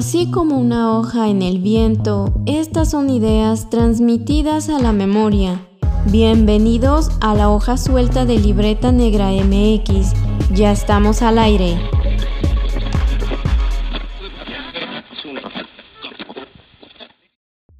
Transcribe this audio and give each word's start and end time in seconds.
Así 0.00 0.30
como 0.30 0.56
una 0.58 0.96
hoja 0.96 1.28
en 1.28 1.42
el 1.42 1.58
viento, 1.58 2.32
estas 2.46 2.90
son 2.90 3.10
ideas 3.10 3.68
transmitidas 3.68 4.70
a 4.70 4.78
la 4.78 4.92
memoria. 4.92 5.60
Bienvenidos 6.06 7.10
a 7.20 7.34
la 7.34 7.50
hoja 7.50 7.76
suelta 7.76 8.24
de 8.24 8.38
Libreta 8.38 8.92
Negra 8.92 9.30
MX. 9.30 10.14
Ya 10.54 10.72
estamos 10.72 11.20
al 11.20 11.38
aire. 11.38 11.78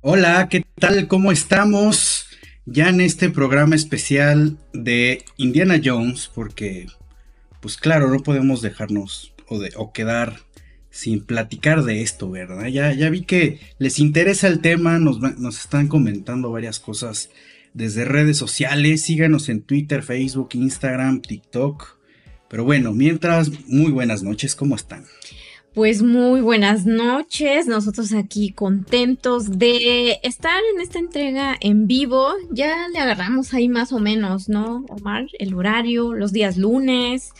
Hola, 0.02 0.46
¿qué 0.50 0.66
tal? 0.78 1.08
¿Cómo 1.08 1.32
estamos? 1.32 2.26
Ya 2.66 2.90
en 2.90 3.00
este 3.00 3.30
programa 3.30 3.76
especial 3.76 4.58
de 4.74 5.24
Indiana 5.38 5.80
Jones, 5.82 6.30
porque, 6.34 6.86
pues 7.62 7.78
claro, 7.78 8.10
no 8.10 8.18
podemos 8.18 8.60
dejarnos 8.60 9.32
o, 9.48 9.58
de, 9.58 9.72
o 9.74 9.94
quedar 9.94 10.49
sin 10.90 11.24
platicar 11.24 11.84
de 11.84 12.02
esto, 12.02 12.30
¿verdad? 12.30 12.66
Ya, 12.66 12.92
ya 12.92 13.10
vi 13.10 13.22
que 13.22 13.60
les 13.78 13.98
interesa 13.98 14.48
el 14.48 14.60
tema, 14.60 14.98
nos, 14.98 15.20
nos 15.20 15.60
están 15.60 15.88
comentando 15.88 16.50
varias 16.50 16.80
cosas 16.80 17.30
desde 17.74 18.04
redes 18.04 18.36
sociales, 18.36 19.02
síganos 19.02 19.48
en 19.48 19.62
Twitter, 19.62 20.02
Facebook, 20.02 20.50
Instagram, 20.54 21.22
TikTok. 21.22 21.98
Pero 22.48 22.64
bueno, 22.64 22.92
mientras, 22.92 23.50
muy 23.68 23.92
buenas 23.92 24.24
noches, 24.24 24.56
¿cómo 24.56 24.74
están? 24.74 25.04
Pues 25.72 26.02
muy 26.02 26.40
buenas 26.40 26.84
noches, 26.84 27.68
nosotros 27.68 28.12
aquí 28.12 28.50
contentos 28.50 29.56
de 29.56 30.18
estar 30.24 30.60
en 30.74 30.80
esta 30.80 30.98
entrega 30.98 31.56
en 31.60 31.86
vivo. 31.86 32.26
Ya 32.50 32.88
le 32.92 32.98
agarramos 32.98 33.54
ahí 33.54 33.68
más 33.68 33.92
o 33.92 34.00
menos, 34.00 34.48
¿no, 34.48 34.84
Omar? 34.88 35.28
El 35.38 35.54
horario, 35.54 36.12
los 36.12 36.32
días 36.32 36.56
lunes 36.56 37.30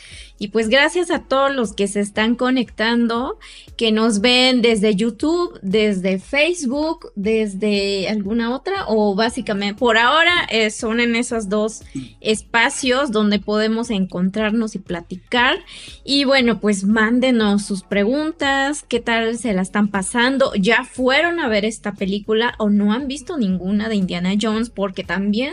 y 0.40 0.48
pues 0.48 0.70
gracias 0.70 1.10
a 1.10 1.18
todos 1.18 1.54
los 1.54 1.74
que 1.74 1.86
se 1.86 2.00
están 2.00 2.34
conectando, 2.34 3.38
que 3.76 3.92
nos 3.92 4.22
ven 4.22 4.62
desde 4.62 4.96
YouTube, 4.96 5.60
desde 5.60 6.18
Facebook, 6.18 7.12
desde 7.15 8.09
alguna 8.09 8.54
otra, 8.54 8.87
o 8.88 9.15
básicamente 9.15 9.78
por 9.78 9.98
ahora 9.98 10.32
eh, 10.50 10.70
son 10.70 11.00
en 11.00 11.15
esos 11.15 11.50
dos 11.50 11.82
espacios 12.23 13.12
donde 13.12 13.38
podemos 13.38 13.90
encontrarnos 13.90 14.74
y 14.74 14.78
platicar. 14.78 15.59
Y 16.04 16.24
bueno, 16.24 16.59
pues 16.59 16.84
mándenos 16.84 17.66
sus 17.66 17.82
preguntas, 17.82 18.82
qué 18.88 18.98
tal 18.98 19.37
se 19.37 19.52
la 19.52 19.60
están 19.60 19.88
pasando, 19.88 20.54
ya 20.54 20.84
fueron 20.84 21.38
a 21.38 21.48
ver 21.48 21.66
esta 21.66 21.93
película 21.93 22.54
o 22.56 22.70
no 22.70 22.95
han 22.95 23.09
visto 23.09 23.37
ninguna 23.37 23.90
de 23.90 23.96
Indiana 23.96 24.30
Jones, 24.40 24.70
porque 24.70 25.04
también 25.04 25.52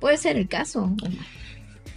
puede 0.00 0.16
ser 0.16 0.36
el 0.36 0.48
caso. 0.48 0.92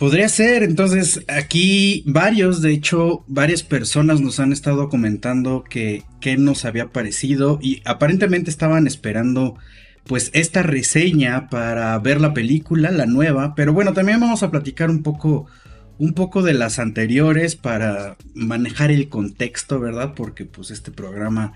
Podría 0.01 0.29
ser, 0.29 0.63
entonces 0.63 1.23
aquí 1.27 2.03
varios, 2.07 2.63
de 2.63 2.71
hecho, 2.71 3.23
varias 3.27 3.61
personas 3.61 4.19
nos 4.19 4.39
han 4.39 4.51
estado 4.51 4.89
comentando 4.89 5.63
que, 5.63 6.01
qué 6.19 6.37
nos 6.37 6.65
había 6.65 6.87
parecido 6.87 7.59
y 7.61 7.83
aparentemente 7.85 8.49
estaban 8.49 8.87
esperando 8.87 9.57
pues 10.07 10.31
esta 10.33 10.63
reseña 10.63 11.49
para 11.49 11.99
ver 11.99 12.19
la 12.19 12.33
película, 12.33 12.89
la 12.89 13.05
nueva, 13.05 13.53
pero 13.53 13.73
bueno, 13.73 13.93
también 13.93 14.19
vamos 14.19 14.41
a 14.41 14.49
platicar 14.49 14.89
un 14.89 15.03
poco 15.03 15.45
un 15.99 16.13
poco 16.13 16.41
de 16.41 16.55
las 16.55 16.79
anteriores 16.79 17.55
para 17.55 18.17
manejar 18.33 18.89
el 18.89 19.07
contexto, 19.07 19.79
¿verdad? 19.79 20.15
Porque 20.15 20.45
pues 20.45 20.71
este 20.71 20.89
programa 20.89 21.53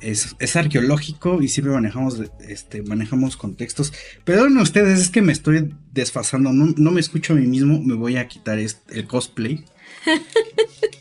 es, 0.00 0.56
arqueológico 0.56 1.42
y 1.42 1.48
siempre 1.48 1.74
manejamos, 1.74 2.22
este, 2.46 2.82
manejamos 2.82 3.36
contextos. 3.36 3.92
Perdonen 4.24 4.58
ustedes, 4.58 5.00
es 5.00 5.10
que 5.10 5.22
me 5.22 5.32
estoy 5.32 5.74
desfasando, 5.92 6.52
no, 6.52 6.90
me 6.90 7.00
escucho 7.00 7.32
a 7.32 7.36
mí 7.36 7.46
mismo, 7.46 7.80
me 7.80 7.94
voy 7.94 8.16
a 8.16 8.28
quitar 8.28 8.58
este, 8.58 8.98
el 8.98 9.06
cosplay. 9.06 9.64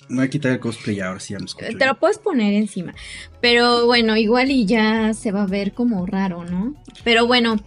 Me 0.08 0.18
voy 0.18 0.26
a 0.26 0.30
quitar 0.30 0.52
el 0.52 0.60
cosplay 0.60 1.00
ahora 1.00 1.20
sí 1.20 1.34
ya 1.34 1.40
me 1.40 1.46
escucho. 1.46 1.76
Te 1.80 1.86
lo 1.88 1.98
puedes 2.00 2.20
poner 2.20 2.54
encima. 2.54 2.94
Pero 3.42 3.88
bueno, 3.88 4.16
igual 4.16 4.52
y 4.52 4.68
ya 4.68 5.16
se 5.16 5.32
va 5.32 5.44
a 5.44 5.48
ver 5.48 5.74
como 5.74 6.06
raro, 6.06 6.46
¿no? 6.46 6.76
Pero 7.04 7.26
bueno, 7.26 7.60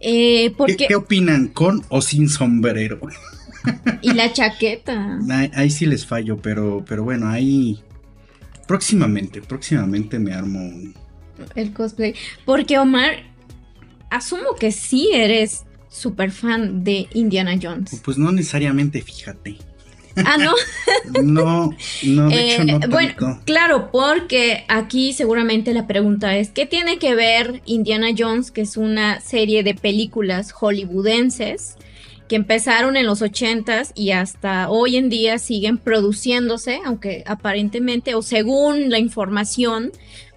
eh, 0.00 0.52
¿Qué, 0.66 0.88
¿Qué, 0.88 0.94
opinan? 0.94 1.48
¿Con 1.48 1.82
o 1.88 2.02
sin 2.02 2.28
sombrero? 2.28 3.00
y 4.02 4.12
la 4.12 4.30
chaqueta. 4.32 5.18
Ahí, 5.30 5.50
ahí, 5.54 5.70
sí 5.70 5.86
les 5.86 6.06
fallo, 6.06 6.36
pero, 6.36 6.84
pero 6.86 7.04
bueno, 7.04 7.28
ahí 7.28 7.82
Próximamente, 8.70 9.42
próximamente 9.42 10.20
me 10.20 10.32
armo 10.32 10.70
El 11.56 11.72
cosplay. 11.72 12.14
Porque 12.44 12.78
Omar, 12.78 13.24
asumo 14.10 14.54
que 14.60 14.70
sí 14.70 15.10
eres 15.12 15.64
súper 15.88 16.30
fan 16.30 16.84
de 16.84 17.08
Indiana 17.14 17.58
Jones. 17.60 18.00
Pues 18.04 18.16
no 18.16 18.30
necesariamente, 18.30 19.02
fíjate. 19.02 19.56
Ah, 20.24 20.36
no. 20.38 20.52
no, 21.20 21.74
no, 22.04 22.28
de 22.28 22.54
hecho 22.54 22.64
no. 22.64 22.76
Eh, 22.76 22.88
bueno, 22.88 23.40
claro, 23.44 23.90
porque 23.90 24.64
aquí 24.68 25.14
seguramente 25.14 25.74
la 25.74 25.88
pregunta 25.88 26.36
es: 26.36 26.50
¿qué 26.50 26.64
tiene 26.64 27.00
que 27.00 27.16
ver 27.16 27.62
Indiana 27.66 28.10
Jones, 28.16 28.52
que 28.52 28.60
es 28.60 28.76
una 28.76 29.20
serie 29.20 29.64
de 29.64 29.74
películas 29.74 30.52
hollywoodenses? 30.52 31.76
Que 32.30 32.36
empezaron 32.36 32.96
en 32.96 33.06
los 33.06 33.22
80s 33.22 33.90
y 33.96 34.12
hasta 34.12 34.70
hoy 34.70 34.96
en 34.96 35.08
día 35.08 35.36
siguen 35.40 35.78
produciéndose, 35.78 36.78
aunque 36.84 37.24
aparentemente 37.26 38.14
o 38.14 38.22
según 38.22 38.88
la 38.88 39.00
información, 39.00 39.90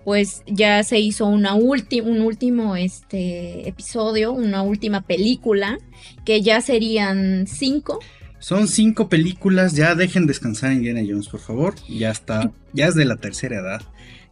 pues 0.03 0.41
ya 0.47 0.81
se 0.83 0.97
hizo 0.97 1.27
una 1.27 1.53
un 1.53 2.21
último 2.21 2.75
este, 2.75 3.69
episodio, 3.69 4.31
una 4.31 4.63
última 4.63 5.01
película, 5.01 5.77
que 6.25 6.41
ya 6.41 6.61
serían 6.61 7.45
cinco. 7.45 7.99
Son 8.39 8.67
cinco 8.67 9.07
películas, 9.07 9.73
ya 9.73 9.93
dejen 9.93 10.25
descansar 10.25 10.71
en 10.71 10.77
Indiana 10.77 11.03
Jones, 11.07 11.29
por 11.29 11.41
favor. 11.41 11.75
Ya 11.87 12.09
está, 12.09 12.51
ya 12.73 12.87
es 12.87 12.95
de 12.95 13.05
la 13.05 13.17
tercera 13.17 13.59
edad, 13.59 13.83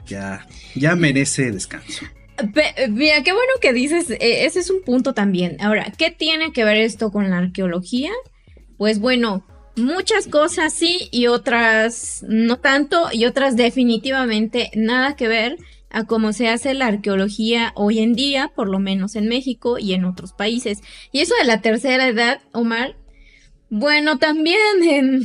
ya, 0.07 0.47
ya 0.73 0.95
merece 0.95 1.51
descanso. 1.51 2.05
Mira, 2.89 3.23
qué 3.23 3.31
bueno 3.31 3.53
que 3.61 3.73
dices, 3.73 4.09
e, 4.09 4.45
ese 4.45 4.59
es 4.59 4.69
un 4.69 4.81
punto 4.83 5.13
también. 5.13 5.57
Ahora, 5.59 5.91
¿qué 5.97 6.11
tiene 6.11 6.51
que 6.53 6.63
ver 6.63 6.77
esto 6.77 7.11
con 7.11 7.29
la 7.29 7.37
arqueología? 7.37 8.11
Pues 8.77 8.99
bueno, 8.99 9.45
muchas 9.75 10.27
cosas 10.27 10.73
sí 10.73 11.09
y 11.11 11.27
otras 11.27 12.25
no 12.27 12.57
tanto 12.59 13.09
y 13.11 13.25
otras 13.25 13.55
definitivamente 13.55 14.71
nada 14.75 15.15
que 15.15 15.27
ver 15.27 15.57
a 15.89 16.05
cómo 16.05 16.33
se 16.33 16.47
hace 16.47 16.73
la 16.73 16.87
arqueología 16.87 17.73
hoy 17.75 17.99
en 17.99 18.13
día, 18.13 18.51
por 18.55 18.69
lo 18.69 18.79
menos 18.79 19.15
en 19.15 19.27
México 19.27 19.77
y 19.77 19.93
en 19.93 20.05
otros 20.05 20.33
países. 20.33 20.81
Y 21.11 21.19
eso 21.19 21.33
de 21.39 21.45
la 21.45 21.61
tercera 21.61 22.07
edad, 22.07 22.41
Omar, 22.53 22.95
bueno, 23.71 24.19
también 24.19 24.59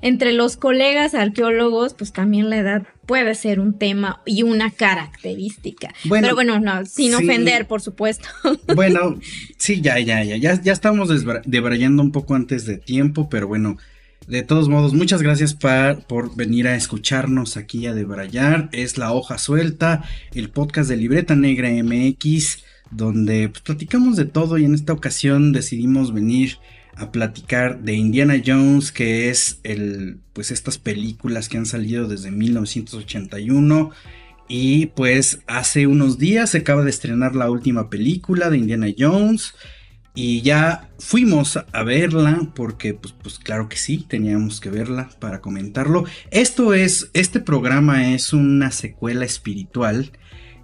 entre 0.00 0.32
los 0.32 0.56
colegas 0.56 1.14
arqueólogos, 1.14 1.92
pues 1.92 2.12
también 2.12 2.48
la 2.50 2.58
edad 2.58 2.82
puede 3.04 3.34
ser 3.34 3.58
un 3.58 3.76
tema 3.76 4.22
y 4.24 4.44
una 4.44 4.70
característica. 4.70 5.92
Pero 6.08 6.36
bueno, 6.36 6.60
no, 6.60 6.86
sin 6.86 7.14
ofender, 7.16 7.66
por 7.66 7.82
supuesto. 7.82 8.28
Bueno, 8.76 9.18
sí, 9.58 9.80
ya, 9.80 9.98
ya, 9.98 10.22
ya, 10.22 10.36
ya, 10.36 10.62
ya 10.62 10.72
estamos 10.72 11.08
debrayando 11.44 12.02
un 12.02 12.12
poco 12.12 12.36
antes 12.36 12.64
de 12.64 12.78
tiempo, 12.78 13.28
pero 13.28 13.48
bueno, 13.48 13.76
de 14.28 14.44
todos 14.44 14.68
modos, 14.68 14.94
muchas 14.94 15.20
gracias 15.20 15.52
por 15.54 16.36
venir 16.36 16.68
a 16.68 16.76
escucharnos 16.76 17.56
aquí 17.56 17.86
a 17.86 17.92
debrayar. 17.92 18.68
Es 18.70 18.98
La 18.98 19.12
Hoja 19.12 19.38
Suelta, 19.38 20.04
el 20.32 20.48
podcast 20.48 20.88
de 20.88 20.96
Libreta 20.96 21.34
Negra 21.34 21.70
MX, 21.70 22.62
donde 22.92 23.48
pues, 23.48 23.62
platicamos 23.62 24.16
de 24.16 24.26
todo 24.26 24.58
y 24.58 24.64
en 24.64 24.74
esta 24.74 24.92
ocasión 24.92 25.52
decidimos 25.52 26.14
venir 26.14 26.58
a 26.96 27.10
platicar 27.10 27.80
de 27.82 27.94
Indiana 27.94 28.40
Jones, 28.44 28.92
que 28.92 29.30
es 29.30 29.58
el, 29.62 30.20
pues 30.32 30.50
estas 30.50 30.78
películas 30.78 31.48
que 31.48 31.58
han 31.58 31.66
salido 31.66 32.08
desde 32.08 32.30
1981. 32.30 33.90
Y 34.48 34.86
pues 34.86 35.40
hace 35.46 35.86
unos 35.86 36.18
días 36.18 36.50
se 36.50 36.58
acaba 36.58 36.84
de 36.84 36.90
estrenar 36.90 37.34
la 37.34 37.50
última 37.50 37.88
película 37.88 38.50
de 38.50 38.58
Indiana 38.58 38.88
Jones. 38.96 39.54
Y 40.14 40.42
ya 40.42 40.90
fuimos 40.98 41.56
a 41.56 41.82
verla 41.84 42.50
porque 42.54 42.92
pues, 42.92 43.14
pues 43.14 43.38
claro 43.38 43.70
que 43.70 43.78
sí, 43.78 44.04
teníamos 44.06 44.60
que 44.60 44.68
verla 44.68 45.08
para 45.20 45.40
comentarlo. 45.40 46.04
Esto 46.30 46.74
es, 46.74 47.10
este 47.14 47.40
programa 47.40 48.12
es 48.12 48.34
una 48.34 48.70
secuela 48.70 49.24
espiritual 49.24 50.12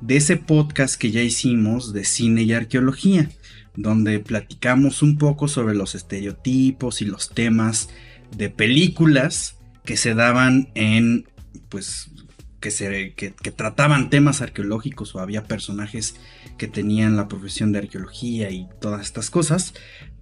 de 0.03 0.17
ese 0.17 0.37
podcast 0.37 1.01
que 1.01 1.11
ya 1.11 1.23
hicimos 1.23 1.95
de 1.95 2.05
cine 2.05 2.43
y 2.43 2.53
arqueología 2.53 3.31
donde 3.79 4.19
platicamos 4.19 5.03
un 5.03 5.19
poco 5.19 5.47
sobre 5.47 5.77
los 5.77 5.95
estereotipos 5.95 7.01
y 7.01 7.05
los 7.05 7.31
temas 7.31 7.89
de 8.37 8.51
películas 8.51 9.57
que 9.85 9.97
se 9.97 10.15
daban 10.15 10.69
en, 10.75 11.29
pues, 11.69 12.11
que, 12.59 12.73
se, 12.73 13.15
que, 13.15 13.31
trataban 13.53 14.11
temas 14.11 14.43
arqueológicos 14.43 15.15
o 15.15 15.21
había 15.21 15.45
personajes 15.45 16.17
que 16.59 16.67
tenían 16.67 17.15
la 17.17 17.29
profesión 17.29 17.71
de 17.71 17.79
arqueología 17.79 18.51
y 18.51 18.67
todas 18.81 19.03
estas 19.03 19.31
cosas. 19.31 19.75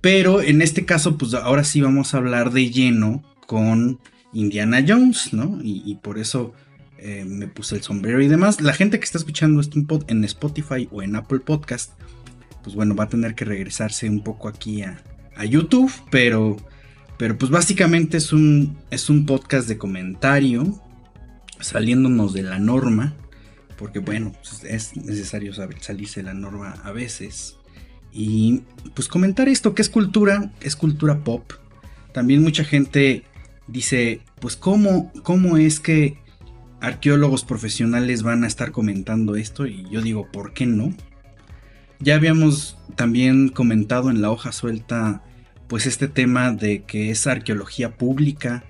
Pero 0.03 0.43
en 0.43 0.61
este 0.61 0.85
caso, 0.85 1.17
pues 1.17 1.33
ahora 1.33 1.65
sí 1.65 1.81
vamos 1.81 2.13
a 2.13 2.19
hablar 2.19 2.53
de 2.53 2.71
lleno 2.71 3.25
con 3.47 4.01
Indiana 4.35 4.85
Jones, 4.87 5.33
¿no? 5.33 5.59
Y, 5.63 5.95
por 6.03 6.19
eso 6.19 6.53
eh, 6.99 7.25
me 7.27 7.49
puse 7.49 7.77
el 7.77 7.83
sombrero 7.83 8.21
y 8.21 8.29
demás. 8.29 8.61
La 8.61 8.75
gente 8.75 8.99
que 8.99 9.05
está 9.07 9.17
escuchando 9.17 9.63
esto 9.63 9.81
en 10.09 10.25
Spotify 10.25 10.91
o 10.93 11.01
en 11.03 11.17
Apple 11.17 11.41
Podcast, 11.41 11.93
pues 12.67 12.75
bueno, 12.75 12.97
va 12.97 13.05
a 13.05 13.09
tener 13.09 13.37
que 13.37 13.45
regresarse 13.45 14.11
un 14.11 14.25
poco 14.25 14.49
aquí 14.49 14.83
a, 14.83 15.01
YouTube, 15.49 15.93
pero, 16.11 16.57
pero 17.17 17.39
pues 17.39 17.49
básicamente 17.49 18.17
es 18.17 18.33
un, 18.33 18.77
es 18.91 19.09
un 19.09 19.25
podcast 19.25 19.69
de 19.69 19.79
comentario, 19.79 20.83
saliéndonos 21.61 22.33
de 22.33 22.43
la 22.43 22.59
norma, 22.59 23.15
porque 23.79 24.01
bueno, 24.01 24.33
pues, 24.33 24.65
es 24.65 24.97
necesario 24.97 25.53
salirse 25.79 26.21
de 26.21 26.25
la 26.25 26.35
norma 26.35 26.75
a 26.83 26.91
veces. 26.91 27.55
Y 28.13 28.63
pues 28.95 29.07
comentar 29.07 29.49
esto, 29.49 29.73
que 29.73 29.83
es 29.83 29.89
cultura, 29.89 30.51
es 30.61 30.75
cultura 30.75 31.23
pop. 31.23 31.53
También 32.13 32.43
mucha 32.43 32.65
gente 32.65 33.23
dice, 33.69 34.23
pues 34.41 34.57
cómo, 34.57 35.13
cómo 35.23 35.57
es 35.57 35.79
que 35.79 36.19
arqueólogos 36.81 37.45
profesionales 37.45 38.25
van 38.25 38.43
a 38.43 38.49
estar 38.49 38.73
comentando 38.73 39.37
esto 39.37 39.69
y 39.69 39.89
yo 39.89 40.03
digo, 40.03 40.27
¿por 40.33 40.53
qué 40.53 40.67
no? 40.67 40.93
Ya 42.01 42.15
habíamos 42.15 42.77
también 42.95 43.49
comentado 43.49 44.11
en 44.11 44.21
la 44.21 44.31
hoja 44.31 44.53
suelta 44.53 45.23
pues 45.67 45.87
este 45.87 46.09
tema 46.09 46.53
de 46.53 46.85
que 46.85 47.11
es 47.11 47.27
arqueología 47.27 47.97
pública 47.97 48.65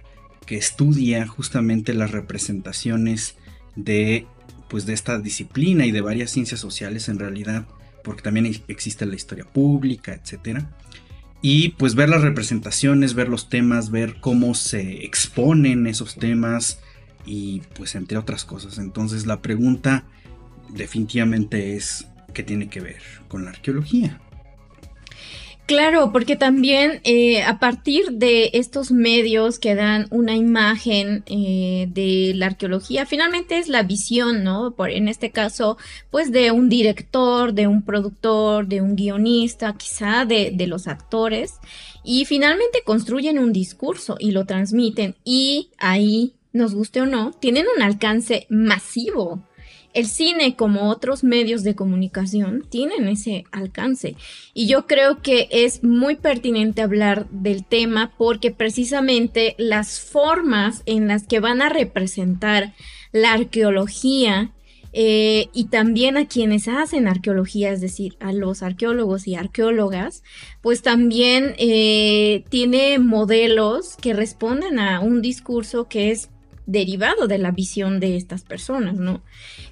que 0.46 0.56
estudia 0.56 1.26
justamente 1.26 1.92
las 1.92 2.12
representaciones 2.12 3.36
de 3.74 4.26
pues 4.68 4.86
de 4.86 4.94
esta 4.94 5.18
disciplina 5.18 5.86
y 5.86 5.92
de 5.92 6.00
varias 6.00 6.30
ciencias 6.30 6.58
sociales 6.58 7.08
en 7.08 7.18
realidad, 7.18 7.66
porque 8.02 8.22
también 8.22 8.46
existe 8.68 9.06
la 9.06 9.14
historia 9.14 9.44
pública, 9.44 10.12
etcétera. 10.14 10.70
Y 11.40 11.70
pues 11.70 11.94
ver 11.94 12.08
las 12.08 12.22
representaciones, 12.22 13.14
ver 13.14 13.28
los 13.28 13.48
temas, 13.48 13.90
ver 13.90 14.16
cómo 14.20 14.54
se 14.54 15.04
exponen 15.04 15.86
esos 15.86 16.16
temas 16.16 16.80
y 17.24 17.62
pues 17.76 17.94
entre 17.94 18.18
otras 18.18 18.44
cosas. 18.44 18.78
Entonces 18.78 19.26
la 19.26 19.42
pregunta 19.42 20.04
definitivamente 20.70 21.76
es 21.76 22.08
qué 22.36 22.42
tiene 22.42 22.68
que 22.68 22.80
ver 22.80 23.00
con 23.28 23.46
la 23.46 23.50
arqueología. 23.50 24.20
Claro, 25.64 26.12
porque 26.12 26.36
también 26.36 27.00
eh, 27.02 27.42
a 27.42 27.58
partir 27.58 28.12
de 28.12 28.50
estos 28.52 28.92
medios 28.92 29.58
que 29.58 29.74
dan 29.74 30.06
una 30.10 30.36
imagen 30.36 31.24
eh, 31.26 31.88
de 31.88 32.34
la 32.36 32.46
arqueología, 32.46 33.06
finalmente 33.06 33.58
es 33.58 33.68
la 33.68 33.82
visión, 33.82 34.44
¿no? 34.44 34.74
Por, 34.76 34.90
en 34.90 35.08
este 35.08 35.30
caso, 35.30 35.78
pues 36.10 36.30
de 36.30 36.50
un 36.50 36.68
director, 36.68 37.54
de 37.54 37.66
un 37.66 37.82
productor, 37.82 38.68
de 38.68 38.82
un 38.82 38.96
guionista, 38.96 39.74
quizá 39.76 40.26
de, 40.26 40.52
de 40.54 40.66
los 40.66 40.86
actores, 40.86 41.54
y 42.04 42.26
finalmente 42.26 42.82
construyen 42.84 43.38
un 43.38 43.52
discurso 43.52 44.16
y 44.20 44.32
lo 44.32 44.44
transmiten, 44.44 45.16
y 45.24 45.70
ahí, 45.78 46.34
nos 46.52 46.74
guste 46.74 47.00
o 47.00 47.06
no, 47.06 47.32
tienen 47.32 47.64
un 47.74 47.82
alcance 47.82 48.46
masivo 48.50 49.42
el 49.96 50.06
cine 50.06 50.56
como 50.56 50.90
otros 50.90 51.24
medios 51.24 51.62
de 51.62 51.74
comunicación 51.74 52.66
tienen 52.68 53.08
ese 53.08 53.44
alcance. 53.50 54.14
Y 54.52 54.66
yo 54.66 54.86
creo 54.86 55.22
que 55.22 55.48
es 55.50 55.82
muy 55.82 56.16
pertinente 56.16 56.82
hablar 56.82 57.26
del 57.30 57.64
tema 57.64 58.12
porque 58.18 58.50
precisamente 58.50 59.54
las 59.56 59.98
formas 59.98 60.82
en 60.84 61.08
las 61.08 61.26
que 61.26 61.40
van 61.40 61.62
a 61.62 61.70
representar 61.70 62.74
la 63.10 63.32
arqueología 63.32 64.52
eh, 64.92 65.48
y 65.54 65.68
también 65.68 66.18
a 66.18 66.26
quienes 66.26 66.68
hacen 66.68 67.08
arqueología, 67.08 67.70
es 67.70 67.80
decir, 67.80 68.18
a 68.20 68.34
los 68.34 68.62
arqueólogos 68.62 69.26
y 69.26 69.34
arqueólogas, 69.34 70.22
pues 70.60 70.82
también 70.82 71.54
eh, 71.56 72.44
tiene 72.50 72.98
modelos 72.98 73.96
que 73.96 74.12
responden 74.12 74.78
a 74.78 75.00
un 75.00 75.22
discurso 75.22 75.88
que 75.88 76.10
es 76.10 76.28
derivado 76.66 77.28
de 77.28 77.38
la 77.38 77.52
visión 77.52 78.00
de 78.00 78.16
estas 78.16 78.42
personas, 78.42 78.96
¿no? 78.96 79.22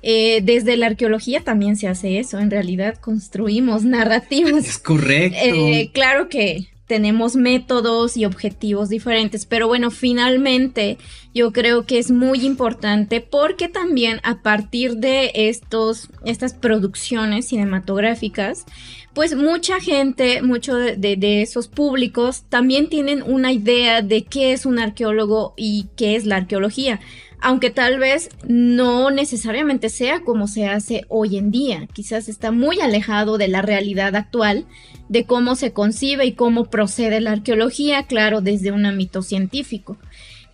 Eh, 0.02 0.40
desde 0.42 0.76
la 0.76 0.86
arqueología 0.86 1.40
también 1.42 1.76
se 1.76 1.88
hace 1.88 2.18
eso, 2.18 2.38
en 2.38 2.50
realidad 2.50 2.96
construimos 2.98 3.84
narrativas. 3.84 4.66
Es 4.66 4.78
correcto. 4.78 5.38
Eh, 5.42 5.90
claro 5.92 6.28
que 6.28 6.68
tenemos 6.86 7.34
métodos 7.34 8.16
y 8.16 8.24
objetivos 8.24 8.88
diferentes, 8.88 9.46
pero 9.46 9.66
bueno, 9.68 9.90
finalmente 9.90 10.98
yo 11.34 11.52
creo 11.52 11.86
que 11.86 11.98
es 11.98 12.10
muy 12.10 12.44
importante 12.44 13.20
porque 13.20 13.68
también 13.68 14.20
a 14.22 14.42
partir 14.42 14.96
de 14.96 15.32
estos, 15.34 16.08
estas 16.24 16.52
producciones 16.52 17.46
cinematográficas, 17.48 18.66
pues 19.14 19.34
mucha 19.36 19.80
gente, 19.80 20.42
muchos 20.42 20.76
de, 20.96 21.42
esos 21.42 21.68
públicos 21.68 22.44
también 22.48 22.88
tienen 22.88 23.22
una 23.22 23.52
idea 23.52 24.02
de 24.02 24.24
qué 24.24 24.52
es 24.52 24.66
un 24.66 24.78
arqueólogo 24.78 25.54
y 25.56 25.86
qué 25.96 26.16
es 26.16 26.26
la 26.26 26.36
arqueología, 26.36 27.00
aunque 27.44 27.68
tal 27.68 27.98
vez 27.98 28.30
no 28.48 29.10
necesariamente 29.10 29.90
sea 29.90 30.20
como 30.20 30.48
se 30.48 30.66
hace 30.66 31.04
hoy 31.08 31.36
en 31.36 31.50
día, 31.50 31.86
quizás 31.92 32.30
está 32.30 32.52
muy 32.52 32.80
alejado 32.80 33.36
de 33.36 33.48
la 33.48 33.60
realidad 33.60 34.16
actual, 34.16 34.64
de 35.10 35.26
cómo 35.26 35.54
se 35.54 35.74
concibe 35.74 36.24
y 36.24 36.32
cómo 36.32 36.64
procede 36.64 37.20
la 37.20 37.32
arqueología, 37.32 38.04
claro, 38.04 38.40
desde 38.40 38.72
un 38.72 38.86
ámbito 38.86 39.20
científico. 39.20 39.98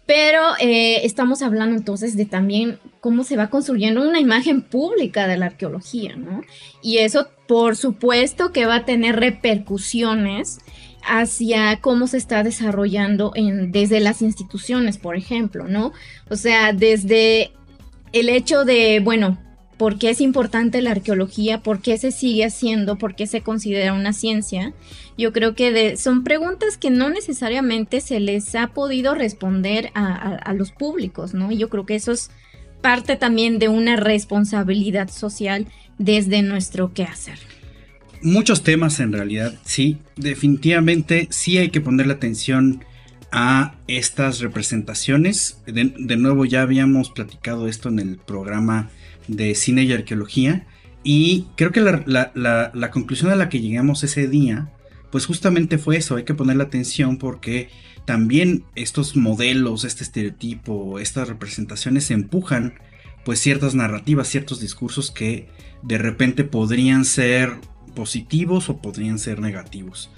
Pero 0.04 0.42
eh, 0.58 1.06
estamos 1.06 1.42
hablando 1.42 1.76
entonces 1.76 2.16
de 2.16 2.24
también 2.24 2.80
cómo 3.00 3.22
se 3.22 3.36
va 3.36 3.50
construyendo 3.50 4.02
una 4.02 4.18
imagen 4.18 4.60
pública 4.60 5.28
de 5.28 5.36
la 5.36 5.46
arqueología, 5.46 6.16
¿no? 6.16 6.42
Y 6.82 6.98
eso, 6.98 7.28
por 7.46 7.76
supuesto, 7.76 8.50
que 8.50 8.66
va 8.66 8.74
a 8.74 8.84
tener 8.84 9.14
repercusiones 9.14 10.58
hacia 11.04 11.80
cómo 11.80 12.06
se 12.06 12.16
está 12.16 12.42
desarrollando 12.42 13.32
en, 13.34 13.72
desde 13.72 14.00
las 14.00 14.22
instituciones, 14.22 14.98
por 14.98 15.16
ejemplo, 15.16 15.68
¿no? 15.68 15.92
O 16.28 16.36
sea, 16.36 16.72
desde 16.72 17.52
el 18.12 18.28
hecho 18.28 18.64
de, 18.64 19.00
bueno, 19.00 19.38
por 19.80 19.98
qué 19.98 20.10
es 20.10 20.20
importante 20.20 20.82
la 20.82 20.90
arqueología, 20.90 21.62
por 21.62 21.80
qué 21.80 21.96
se 21.96 22.10
sigue 22.10 22.44
haciendo, 22.44 22.98
por 22.98 23.14
qué 23.14 23.26
se 23.26 23.40
considera 23.40 23.94
una 23.94 24.12
ciencia. 24.12 24.74
Yo 25.16 25.32
creo 25.32 25.54
que 25.54 25.96
son 25.96 26.22
preguntas 26.22 26.76
que 26.76 26.90
no 26.90 27.08
necesariamente 27.08 28.02
se 28.02 28.20
les 28.20 28.54
ha 28.54 28.66
podido 28.68 29.14
responder 29.14 29.90
a, 29.94 30.52
los 30.52 30.70
públicos, 30.70 31.32
¿no? 31.32 31.50
Y 31.50 31.56
yo 31.56 31.70
creo 31.70 31.86
que 31.86 31.94
eso 31.94 32.12
es 32.12 32.30
parte 32.82 33.16
también 33.16 33.58
de 33.58 33.68
una 33.68 33.96
responsabilidad 33.96 35.08
social 35.08 35.66
desde 35.96 36.42
nuestro 36.42 36.92
quehacer. 36.92 37.38
Muchos 38.22 38.62
temas 38.62 39.00
en 39.00 39.12
realidad, 39.12 39.58
sí, 39.64 39.98
definitivamente 40.16 41.28
sí 41.30 41.56
hay 41.58 41.70
que 41.70 41.80
ponerle 41.80 42.12
atención 42.12 42.84
a 43.32 43.76
estas 43.86 44.40
representaciones. 44.40 45.62
de 45.66 46.16
nuevo 46.16 46.44
ya 46.44 46.62
habíamos 46.62 47.10
platicado 47.10 47.68
esto 47.68 47.88
en 47.88 47.98
el 47.98 48.16
programa 48.18 48.90
de 49.28 49.54
cine 49.54 49.84
y 49.84 49.92
arqueología. 49.92 50.66
Y 51.02 51.46
creo 51.56 51.72
que 51.72 51.80
la, 51.80 52.90
conclusión 52.92 53.30
a 53.30 53.36
la 53.36 53.48
que 53.48 53.60
llegamos 53.60 54.04
ese 54.04 54.28
día, 54.28 54.70
pues 55.10 55.26
justamente 55.26 55.78
fue 55.78 55.96
eso, 55.96 56.16
hay 56.16 56.24
que 56.24 56.34
ponerle 56.34 56.62
atención 56.62 57.16
porque 57.16 57.70
también 58.04 58.64
estos 58.74 59.16
modelos, 59.16 59.84
este 59.84 60.04
estereotipo, 60.04 60.98
estas 60.98 61.28
representaciones 61.28 62.10
empujan 62.10 62.74
pues 63.24 63.40
ciertas 63.40 63.74
narrativas, 63.74 64.28
ciertos 64.28 64.60
discursos 64.60 65.10
que 65.10 65.48
de 65.82 65.98
repente 65.98 66.44
podrían 66.44 67.04
ser 67.04 67.52
positivos 67.94 68.68
o 68.68 68.78
podrían 68.78 69.18
ser 69.18 69.40
negativos. 69.40 70.10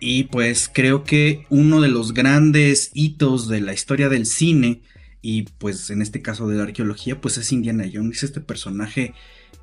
Y 0.00 0.24
pues 0.24 0.70
creo 0.72 1.04
que 1.04 1.46
uno 1.48 1.80
de 1.80 1.88
los 1.88 2.12
grandes 2.12 2.90
hitos 2.94 3.48
de 3.48 3.60
la 3.60 3.72
historia 3.72 4.08
del 4.08 4.26
cine 4.26 4.82
y 5.22 5.42
pues 5.58 5.90
en 5.90 6.02
este 6.02 6.22
caso 6.22 6.46
de 6.48 6.56
la 6.56 6.64
arqueología, 6.64 7.20
pues 7.20 7.38
es 7.38 7.50
Indiana 7.52 7.84
Jones, 7.92 8.22
este 8.22 8.40
personaje 8.40 9.14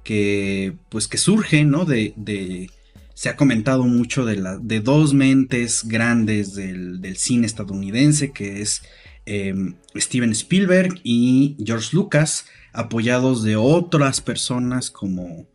que 0.03 0.75
pues 0.89 1.08
que 1.08 1.17
surge, 1.17 1.63
¿no? 1.63 1.86
De, 1.86 2.13
de 2.17 2.70
se 3.13 3.29
ha 3.29 3.36
comentado 3.36 3.84
mucho 3.84 4.25
de, 4.25 4.38
la, 4.38 4.58
de 4.58 4.79
dos 4.79 5.13
mentes 5.13 5.84
grandes 5.86 6.55
del, 6.55 7.15
cine 7.15 7.46
estadounidense, 7.46 8.32
que 8.32 8.62
es 8.62 8.82
em, 9.25 9.75
Steven 9.96 10.32
Spielberg 10.32 11.00
y 11.03 11.55
George 11.63 11.89
Lucas, 11.93 12.46
apoyados 12.74 13.43
de 13.43 13.55
otras 13.55 14.20
personas 14.20 14.89
como, 14.89 15.48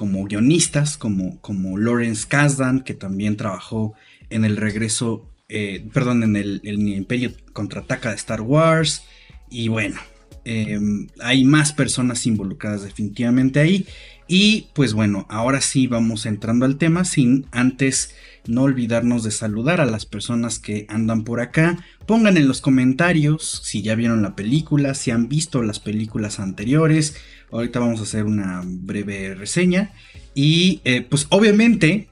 como 0.00 0.24
guionistas, 0.24 0.96
como, 0.96 1.38
como 1.42 1.76
Lawrence 1.76 2.26
Kasdan, 2.26 2.80
que 2.80 2.94
también 2.94 3.36
trabajó 3.36 3.92
en 4.30 4.46
el 4.46 4.56
regreso, 4.56 5.28
eh, 5.50 5.86
perdón, 5.92 6.22
en 6.22 6.36
el, 6.36 6.62
el 6.64 6.88
Imperio 6.88 7.32
contraataca 7.52 8.08
de 8.08 8.16
Star 8.16 8.40
Wars, 8.40 9.02
y 9.50 9.68
bueno, 9.68 10.00
em, 10.46 11.06
hay 11.20 11.44
más 11.44 11.74
personas 11.74 12.24
involucradas 12.24 12.82
definitivamente 12.82 13.60
ahí. 13.60 13.86
Y 14.26 14.68
pues 14.72 14.94
bueno, 14.94 15.26
ahora 15.28 15.60
sí 15.60 15.86
vamos 15.86 16.24
entrando 16.24 16.64
al 16.64 16.78
tema 16.78 17.04
sin 17.04 17.44
antes 17.50 18.14
no 18.46 18.62
olvidarnos 18.62 19.22
de 19.22 19.32
saludar 19.32 19.82
a 19.82 19.84
las 19.84 20.06
personas 20.06 20.58
que 20.58 20.86
andan 20.88 21.24
por 21.24 21.40
acá. 21.40 21.84
Pongan 22.06 22.38
en 22.38 22.48
los 22.48 22.62
comentarios 22.62 23.60
si 23.64 23.82
ya 23.82 23.94
vieron 23.96 24.22
la 24.22 24.34
película, 24.34 24.94
si 24.94 25.10
han 25.10 25.28
visto 25.28 25.62
las 25.62 25.78
películas 25.78 26.40
anteriores. 26.40 27.16
Ahorita 27.52 27.80
vamos 27.80 28.00
a 28.00 28.04
hacer 28.04 28.24
una 28.24 28.62
breve 28.64 29.34
reseña. 29.34 29.92
Y 30.34 30.80
eh, 30.84 31.02
pues 31.02 31.26
obviamente, 31.30 32.08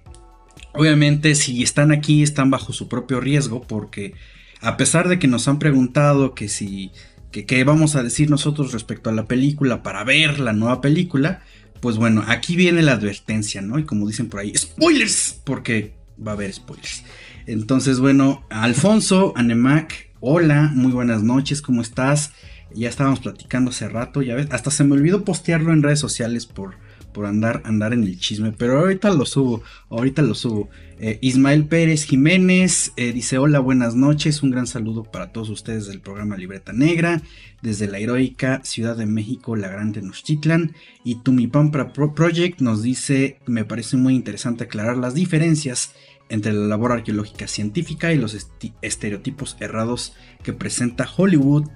obviamente 0.75 1.35
si 1.35 1.63
están 1.63 1.93
aquí 1.93 2.23
están 2.23 2.51
bajo 2.51 2.73
su 2.73 2.89
propio 2.89 3.21
riesgo 3.21 3.63
porque 3.63 4.15
a 4.61 4.77
pesar 4.77 5.09
de 5.09 5.19
que 5.19 5.29
nos 5.29 5.47
han 5.47 5.59
preguntado 5.59 6.35
que 6.35 6.49
si 6.49 6.91
¿Qué 7.31 7.63
vamos 7.65 7.95
a 7.95 8.03
decir 8.03 8.31
nosotros 8.31 8.73
respecto 8.73 9.11
a 9.11 9.13
la 9.13 9.27
película 9.27 9.83
para 9.83 10.03
ver 10.03 10.41
la 10.41 10.55
nueva 10.55 10.81
película, 10.81 11.43
pues 11.81 11.97
bueno, 11.97 12.25
aquí 12.27 12.57
viene 12.57 12.83
la 12.83 12.93
advertencia, 12.93 13.61
¿no? 13.61 13.79
Y 13.79 13.85
como 13.85 14.07
dicen 14.07 14.29
por 14.29 14.41
ahí, 14.41 14.53
spoilers, 14.57 15.41
porque 15.45 15.93
va 16.25 16.33
a 16.33 16.35
haber 16.35 16.53
spoilers. 16.53 17.05
Entonces, 17.47 18.01
bueno, 18.01 18.45
Alfonso, 18.49 19.35
Anemac, 19.37 20.09
hola, 20.21 20.71
muy 20.75 20.91
buenas 20.91 21.23
noches, 21.23 21.61
¿cómo 21.61 21.83
estás? 21.83 22.33
Ya 22.75 22.89
estábamos 22.89 23.21
platicando 23.21 23.71
hace 23.71 23.89
rato, 23.89 24.23
ya 24.23 24.35
ves, 24.35 24.49
hasta 24.51 24.71
se 24.71 24.85
me 24.85 24.95
olvidó 24.95 25.25
postearlo 25.25 25.73
en 25.73 25.83
redes 25.83 26.01
sociales 26.01 26.47
por, 26.47 26.75
por 27.13 27.27
andar, 27.27 27.63
andar 27.65 27.93
en 27.93 28.05
el 28.05 28.19
chisme, 28.19 28.53
pero 28.53 28.79
ahorita 28.79 29.11
lo 29.11 29.25
subo, 29.25 29.63
ahorita 29.91 30.23
lo 30.23 30.35
subo. 30.35 30.69
Eh, 31.01 31.19
Ismael 31.23 31.67
Pérez 31.67 32.05
Jiménez 32.05 32.93
eh, 32.97 33.13
dice 33.13 33.39
hola, 33.39 33.61
buenas 33.61 33.95
noches, 33.95 34.43
un 34.43 34.51
gran 34.51 34.67
saludo 34.67 35.05
para 35.05 35.33
todos 35.33 35.49
ustedes 35.49 35.87
del 35.87 36.01
programa 36.01 36.37
Libreta 36.37 36.73
Negra, 36.73 37.23
desde 37.63 37.89
la 37.89 37.99
heroica 37.99 38.61
Ciudad 38.65 38.97
de 38.97 39.07
México, 39.07 39.57
la 39.57 39.69
Gran 39.69 39.93
Tenochtitlan, 39.93 40.75
y 41.05 41.17
Tumipampra 41.17 41.93
Project 41.93 42.61
nos 42.61 42.83
dice, 42.83 43.39
me 43.47 43.65
parece 43.65 43.97
muy 43.97 44.15
interesante 44.15 44.65
aclarar 44.65 44.97
las 44.97 45.15
diferencias 45.15 45.95
entre 46.29 46.53
la 46.53 46.67
labor 46.67 46.93
arqueológica 46.93 47.49
científica 47.49 48.13
y 48.13 48.19
los 48.19 48.37
estereotipos 48.83 49.57
errados 49.61 50.15
que 50.43 50.53
presenta 50.53 51.09
Hollywood, 51.17 51.69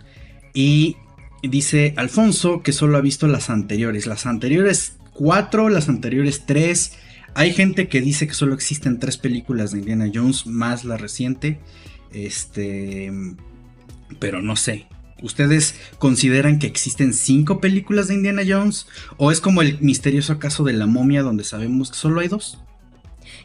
y 0.53 0.97
dice 1.43 1.95
Alfonso 1.97 2.63
que 2.63 2.73
solo 2.73 2.99
ha 2.99 3.01
visto 3.01 3.27
las 3.27 3.51
anteriores, 3.51 4.07
las 4.07 4.27
anteriores 4.27 4.97
cuatro, 5.13 5.69
las 5.69 5.89
anteriores 5.89 6.45
tres, 6.47 6.93
hay 7.35 7.53
gente 7.53 7.89
que 7.89 8.01
dice 8.01 8.27
que 8.27 8.35
solo 8.35 8.55
existen 8.55 8.99
tres 8.99 9.17
películas 9.17 9.73
de 9.73 9.79
Indiana 9.79 10.11
Jones 10.13 10.47
más 10.47 10.85
la 10.85 10.97
reciente. 10.97 11.61
Este. 12.13 13.11
Pero 14.19 14.43
no 14.43 14.57
sé. 14.57 14.87
¿Ustedes 15.23 15.77
consideran 15.99 16.59
que 16.59 16.67
existen 16.67 17.15
cinco 17.15 17.61
películas 17.61 18.09
de 18.09 18.15
Indiana 18.15 18.43
Jones? 18.47 18.87
¿O 19.17 19.31
es 19.31 19.41
como 19.41 19.63
el 19.63 19.81
misterioso 19.81 20.39
caso 20.39 20.65
de 20.65 20.73
la 20.73 20.87
momia 20.87 21.23
donde 21.23 21.45
sabemos 21.45 21.91
que 21.91 21.97
solo 21.97 22.21
hay 22.21 22.29
dos? 22.29 22.59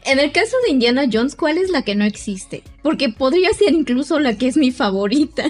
En 0.08 0.18
el 0.18 0.32
caso 0.32 0.56
de 0.64 0.72
Indiana 0.72 1.04
Jones, 1.12 1.36
¿cuál 1.36 1.58
es 1.58 1.70
la 1.70 1.82
que 1.82 1.94
no 1.94 2.04
existe? 2.04 2.62
Porque 2.82 3.10
podría 3.10 3.52
ser 3.52 3.74
incluso 3.74 4.18
la 4.18 4.36
que 4.36 4.48
es 4.48 4.56
mi 4.56 4.70
favorita. 4.70 5.44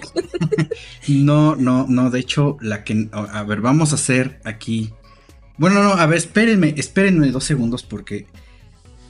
no, 1.08 1.56
no, 1.56 1.86
no. 1.88 2.10
De 2.10 2.20
hecho, 2.20 2.56
la 2.60 2.84
que. 2.84 3.08
A 3.12 3.42
ver, 3.44 3.60
vamos 3.60 3.92
a 3.92 3.94
hacer 3.94 4.40
aquí 4.44 4.92
bueno, 5.58 5.82
no, 5.82 5.90
a 5.90 6.06
ver, 6.06 6.18
espérenme, 6.18 6.74
espérenme 6.76 7.32
dos 7.32 7.42
segundos 7.42 7.82
porque, 7.82 8.26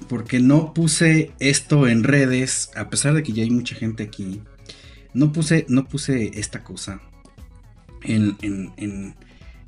porque 0.08 0.40
no 0.40 0.72
puse 0.72 1.32
esto 1.40 1.86
en 1.86 2.04
redes, 2.04 2.70
a 2.74 2.88
pesar 2.88 3.12
de 3.12 3.22
que 3.22 3.34
ya 3.34 3.42
hay 3.42 3.50
mucha 3.50 3.74
gente 3.74 4.02
aquí. 4.02 4.40
No 5.12 5.30
puse, 5.30 5.66
no 5.68 5.86
puse 5.86 6.30
esta 6.40 6.64
cosa 6.64 7.02
en, 8.02 8.38
en, 8.40 8.72
en, 8.78 9.14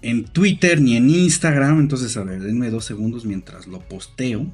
en 0.01 0.25
Twitter 0.25 0.81
ni 0.81 0.97
en 0.97 1.11
Instagram. 1.11 1.81
Entonces, 1.81 2.17
a 2.17 2.25
ver, 2.25 2.41
denme 2.41 2.71
dos 2.71 2.87
segundos 2.87 3.27
mientras 3.27 3.67
lo 3.67 3.81
posteo. 3.81 4.51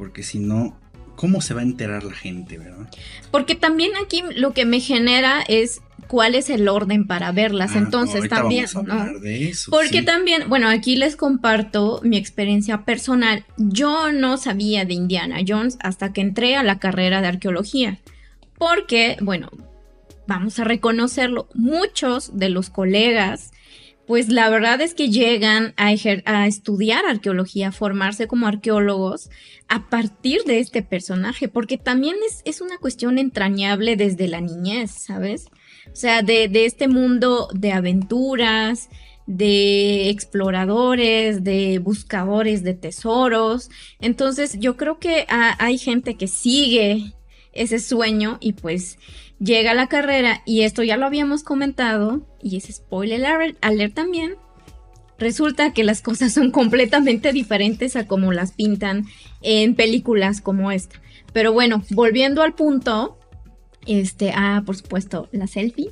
Porque 0.00 0.22
si 0.22 0.38
no, 0.38 0.80
¿cómo 1.14 1.42
se 1.42 1.52
va 1.52 1.60
a 1.60 1.62
enterar 1.62 2.04
la 2.04 2.14
gente, 2.14 2.56
verdad? 2.56 2.88
Porque 3.30 3.54
también 3.54 3.90
aquí 4.02 4.22
lo 4.34 4.54
que 4.54 4.64
me 4.64 4.80
genera 4.80 5.42
es 5.46 5.82
cuál 6.08 6.34
es 6.34 6.48
el 6.48 6.68
orden 6.68 7.06
para 7.06 7.32
verlas. 7.32 7.72
Ah, 7.74 7.80
Entonces 7.80 8.26
también, 8.30 8.64
¿no? 8.86 9.08
Porque 9.68 10.00
también, 10.00 10.48
bueno, 10.48 10.70
aquí 10.70 10.96
les 10.96 11.16
comparto 11.16 12.00
mi 12.02 12.16
experiencia 12.16 12.86
personal. 12.86 13.44
Yo 13.58 14.10
no 14.10 14.38
sabía 14.38 14.86
de 14.86 14.94
Indiana 14.94 15.40
Jones 15.46 15.76
hasta 15.80 16.14
que 16.14 16.22
entré 16.22 16.56
a 16.56 16.62
la 16.62 16.78
carrera 16.78 17.20
de 17.20 17.28
arqueología. 17.28 17.98
Porque, 18.56 19.18
bueno, 19.20 19.50
vamos 20.26 20.58
a 20.58 20.64
reconocerlo, 20.64 21.46
muchos 21.52 22.38
de 22.38 22.48
los 22.48 22.70
colegas, 22.70 23.50
pues 24.10 24.28
la 24.28 24.50
verdad 24.50 24.80
es 24.80 24.94
que 24.94 25.08
llegan 25.08 25.72
a, 25.76 25.92
estudiar 25.92 27.06
arqueología, 27.06 27.68
a 27.68 27.70
formarse 27.70 28.26
como 28.26 28.48
arqueólogos 28.48 29.30
a 29.68 29.88
partir 29.88 30.42
de 30.42 30.58
este 30.58 30.82
personaje, 30.82 31.46
porque 31.46 31.78
también 31.78 32.16
es 32.44 32.60
una 32.60 32.76
cuestión 32.78 33.18
entrañable 33.18 33.94
desde 33.94 34.26
la 34.26 34.40
niñez, 34.40 34.90
¿sabes? 34.90 35.46
O 35.92 35.94
sea, 35.94 36.22
de, 36.22 36.50
este 36.52 36.88
mundo 36.88 37.50
de 37.54 37.70
aventuras, 37.70 38.88
de 39.28 40.10
exploradores, 40.10 41.44
de 41.44 41.78
buscadores 41.78 42.64
de 42.64 42.74
tesoros. 42.74 43.70
Entonces 44.00 44.58
yo 44.58 44.76
creo 44.76 44.98
que 44.98 45.24
hay 45.28 45.78
gente 45.78 46.16
que 46.16 46.26
sigue 46.26 47.14
ese 47.52 47.78
sueño 47.78 48.38
y 48.40 48.54
pues 48.54 48.98
llega 49.40 49.72
a 49.72 49.74
la 49.74 49.88
carrera 49.88 50.42
y 50.44 50.62
esto 50.62 50.82
ya 50.82 50.96
lo 50.96 51.06
habíamos 51.06 51.42
comentado 51.42 52.20
y 52.40 52.56
es 52.56 52.64
spoiler 52.64 53.56
alert 53.60 53.94
también. 53.94 54.36
Resulta 55.18 55.72
que 55.72 55.84
las 55.84 56.00
cosas 56.00 56.32
son 56.32 56.50
completamente 56.50 57.32
diferentes 57.32 57.96
a 57.96 58.06
como 58.06 58.32
las 58.32 58.52
pintan 58.52 59.06
en 59.42 59.74
películas 59.74 60.40
como 60.40 60.70
esta. 60.70 61.00
Pero 61.32 61.52
bueno, 61.52 61.82
volviendo 61.90 62.42
al 62.42 62.54
punto, 62.54 63.18
este, 63.86 64.32
ah, 64.34 64.62
por 64.64 64.76
supuesto, 64.76 65.28
la 65.32 65.46
selfie. 65.46 65.90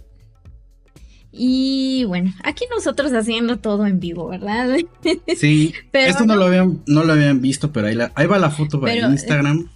Y 1.31 2.05
bueno, 2.07 2.33
aquí 2.43 2.65
nosotros 2.71 3.13
haciendo 3.13 3.59
todo 3.59 3.87
en 3.87 4.01
vivo, 4.01 4.29
¿verdad? 4.29 4.77
Sí, 5.37 5.75
pero 5.93 6.11
esto 6.11 6.25
no, 6.25 6.37
lo 6.37 6.47
habían, 6.47 6.83
no 6.87 7.05
lo 7.05 7.13
habían 7.13 7.41
visto, 7.43 7.71
pero 7.71 7.89
ahí, 7.89 7.95
la, 7.95 8.11
ahí 8.15 8.27
va 8.27 8.39
la 8.39 8.51
foto 8.51 8.81
para 8.81 8.95
Instagram. 8.95 9.69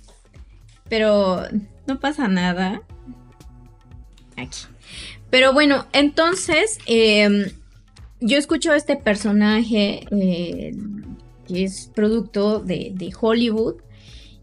Pero 0.89 1.43
no 1.87 2.01
pasa 2.01 2.27
nada. 2.27 2.83
Aquí. 4.43 4.61
Pero 5.31 5.53
bueno, 5.53 5.87
entonces 5.93 6.79
em, 6.87 7.47
yo 8.21 8.39
escucho 8.39 8.73
a 8.73 8.77
este 8.77 8.97
personaje 8.97 10.07
eh, 10.11 10.75
que 11.49 11.65
es 11.65 11.91
producto 11.95 12.61
de, 12.61 12.93
de 12.95 13.13
Hollywood. 13.19 13.77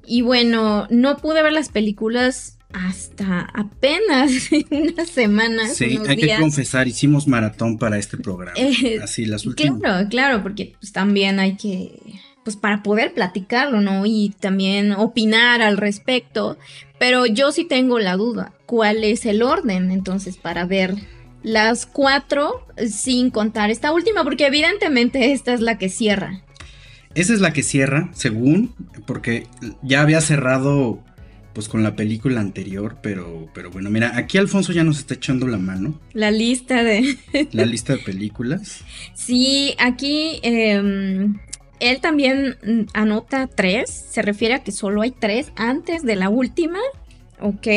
Y 0.05 0.23
bueno, 0.23 0.87
no 0.89 1.17
pude 1.17 1.43
ver 1.43 1.53
las 1.53 1.69
películas 1.69 2.57
hasta 2.73 3.41
apenas 3.53 4.49
unas 4.71 5.09
semanas. 5.09 5.75
Sí, 5.75 5.99
hay 6.07 6.17
que 6.17 6.35
confesar, 6.39 6.87
hicimos 6.87 7.27
maratón 7.27 7.77
para 7.77 7.97
este 7.97 8.17
programa. 8.17 8.57
Eh, 8.57 8.99
así 9.01 9.25
las 9.25 9.45
últimas. 9.45 9.79
Claro, 9.79 10.09
claro, 10.09 10.43
porque 10.43 10.75
pues, 10.79 10.91
también 10.91 11.39
hay 11.39 11.55
que, 11.55 11.99
pues 12.43 12.55
para 12.55 12.83
poder 12.83 13.13
platicarlo, 13.13 13.81
¿no? 13.81 14.05
Y 14.05 14.33
también 14.39 14.91
opinar 14.93 15.61
al 15.61 15.77
respecto. 15.77 16.57
Pero 16.97 17.25
yo 17.25 17.51
sí 17.51 17.65
tengo 17.65 17.99
la 17.99 18.15
duda, 18.15 18.53
¿cuál 18.65 19.03
es 19.03 19.25
el 19.25 19.41
orden 19.41 19.91
entonces 19.91 20.37
para 20.37 20.65
ver 20.65 20.95
las 21.43 21.85
cuatro 21.85 22.65
sin 22.89 23.29
contar 23.29 23.69
esta 23.69 23.93
última? 23.93 24.23
Porque 24.23 24.47
evidentemente 24.47 25.31
esta 25.31 25.53
es 25.53 25.61
la 25.61 25.77
que 25.77 25.89
cierra. 25.89 26.43
Esa 27.15 27.33
es 27.33 27.41
la 27.41 27.53
que 27.53 27.63
cierra, 27.63 28.09
según, 28.13 28.75
porque 29.07 29.47
ya 29.81 30.01
había 30.01 30.21
cerrado 30.21 31.03
pues 31.53 31.67
con 31.67 31.83
la 31.83 31.95
película 31.95 32.39
anterior, 32.39 32.97
pero, 33.01 33.49
pero 33.53 33.71
bueno, 33.71 33.89
mira, 33.89 34.15
aquí 34.15 34.37
Alfonso 34.37 34.71
ya 34.71 34.83
nos 34.83 34.99
está 34.99 35.15
echando 35.15 35.47
la 35.47 35.57
mano. 35.57 35.99
La 36.13 36.31
lista 36.31 36.83
de... 36.83 37.17
la 37.51 37.65
lista 37.65 37.93
de 37.93 37.99
películas. 37.99 38.83
Sí, 39.13 39.75
aquí 39.79 40.39
em, 40.43 41.37
él 41.79 42.01
también 42.01 42.57
anota 42.93 43.47
tres, 43.47 43.89
se 43.89 44.21
refiere 44.21 44.55
a 44.55 44.63
que 44.63 44.71
solo 44.71 45.01
hay 45.01 45.11
tres 45.11 45.51
antes 45.55 46.03
de 46.03 46.15
la 46.15 46.29
última, 46.29 46.79
ok. 47.39 47.67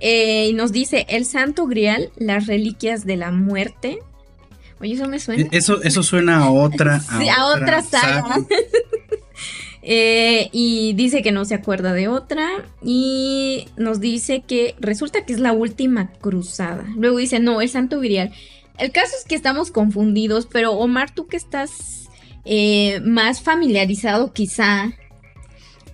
Eh, 0.00 0.48
y 0.50 0.52
nos 0.52 0.72
dice 0.72 1.06
El 1.08 1.24
Santo 1.24 1.66
Grial, 1.66 2.10
las 2.16 2.46
reliquias 2.46 3.04
de 3.06 3.16
la 3.16 3.30
muerte. 3.30 3.98
Oye, 4.80 4.94
eso 4.94 5.08
me 5.08 5.18
suena. 5.18 5.48
Eso, 5.52 5.82
eso 5.82 6.02
suena 6.02 6.38
a 6.38 6.50
otra. 6.50 7.00
A, 7.36 7.46
otra, 7.46 7.82
saga. 7.82 8.24
Eh, 9.88 10.48
y 10.50 10.94
dice 10.94 11.22
que 11.22 11.30
no 11.30 11.44
se 11.44 11.54
acuerda 11.54 11.92
de 11.92 12.08
otra. 12.08 12.48
Y 12.82 13.68
nos 13.76 14.00
dice 14.00 14.42
que 14.44 14.74
resulta 14.80 15.24
que 15.24 15.32
es 15.32 15.38
la 15.38 15.52
última 15.52 16.10
cruzada. 16.10 16.84
Luego 16.96 17.18
dice, 17.18 17.38
no, 17.38 17.60
el 17.60 17.68
santo 17.68 18.00
virial. 18.00 18.32
El 18.78 18.90
caso 18.90 19.12
es 19.16 19.24
que 19.24 19.36
estamos 19.36 19.70
confundidos, 19.70 20.48
pero 20.50 20.72
Omar, 20.72 21.14
tú 21.14 21.28
que 21.28 21.36
estás 21.36 22.05
eh, 22.46 23.00
más 23.00 23.42
familiarizado 23.42 24.32
quizá 24.32 24.92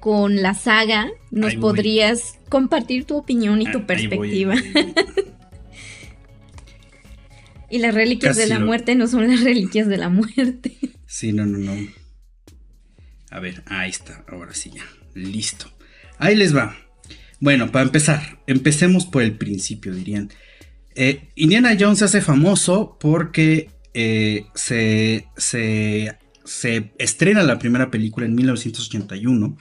con 0.00 0.42
la 0.42 0.54
saga, 0.54 1.08
nos 1.30 1.54
podrías 1.54 2.38
compartir 2.48 3.04
tu 3.04 3.16
opinión 3.16 3.62
y 3.62 3.70
tu 3.70 3.78
ah, 3.78 3.86
perspectiva. 3.86 4.54
y 7.70 7.78
las 7.78 7.94
reliquias 7.94 8.36
de 8.36 8.48
la 8.48 8.58
muerte 8.58 8.94
no 8.94 9.06
son 9.06 9.28
las 9.28 9.42
reliquias 9.42 9.88
de 9.88 9.96
la 9.96 10.10
muerte. 10.10 10.76
Sí, 11.06 11.32
no, 11.32 11.46
no, 11.46 11.56
no. 11.56 11.72
A 13.30 13.40
ver, 13.40 13.62
ahí 13.66 13.90
está, 13.90 14.24
ahora 14.28 14.52
sí 14.52 14.72
ya. 14.74 14.84
Listo. 15.14 15.70
Ahí 16.18 16.36
les 16.36 16.54
va. 16.54 16.76
Bueno, 17.40 17.72
para 17.72 17.84
empezar, 17.84 18.40
empecemos 18.46 19.06
por 19.06 19.22
el 19.22 19.32
principio, 19.32 19.94
dirían. 19.94 20.30
Eh, 20.94 21.30
Indiana 21.34 21.76
Jones 21.78 22.00
se 22.00 22.04
hace 22.04 22.20
famoso 22.20 22.98
porque 23.00 23.70
eh, 23.94 24.46
se, 24.54 25.26
se, 25.36 26.16
se, 26.44 26.92
estrena 26.98 27.42
la 27.42 27.58
primera 27.58 27.90
película 27.90 28.26
en 28.26 28.34
1981 28.34 29.56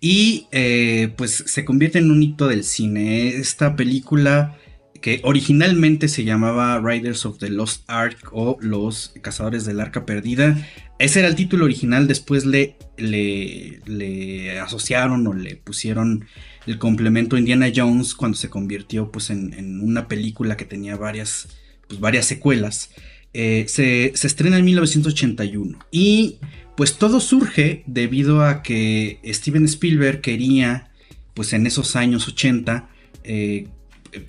y 0.00 0.46
eh, 0.52 1.12
pues 1.16 1.44
se 1.46 1.64
convierte 1.64 1.98
en 1.98 2.10
un 2.10 2.22
hito 2.22 2.48
del 2.48 2.64
cine. 2.64 3.28
Esta 3.28 3.76
película 3.76 4.56
que 5.04 5.20
originalmente 5.22 6.08
se 6.08 6.24
llamaba 6.24 6.80
Riders 6.80 7.26
of 7.26 7.36
the 7.36 7.50
Lost 7.50 7.84
Ark 7.88 8.30
o 8.32 8.56
Los 8.60 9.12
Cazadores 9.20 9.66
del 9.66 9.80
Arca 9.80 10.06
Perdida. 10.06 10.56
Ese 10.98 11.18
era 11.18 11.28
el 11.28 11.34
título 11.34 11.66
original, 11.66 12.08
después 12.08 12.46
le, 12.46 12.76
le, 12.96 14.58
asociaron 14.60 15.26
o 15.26 15.34
le 15.34 15.56
pusieron 15.56 16.26
el 16.66 16.78
complemento 16.78 17.36
Indiana 17.36 17.70
Jones 17.74 18.14
cuando 18.14 18.38
se 18.38 18.48
convirtió 18.48 19.12
pues 19.12 19.28
en, 19.28 19.82
una 19.82 20.08
película 20.08 20.56
que 20.56 20.64
tenía 20.64 20.96
varias 20.96 21.48
pues, 21.86 22.00
varias 22.00 22.24
secuelas, 22.24 22.90
eh, 23.34 23.64
se, 23.68 24.12
se, 24.14 24.26
estrena 24.26 24.58
en 24.58 24.64
1981. 24.64 25.78
Y 25.90 26.36
pues 26.76 26.98
todo 26.98 27.20
surge 27.20 27.82
debido 27.86 28.44
a 28.44 28.62
que 28.62 29.20
Steven 29.26 29.64
Spielberg 29.64 30.20
quería, 30.20 30.90
pues 31.34 31.52
en 31.52 31.66
esos 31.66 31.96
años 31.96 32.26
80, 32.28 32.88
eh, 33.24 33.68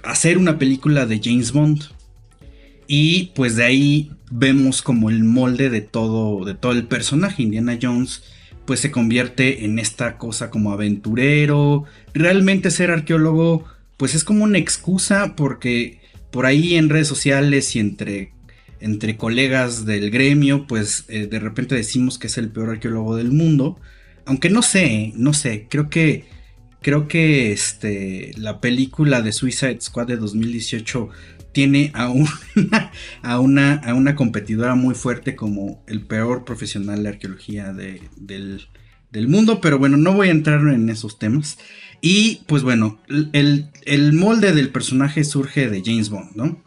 hacer 0.04 0.38
una 0.38 0.58
película 0.58 1.06
de 1.06 1.22
James 1.24 1.52
Bond. 1.52 1.84
Y 2.88 3.32
pues 3.36 3.56
de 3.56 3.64
ahí 3.64 4.12
vemos 4.32 4.82
como 4.82 5.10
el 5.10 5.24
molde 5.24 5.70
de 5.70 5.82
todo, 5.82 6.46
de 6.46 6.54
todo 6.54 6.72
el 6.72 6.86
personaje. 6.86 7.44
Indiana 7.44 7.78
Jones 7.82 8.24
pues 8.66 8.80
se 8.80 8.92
convierte 8.92 9.66
en 9.66 9.80
esta 9.80 10.18
cosa 10.18 10.50
como 10.50 10.72
aventurero. 10.72 11.86
Realmente 12.14 12.72
ser 12.72 12.92
arqueólogo 12.92 13.66
pues 13.98 14.14
es 14.14 14.24
como 14.24 14.44
una 14.44 14.58
excusa 14.58 15.36
porque 15.36 16.00
por 16.32 16.46
ahí 16.46 16.76
en 16.76 16.90
redes 16.90 17.08
sociales 17.08 17.76
y 17.76 17.80
entre, 17.80 18.34
entre 18.86 19.18
colegas 19.18 19.86
del 19.86 20.12
gremio 20.12 20.68
pues 20.68 21.06
eh, 21.08 21.26
de 21.26 21.40
repente 21.40 21.74
decimos 21.74 22.20
que 22.20 22.28
es 22.28 22.38
el 22.38 22.50
peor 22.50 22.70
arqueólogo 22.70 23.16
del 23.16 23.32
mundo. 23.32 23.80
Aunque 24.26 24.50
no 24.50 24.62
sé, 24.62 25.12
no 25.16 25.34
sé, 25.34 25.68
creo 25.70 25.90
que 25.90 26.26
creo 26.82 27.08
que 27.08 27.52
este, 27.52 28.32
la 28.38 28.62
película 28.62 29.24
de 29.24 29.32
Suicide 29.32 29.82
Squad 29.82 30.06
de 30.06 30.18
2018 30.18 31.10
tiene 31.52 31.90
a 31.96 32.10
una, 32.10 32.32
a 33.24 33.40
una, 33.40 33.74
a 33.78 33.96
una 33.96 34.14
competidora 34.14 34.76
muy 34.76 34.94
fuerte 34.94 35.36
como 35.36 35.84
el 35.88 36.02
peor 36.02 36.46
profesional 36.46 37.02
de 37.02 37.10
arqueología 37.10 37.74
del, 37.74 38.68
mundo, 39.28 39.62
pero 39.62 39.80
bueno, 39.80 39.98
no 39.98 40.14
voy 40.14 40.28
a 40.28 40.32
entrar 40.32 40.62
en 40.68 40.88
esos 40.92 41.18
temas. 41.18 41.58
Y 42.02 42.42
pues 42.46 42.62
bueno, 42.62 43.00
el, 43.34 44.14
molde 44.14 44.54
del 44.54 44.70
personaje 44.70 45.24
surge 45.24 45.70
de 45.70 45.82
James 45.84 46.10
Bond, 46.10 46.36
¿no? 46.36 46.62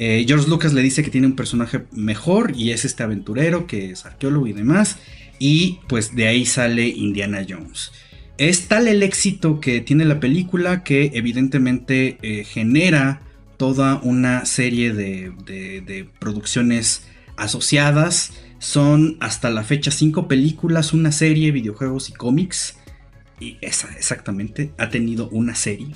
Eh, 0.00 0.24
George 0.28 0.48
Lucas 0.48 0.72
le 0.74 0.80
dice 0.80 1.02
que 1.02 1.10
tiene 1.10 1.26
un 1.26 1.34
personaje 1.34 1.82
mejor 1.90 2.52
y 2.54 2.70
es 2.70 2.84
este 2.84 3.02
aventurero 3.02 3.66
que 3.66 3.90
es 3.90 4.06
arqueólogo 4.06 4.46
y 4.46 4.52
demás. 4.52 4.96
Y 5.40 5.80
pues 5.88 6.14
de 6.14 6.28
ahí 6.28 6.46
sale 6.46 6.86
Indiana 6.86 7.44
Jones. 7.46 7.90
Es 8.38 8.68
tal 8.68 8.86
el 8.86 9.02
éxito 9.02 9.60
que 9.60 9.80
tiene 9.80 10.04
la 10.04 10.20
película 10.20 10.84
que 10.84 11.10
evidentemente 11.14 12.18
eh, 12.22 12.44
genera 12.44 13.22
toda 13.56 14.00
una 14.04 14.44
serie 14.44 14.92
de, 14.92 16.08
producciones 16.20 17.02
asociadas. 17.36 18.34
Son 18.60 19.16
hasta 19.18 19.50
la 19.50 19.64
fecha 19.64 19.90
cinco 19.90 20.28
películas, 20.28 20.92
una 20.92 21.10
serie, 21.10 21.50
videojuegos 21.50 22.08
y 22.08 22.12
cómics. 22.12 22.78
Y 23.40 23.56
esa 23.62 23.88
exactamente 23.96 24.70
ha 24.78 24.90
tenido 24.90 25.28
una 25.30 25.56
serie 25.56 25.88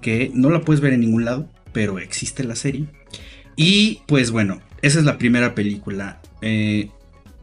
que 0.00 0.30
no 0.32 0.50
la 0.50 0.60
puedes 0.60 0.80
ver 0.80 0.92
en 0.92 1.00
ningún 1.00 1.24
lado, 1.24 1.50
pero 1.72 1.98
existe 1.98 2.44
la 2.44 2.54
serie. 2.54 2.86
Y 3.60 4.02
pues 4.06 4.30
bueno, 4.30 4.60
esa 4.82 5.00
es 5.00 5.04
la 5.04 5.18
primera 5.18 5.56
película. 5.56 6.22
Eh, 6.42 6.90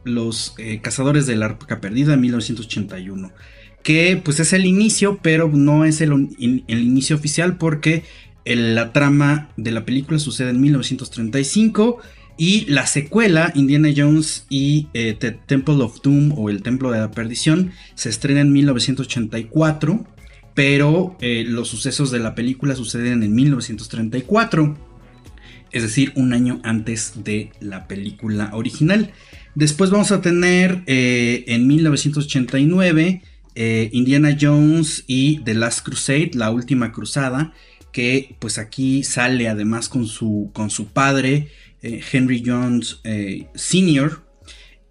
los 0.02 0.54
eh, 0.56 0.80
Cazadores 0.80 1.26
de 1.26 1.36
la 1.36 1.44
Arca 1.44 1.78
Perdida 1.82 2.14
en 2.14 2.22
1981. 2.22 3.32
Que 3.82 4.20
pues 4.24 4.40
es 4.40 4.54
el 4.54 4.64
inicio, 4.64 5.20
pero 5.22 5.50
no 5.52 5.84
es 5.84 6.00
el, 6.00 6.30
el 6.40 6.80
inicio 6.80 7.16
oficial 7.16 7.58
porque 7.58 8.02
la 8.46 8.94
trama 8.94 9.50
de 9.58 9.72
la 9.72 9.84
película 9.84 10.18
sucede 10.18 10.50
en 10.50 10.60
1935 10.60 11.98
y 12.38 12.64
la 12.64 12.86
secuela, 12.86 13.52
Indiana 13.54 13.90
Jones 13.94 14.46
y 14.48 14.84
The 14.92 15.10
eh, 15.10 15.38
Temple 15.46 15.82
of 15.82 16.00
Doom 16.00 16.32
o 16.38 16.48
el 16.48 16.62
Templo 16.62 16.92
de 16.92 17.00
la 17.00 17.10
Perdición, 17.10 17.72
se 17.94 18.08
estrena 18.08 18.40
en 18.40 18.52
1984, 18.52 20.06
pero 20.54 21.16
los 21.20 21.68
sucesos 21.68 22.10
de 22.10 22.20
la 22.20 22.34
película 22.34 22.74
suceden 22.74 23.22
en 23.22 23.34
1934, 23.34 24.85
es 25.72 25.82
decir, 25.82 26.12
un 26.16 26.32
año 26.32 26.60
antes 26.64 27.24
de 27.24 27.50
la 27.60 27.88
película 27.88 28.50
original. 28.52 29.12
Después 29.54 29.90
vamos 29.90 30.12
a 30.12 30.20
tener 30.20 30.82
eh, 30.86 31.44
en 31.48 31.66
1989 31.66 33.22
Indiana 33.92 34.36
Jones 34.38 35.04
y 35.06 35.38
The 35.38 35.54
Last 35.54 35.80
Crusade, 35.82 36.32
la 36.34 36.50
última 36.50 36.92
cruzada, 36.92 37.54
que 37.90 38.36
pues 38.40 38.58
aquí 38.58 39.02
sale 39.04 39.48
además 39.48 39.88
con 39.88 40.06
su, 40.06 40.50
con 40.52 40.68
su 40.68 40.88
padre, 40.88 41.48
eh, 41.80 42.02
Henry 42.12 42.42
Jones 42.44 43.00
eh, 43.04 43.46
Sr., 43.54 44.20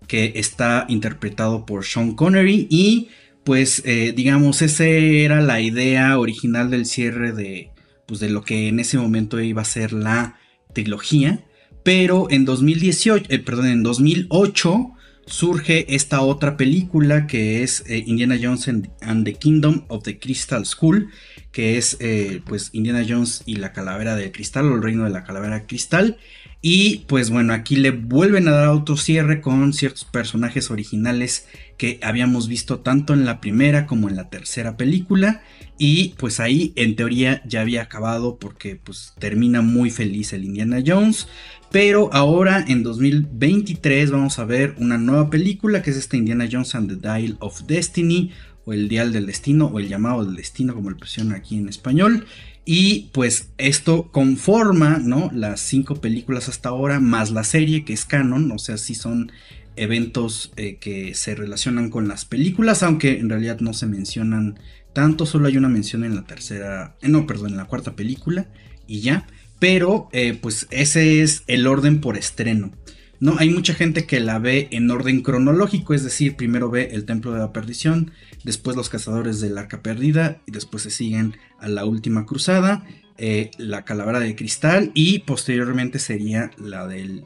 que 0.07 0.33
está 0.35 0.85
interpretado 0.87 1.65
por 1.65 1.85
Sean 1.85 2.15
Connery 2.15 2.67
y 2.69 3.09
pues 3.43 3.81
eh, 3.85 4.13
digamos 4.15 4.61
esa 4.61 4.85
era 4.85 5.41
la 5.41 5.61
idea 5.61 6.17
original 6.17 6.71
del 6.71 6.85
cierre 6.85 7.31
de 7.31 7.69
pues 8.07 8.19
de 8.19 8.29
lo 8.29 8.43
que 8.43 8.69
en 8.69 8.79
ese 8.79 8.97
momento 8.97 9.39
iba 9.41 9.61
a 9.61 9.65
ser 9.65 9.93
la 9.93 10.39
trilogía 10.75 11.43
pero 11.81 12.27
en 12.29 12.45
2018 12.45 13.27
perdón 13.43 13.65
en 13.65 13.81
2008 13.81 14.91
surge 15.25 15.95
esta 15.95 16.21
otra 16.21 16.55
película 16.55 17.25
que 17.25 17.63
es 17.63 17.83
Indiana 17.89 18.37
Jones 18.39 18.67
and 18.67 19.25
the 19.25 19.33
Kingdom 19.33 19.85
of 19.87 20.03
the 20.03 20.19
Crystal 20.19 20.63
Skull 20.63 21.09
que 21.55 21.77
es 21.77 21.95
eh, 22.01 22.41
pues 22.45 22.69
Indiana 22.73 23.05
Jones 23.07 23.43
y 23.45 23.55
la 23.55 23.71
calavera 23.71 24.17
de 24.17 24.29
cristal 24.33 24.69
o 24.69 24.75
el 24.75 24.83
reino 24.83 25.05
de 25.05 25.09
la 25.09 25.23
calavera 25.23 25.65
cristal. 25.65 26.17
Y 26.61 27.05
pues 27.07 27.29
bueno, 27.29 27.53
aquí 27.53 27.77
le 27.77 27.91
vuelven 27.91 28.49
a 28.49 28.51
dar 28.51 28.67
otro 28.67 28.97
cierre 28.97 29.39
con 29.39 29.71
ciertos 29.71 30.03
personajes 30.03 30.69
originales 30.69 31.47
que 31.77 31.97
habíamos 32.03 32.49
visto 32.49 32.81
tanto 32.81 33.13
en 33.13 33.23
la 33.23 33.39
primera 33.39 33.85
como 33.85 34.09
en 34.09 34.17
la 34.17 34.29
tercera 34.29 34.75
película. 34.75 35.43
Y 35.77 36.13
pues 36.17 36.39
ahí 36.39 36.71
en 36.75 36.95
teoría 36.95 37.41
ya 37.45 37.61
había 37.61 37.81
acabado 37.81 38.37
porque 38.37 38.77
pues 38.77 39.13
termina 39.19 39.61
muy 39.61 39.89
feliz 39.89 40.33
el 40.33 40.45
Indiana 40.45 40.81
Jones. 40.85 41.27
Pero 41.71 42.09
ahora 42.13 42.63
en 42.67 42.83
2023 42.83 44.11
vamos 44.11 44.39
a 44.39 44.45
ver 44.45 44.75
una 44.77 44.97
nueva 44.97 45.29
película 45.29 45.81
que 45.81 45.91
es 45.91 45.97
esta 45.97 46.15
Indiana 46.15 46.47
Jones 46.49 46.75
and 46.75 46.89
the 46.89 46.95
Dial 46.95 47.37
of 47.39 47.63
Destiny 47.63 48.31
o 48.65 48.73
el 48.73 48.87
dial 48.87 49.11
del 49.11 49.25
destino 49.25 49.67
o 49.67 49.79
el 49.79 49.89
llamado 49.89 50.25
del 50.25 50.35
destino 50.35 50.73
como 50.73 50.89
lo 50.89 50.97
pusieron 50.97 51.33
aquí 51.33 51.57
en 51.57 51.67
español. 51.67 52.25
Y 52.65 53.09
pues 53.11 53.49
esto 53.57 54.09
conforma, 54.11 54.97
¿no? 54.97 55.29
Las 55.33 55.59
cinco 55.59 55.95
películas 55.95 56.49
hasta 56.49 56.69
ahora, 56.69 56.99
más 56.99 57.29
la 57.29 57.43
serie 57.43 57.85
que 57.85 57.93
es 57.93 58.05
canon, 58.05 58.51
o 58.51 58.57
sea, 58.57 58.77
sí 58.77 58.95
son 58.95 59.31
eventos 59.75 60.51
eh, 60.55 60.77
que 60.77 61.13
se 61.13 61.35
relacionan 61.35 61.89
con 61.89 62.07
las 62.07 62.25
películas, 62.25 62.81
aunque 62.81 63.19
en 63.19 63.29
realidad 63.29 63.59
no 63.59 63.73
se 63.73 63.85
mencionan 63.85 64.57
tanto, 64.95 65.27
solo 65.27 65.47
hay 65.47 65.57
una 65.57 65.69
mención 65.69 66.03
en 66.03 66.15
la 66.15 66.23
tercera, 66.23 66.95
eh, 67.01 67.09
no, 67.09 67.27
perdón, 67.27 67.51
en 67.51 67.57
la 67.57 67.65
cuarta 67.65 67.95
película 67.95 68.47
y 68.87 69.01
ya. 69.01 69.27
Pero 69.59 70.09
eh, 70.11 70.37
pues 70.41 70.67
ese 70.71 71.21
es 71.21 71.43
el 71.45 71.67
orden 71.67 72.01
por 72.01 72.17
estreno. 72.17 72.71
¿no? 73.19 73.35
Hay 73.37 73.49
mucha 73.49 73.73
gente 73.73 74.05
que 74.05 74.19
la 74.19 74.39
ve 74.39 74.67
en 74.71 74.89
orden 74.89 75.21
cronológico, 75.21 75.93
es 75.93 76.03
decir, 76.03 76.35
primero 76.35 76.69
ve 76.69 76.89
el 76.93 77.05
Templo 77.05 77.31
de 77.31 77.39
la 77.39 77.53
Perdición, 77.53 78.11
después 78.43 78.75
los 78.75 78.89
Cazadores 78.89 79.39
del 79.39 79.57
Arca 79.57 79.81
Perdida, 79.81 80.41
y 80.47 80.51
después 80.51 80.83
se 80.83 80.91
siguen 80.91 81.37
a 81.59 81.67
la 81.67 81.85
Última 81.85 82.25
Cruzada, 82.25 82.85
eh, 83.17 83.51
la 83.57 83.85
Calavera 83.85 84.19
de 84.19 84.35
Cristal, 84.35 84.91
y 84.93 85.19
posteriormente 85.19 85.99
sería 85.99 86.51
la 86.57 86.87
del 86.87 87.25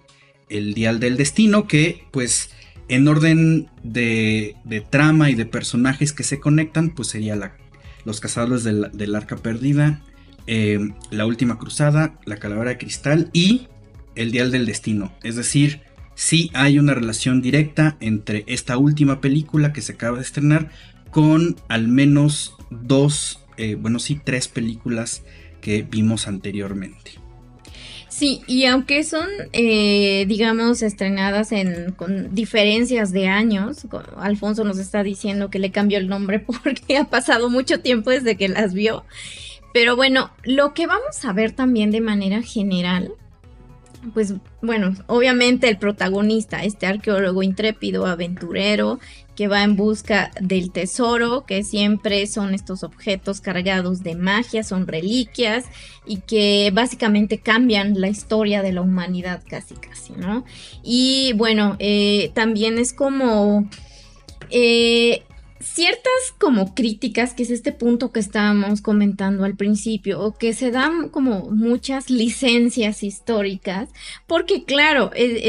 el 0.49 0.73
Dial 0.73 0.99
del 0.99 1.15
Destino, 1.17 1.67
que 1.67 2.05
pues 2.11 2.49
en 2.89 3.07
orden 3.07 3.69
de, 3.83 4.55
trama 4.89 5.29
y 5.29 5.35
de 5.35 5.45
personajes 5.45 6.11
que 6.11 6.23
se 6.23 6.39
conectan, 6.39 6.89
pues 6.89 7.09
sería 7.09 7.37
los 8.03 8.19
Cazadores 8.19 8.63
del, 8.63 9.15
Arca 9.15 9.37
Perdida, 9.37 10.01
eh, 10.47 10.79
la 11.11 11.25
Última 11.25 11.59
Cruzada, 11.59 12.19
la 12.25 12.37
Calavera 12.37 12.71
de 12.71 12.77
Cristal 12.77 13.29
y 13.31 13.67
el 14.15 14.31
Dial 14.31 14.51
del 14.51 14.65
Destino. 14.65 15.13
Es 15.23 15.35
decir, 15.35 15.81
sí 16.15 16.49
hay 16.53 16.79
una 16.79 16.95
relación 16.95 17.41
directa 17.41 17.95
entre 17.99 18.43
esta 18.47 18.77
última 18.77 19.21
película 19.21 19.71
que 19.71 19.81
se 19.81 19.93
acaba 19.93 20.17
de 20.17 20.23
estrenar 20.23 20.71
con 21.11 21.55
al 21.69 21.87
menos 21.87 22.55
dos, 22.71 23.45
eh, 23.57 23.75
bueno, 23.75 23.99
sí, 23.99 24.19
tres 24.23 24.47
películas 24.47 25.23
que 25.61 25.83
vimos 25.83 26.27
anteriormente. 26.27 27.18
Sí, 28.19 28.41
y 28.47 28.65
aunque 28.65 29.05
son, 29.05 29.29
eh, 29.53 30.25
digamos, 30.27 30.81
estrenadas 30.81 31.53
en, 31.53 31.93
con 31.93 32.35
diferencias 32.35 33.13
de 33.13 33.29
años, 33.29 33.87
Alfonso 34.17 34.65
nos 34.65 34.77
está 34.77 35.03
diciendo 35.03 35.49
que 35.49 35.57
le 35.57 35.71
cambió 35.71 35.97
el 35.97 36.09
nombre 36.09 36.39
porque 36.63 36.97
ha 36.97 37.05
pasado 37.05 37.49
mucho 37.49 37.79
tiempo 37.79 38.09
desde 38.09 38.35
que 38.35 38.49
las 38.49 38.73
vio. 38.73 39.05
Pero 39.73 39.95
bueno, 39.95 40.31
lo 40.43 40.73
que 40.73 40.85
vamos 40.85 41.23
a 41.23 41.31
ver 41.31 41.53
también 41.53 41.91
de 41.91 42.01
manera 42.01 42.41
general 42.41 43.13
pues 44.13 44.33
bueno, 44.61 44.95
obviamente 45.07 45.67
el 45.69 45.77
protagonista, 45.77 46.63
este 46.63 46.87
arqueólogo 46.87 47.43
intrépido, 47.43 48.05
aventurero, 48.05 48.99
que 49.35 49.47
va 49.47 49.63
en 49.63 49.75
busca 49.75 50.31
del 50.41 50.71
tesoro, 50.71 51.45
que 51.45 51.63
siempre 51.63 52.27
son 52.27 52.53
estos 52.53 52.83
objetos 52.83 53.39
cargados 53.39 54.03
de 54.03 54.15
magia, 54.15 54.63
son 54.63 54.85
reliquias 54.85 55.65
y 56.05 56.17
que 56.17 56.71
básicamente 56.73 57.37
cambian 57.37 57.99
la 58.01 58.09
historia 58.09 58.61
de 58.61 58.73
la 58.73 58.81
humanidad 58.81 59.41
casi 59.47 59.75
casi, 59.75 60.13
¿no? 60.13 60.43
Y 60.83 61.33
bueno, 61.37 61.75
eh, 61.79 62.31
también 62.33 62.77
es 62.77 62.93
como... 62.93 63.69
Eh, 64.49 65.23
ciertas 65.59 66.33
como 66.37 66.73
críticas, 66.73 67.33
que 67.33 67.43
es 67.43 67.51
este 67.51 67.71
punto 67.71 68.11
que 68.11 68.19
estábamos 68.19 68.81
comentando 68.81 69.43
al 69.43 69.55
principio, 69.55 70.21
o 70.21 70.37
que 70.37 70.53
se 70.53 70.71
dan 70.71 71.09
como 71.09 71.49
muchas 71.51 72.09
licencias 72.09 73.03
históricas, 73.03 73.89
porque 74.27 74.63
claro, 74.63 75.11
eh, 75.15 75.39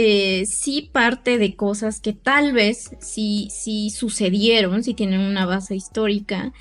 eh, 0.40 0.46
sí 0.46 0.90
parte 0.92 1.38
de 1.38 1.54
cosas 1.54 2.00
que 2.00 2.12
tal 2.12 2.52
vez 2.52 2.90
sí, 3.00 3.48
sí 3.50 3.90
sucedieron, 3.90 4.82
sí 4.82 4.94
tienen 4.94 5.20
una 5.20 5.46
base 5.46 5.76
histórica, 5.76 6.52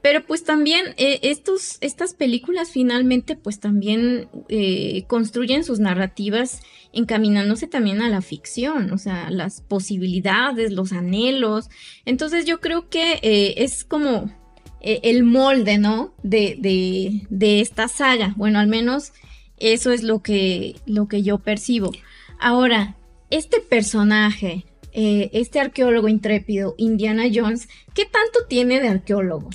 pero 0.00 0.24
pues 0.24 0.44
también 0.44 0.94
eh, 0.96 1.18
estos, 1.22 1.78
estas 1.80 2.14
películas 2.14 2.70
finalmente 2.70 3.34
pues 3.34 3.58
también 3.58 4.28
eh, 4.48 5.04
construyen 5.08 5.64
sus 5.64 5.80
narrativas 5.80 6.60
encaminándose 6.92 7.66
también 7.66 8.00
a 8.00 8.08
la 8.08 8.22
ficción, 8.22 8.92
o 8.92 8.98
sea, 8.98 9.30
las 9.30 9.60
posibilidades, 9.60 10.72
los 10.72 10.92
anhelos. 10.92 11.68
Entonces 12.04 12.46
yo 12.46 12.60
creo 12.60 12.88
que 12.88 13.18
eh, 13.22 13.54
es 13.58 13.84
como 13.84 14.30
el 14.80 15.24
molde, 15.24 15.76
¿no? 15.76 16.14
De, 16.22 16.56
de, 16.58 17.26
de, 17.30 17.60
esta 17.60 17.88
saga. 17.88 18.32
Bueno, 18.36 18.60
al 18.60 18.68
menos 18.68 19.12
eso 19.56 19.90
es 19.90 20.04
lo 20.04 20.22
que, 20.22 20.76
lo 20.86 21.08
que 21.08 21.22
yo 21.22 21.38
percibo. 21.38 21.90
Ahora, 22.38 22.96
este 23.28 23.60
personaje, 23.60 24.64
este 24.92 25.58
arqueólogo 25.58 26.06
intrépido, 26.08 26.76
Indiana 26.78 27.24
Jones, 27.32 27.68
¿qué 27.92 28.04
tanto 28.04 28.46
tiene 28.48 28.80
de 28.80 28.88
arqueólogo? 28.88 29.50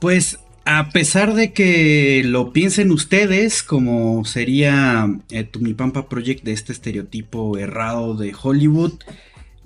Pues 0.00 0.38
a 0.66 0.90
pesar 0.90 1.34
de 1.34 1.52
que 1.52 2.22
lo 2.24 2.52
piensen 2.52 2.90
ustedes, 2.90 3.62
como 3.62 4.24
sería 4.24 5.08
eh, 5.30 5.44
Tumipampa 5.44 6.08
Project 6.08 6.44
de 6.44 6.52
este 6.52 6.72
estereotipo 6.72 7.56
errado 7.56 8.16
de 8.16 8.34
Hollywood, 8.40 8.94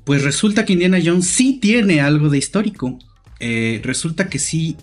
pues 0.05 0.23
resulta 0.23 0.65
que 0.65 0.75
Indiana 0.75 0.99
Jones 1.03 1.27
sí 1.27 1.59
tiene 1.61 2.03
algo 2.03 2.29
de 2.29 2.37
histórico. 2.37 2.99
Eh, 3.41 3.81
resulta 3.83 4.29
que 4.29 4.39
sí, 4.39 4.77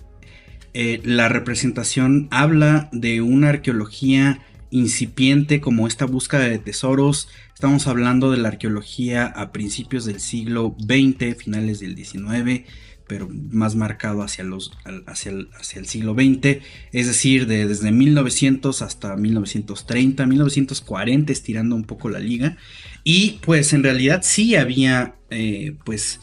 eh, 0.74 1.00
la 1.04 1.28
representación 1.28 2.26
habla 2.32 2.88
de 2.90 3.22
una 3.22 3.50
arqueología 3.50 4.40
incipiente 4.70 5.60
como 5.60 5.86
esta 5.86 6.04
búsqueda 6.04 6.48
de 6.48 6.58
tesoros. 6.58 7.28
Estamos 7.54 7.86
hablando 7.86 8.32
de 8.32 8.38
la 8.38 8.48
arqueología 8.48 9.24
a 9.24 9.52
principios 9.52 10.04
del 10.04 10.18
siglo 10.18 10.76
XX, 10.80 11.36
finales 11.36 11.78
del 11.78 11.96
XIX 11.96 12.66
pero 13.08 13.28
más 13.50 13.74
marcado 13.74 14.22
hacia, 14.22 14.44
los, 14.44 14.72
hacia, 15.06 15.32
el, 15.32 15.48
hacia 15.58 15.80
el 15.80 15.86
siglo 15.86 16.14
XX, 16.14 16.62
es 16.92 17.06
decir, 17.06 17.46
de, 17.46 17.66
desde 17.66 17.90
1900 17.90 18.82
hasta 18.82 19.16
1930, 19.16 20.26
1940, 20.26 21.32
estirando 21.32 21.74
un 21.74 21.84
poco 21.84 22.08
la 22.08 22.20
liga. 22.20 22.56
Y 23.02 23.40
pues 23.42 23.72
en 23.72 23.82
realidad 23.82 24.20
sí 24.22 24.54
había, 24.54 25.16
eh, 25.30 25.74
pues, 25.84 26.20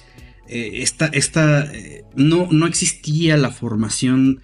eh, 0.47 0.81
esta, 0.83 1.07
esta 1.07 1.65
eh, 1.73 2.03
no, 2.15 2.47
no 2.51 2.67
existía 2.67 3.35
la 3.35 3.49
formación 3.49 4.41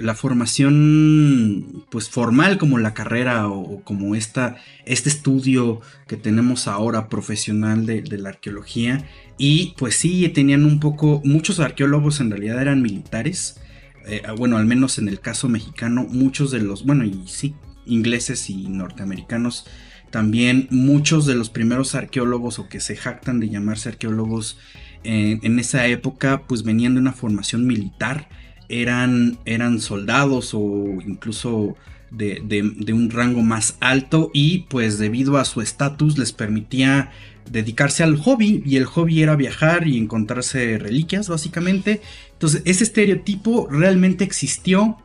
la 0.00 0.14
formación 0.14 1.84
pues 1.90 2.08
formal 2.08 2.58
como 2.58 2.78
la 2.78 2.94
carrera 2.94 3.48
o, 3.48 3.82
como 3.82 4.14
esta, 4.14 4.56
este 4.86 5.08
estudio 5.08 5.80
que 6.06 6.16
tenemos 6.16 6.68
ahora 6.68 7.08
profesional 7.08 7.84
de, 7.84 8.02
la 8.18 8.30
arqueología 8.30 9.04
y 9.44 9.74
pues 9.76 9.96
sí 9.96 10.28
tenían 10.28 10.64
un 10.64 10.78
poco 10.78 11.20
muchos 11.24 11.58
arqueólogos 11.58 12.20
en 12.20 12.30
realidad 12.30 12.62
eran 12.62 12.80
militares 12.80 13.60
eh, 14.06 14.22
bueno 14.38 14.56
al 14.56 14.66
menos 14.66 14.98
en 14.98 15.08
el 15.08 15.18
caso 15.18 15.48
mexicano 15.48 16.06
muchos 16.08 16.52
de 16.52 16.60
los 16.60 16.86
bueno 16.86 17.04
y 17.04 17.24
sí 17.26 17.56
ingleses 17.84 18.48
y 18.50 18.68
norteamericanos 18.68 19.66
también 20.10 20.68
muchos 20.70 21.26
de 21.26 21.34
los 21.34 21.50
primeros 21.50 21.96
arqueólogos 21.96 22.60
o 22.60 22.68
que 22.68 22.78
se 22.78 22.94
jactan 22.94 23.40
de 23.40 23.48
llamarse 23.48 23.88
arqueólogos 23.88 24.58
en 25.02 25.58
esa 25.58 25.88
época 25.88 26.44
pues 26.46 26.62
venían 26.62 26.94
de 26.94 27.00
una 27.00 27.12
formación 27.12 27.66
militar 27.66 28.28
eran, 28.68 29.40
eran 29.44 29.80
soldados 29.80 30.54
o 30.54 30.84
incluso 31.04 31.74
de, 32.12 32.92
un 32.92 33.10
rango 33.10 33.42
más 33.42 33.76
alto 33.80 34.30
y 34.32 34.60
pues 34.68 34.98
debido 34.98 35.38
a 35.38 35.44
su 35.44 35.62
estatus 35.62 36.18
les 36.18 36.32
permitía 36.32 37.10
dedicarse 37.50 38.02
al 38.02 38.16
hobby 38.16 38.62
y 38.64 38.76
el 38.76 38.84
hobby 38.84 39.22
era 39.22 39.36
viajar 39.36 39.86
y 39.86 39.98
encontrarse 39.98 40.78
reliquias 40.78 41.28
básicamente. 41.28 42.00
Entonces 42.32 42.62
ese 42.64 42.84
estereotipo 42.84 43.68
realmente 43.70 44.24
existió 44.24 44.98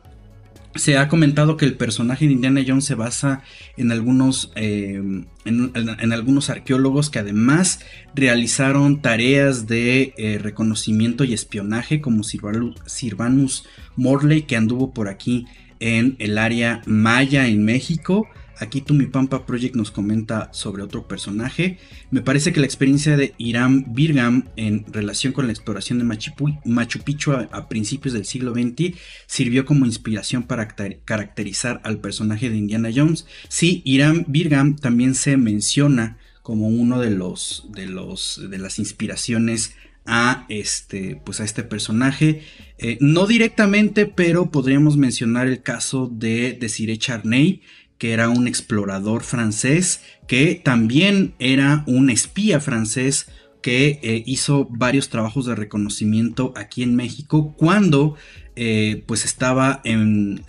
se 0.78 0.96
ha 0.96 1.08
comentado 1.08 1.56
que 1.56 1.64
el 1.64 1.76
personaje 1.76 2.26
de 2.26 2.32
Indiana 2.32 2.62
Jones 2.66 2.84
se 2.84 2.94
basa 2.94 3.42
en 3.76 3.90
algunos, 3.90 4.52
eh, 4.54 5.02
en, 5.44 6.12
algunos 6.12 6.50
arqueólogos 6.50 7.10
que 7.10 7.18
además 7.18 7.80
realizaron 8.14 9.02
tareas 9.02 9.66
de 9.66 10.14
eh, 10.16 10.38
reconocimiento 10.38 11.24
y 11.24 11.34
espionaje, 11.34 12.00
como 12.00 12.22
Sirvanus 12.22 13.64
Morley, 13.96 14.42
que 14.42 14.56
anduvo 14.56 14.92
por 14.92 15.08
aquí 15.08 15.46
en 15.80 16.16
el 16.18 16.38
área 16.38 16.82
maya 16.86 17.46
en 17.46 17.64
México. 17.64 18.28
Aquí 18.60 18.82
mi 18.90 19.06
Pampa 19.06 19.46
Project 19.46 19.76
nos 19.76 19.90
comenta 19.90 20.50
sobre 20.52 20.82
otro 20.82 21.06
personaje. 21.06 21.78
Me 22.10 22.22
parece 22.22 22.52
que 22.52 22.60
la 22.60 22.66
experiencia 22.66 23.16
de 23.16 23.34
Iram 23.38 23.84
Birgam 23.94 24.48
en 24.56 24.84
relación 24.92 25.32
con 25.32 25.46
la 25.46 25.52
exploración 25.52 25.98
de 25.98 26.04
Machu, 26.04 26.98
Picchu 27.04 27.32
a, 27.32 27.68
principios 27.68 28.14
del 28.14 28.24
siglo 28.24 28.52
XX 28.52 28.96
sirvió 29.26 29.64
como 29.64 29.86
inspiración 29.86 30.42
para 30.42 30.68
caracterizar 30.68 31.80
al 31.84 32.00
personaje 32.00 32.50
de 32.50 32.56
Indiana 32.56 32.90
Jones. 32.94 33.26
Sí, 33.48 33.82
Iram 33.84 34.24
Birgam 34.26 34.76
también 34.76 35.14
se 35.14 35.36
menciona 35.36 36.18
como 36.42 36.68
uno 36.68 36.98
de 36.98 37.10
los 37.10 37.66
de 37.70 37.86
los 37.86 38.40
de 38.50 38.58
las 38.58 38.78
inspiraciones 38.78 39.74
a 40.06 40.46
este 40.48 41.20
pues 41.22 41.40
a 41.40 41.44
este 41.44 41.62
personaje 41.62 42.40
eh, 42.78 42.96
no 43.00 43.26
directamente 43.26 44.06
pero 44.06 44.50
podríamos 44.50 44.96
mencionar 44.96 45.46
el 45.46 45.62
caso 45.62 46.10
de 46.10 46.54
Desiree 46.58 46.96
Charney 46.96 47.60
que 47.98 48.12
era 48.12 48.28
un 48.28 48.46
explorador 48.46 49.22
francés, 49.22 50.00
que 50.26 50.60
también 50.62 51.34
era 51.38 51.82
un 51.86 52.10
espía 52.10 52.60
francés 52.60 53.26
que 53.60 53.98
eh, 54.02 54.22
hizo 54.24 54.66
varios 54.70 55.08
trabajos 55.08 55.46
de 55.46 55.54
reconocimiento 55.54 56.52
aquí 56.56 56.82
en 56.82 56.94
México 56.94 57.54
cuando 57.56 58.14
eh, 58.56 59.02
pues 59.06 59.24
estaba 59.24 59.80
en, 59.84 60.44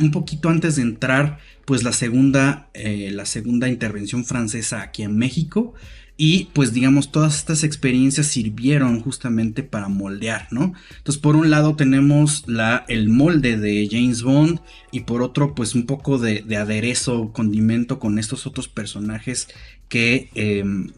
un 0.00 0.10
poquito 0.10 0.48
antes 0.48 0.76
de 0.76 0.82
entrar 0.82 1.38
pues 1.64 1.82
la 1.84 1.92
segunda, 1.92 2.68
eh, 2.74 3.10
la 3.12 3.26
segunda 3.26 3.68
intervención 3.68 4.24
francesa 4.24 4.82
aquí 4.82 5.02
en 5.02 5.16
México 5.16 5.74
y 6.22 6.50
pues 6.52 6.74
digamos, 6.74 7.12
todas 7.12 7.34
estas 7.34 7.64
experiencias 7.64 8.26
sirvieron 8.26 9.00
justamente 9.00 9.62
para 9.62 9.88
moldear, 9.88 10.48
¿no? 10.50 10.74
Entonces, 10.98 11.18
por 11.18 11.34
un 11.34 11.48
lado 11.48 11.76
tenemos 11.76 12.44
la, 12.46 12.84
el 12.88 13.08
molde 13.08 13.56
de 13.56 13.88
James 13.90 14.22
Bond 14.22 14.60
y 14.92 15.00
por 15.00 15.22
otro, 15.22 15.54
pues 15.54 15.74
un 15.74 15.86
poco 15.86 16.18
de, 16.18 16.44
aderezo, 16.58 17.32
condimento 17.32 17.98
con 17.98 18.18
estos 18.18 18.46
otros 18.46 18.68
personajes 18.68 19.48
que, 19.88 20.28
em, 20.34 20.88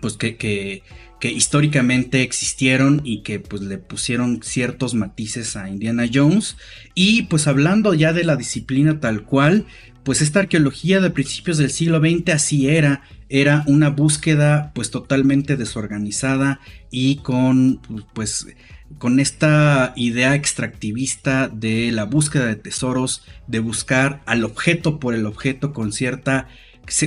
pues 0.00 0.14
que, 0.14 0.36
que, 0.36 0.82
que, 1.20 1.30
históricamente 1.30 2.22
existieron 2.22 3.02
y 3.04 3.22
que 3.22 3.38
pues 3.38 3.62
le 3.62 3.78
pusieron 3.78 4.42
ciertos 4.42 4.94
matices 4.94 5.54
a 5.54 5.68
Indiana 5.68 6.06
Jones. 6.12 6.56
Y 6.96 7.22
pues 7.22 7.46
hablando 7.46 7.94
ya 7.94 8.12
de 8.12 8.24
la 8.24 8.34
disciplina 8.34 8.98
tal 8.98 9.22
cual, 9.22 9.66
pues 10.04 10.22
esta 10.22 10.40
arqueología 10.40 11.00
de 11.00 11.10
principios 11.10 11.58
del 11.58 11.70
siglo 11.70 12.00
XX 12.00 12.34
así 12.34 12.68
era, 12.68 13.02
era 13.28 13.64
una 13.66 13.90
búsqueda 13.90 14.72
pues 14.74 14.90
totalmente 14.90 15.56
desorganizada 15.56 16.60
y 16.90 17.16
con 17.16 17.80
pues 18.14 18.46
con 18.98 19.20
esta 19.20 19.92
idea 19.96 20.34
extractivista 20.34 21.48
de 21.48 21.92
la 21.92 22.04
búsqueda 22.04 22.46
de 22.46 22.56
tesoros, 22.56 23.22
de 23.46 23.60
buscar 23.60 24.20
al 24.26 24.44
objeto 24.44 24.98
por 24.98 25.14
el 25.14 25.26
objeto 25.26 25.72
con 25.72 25.92
cierta 25.92 26.48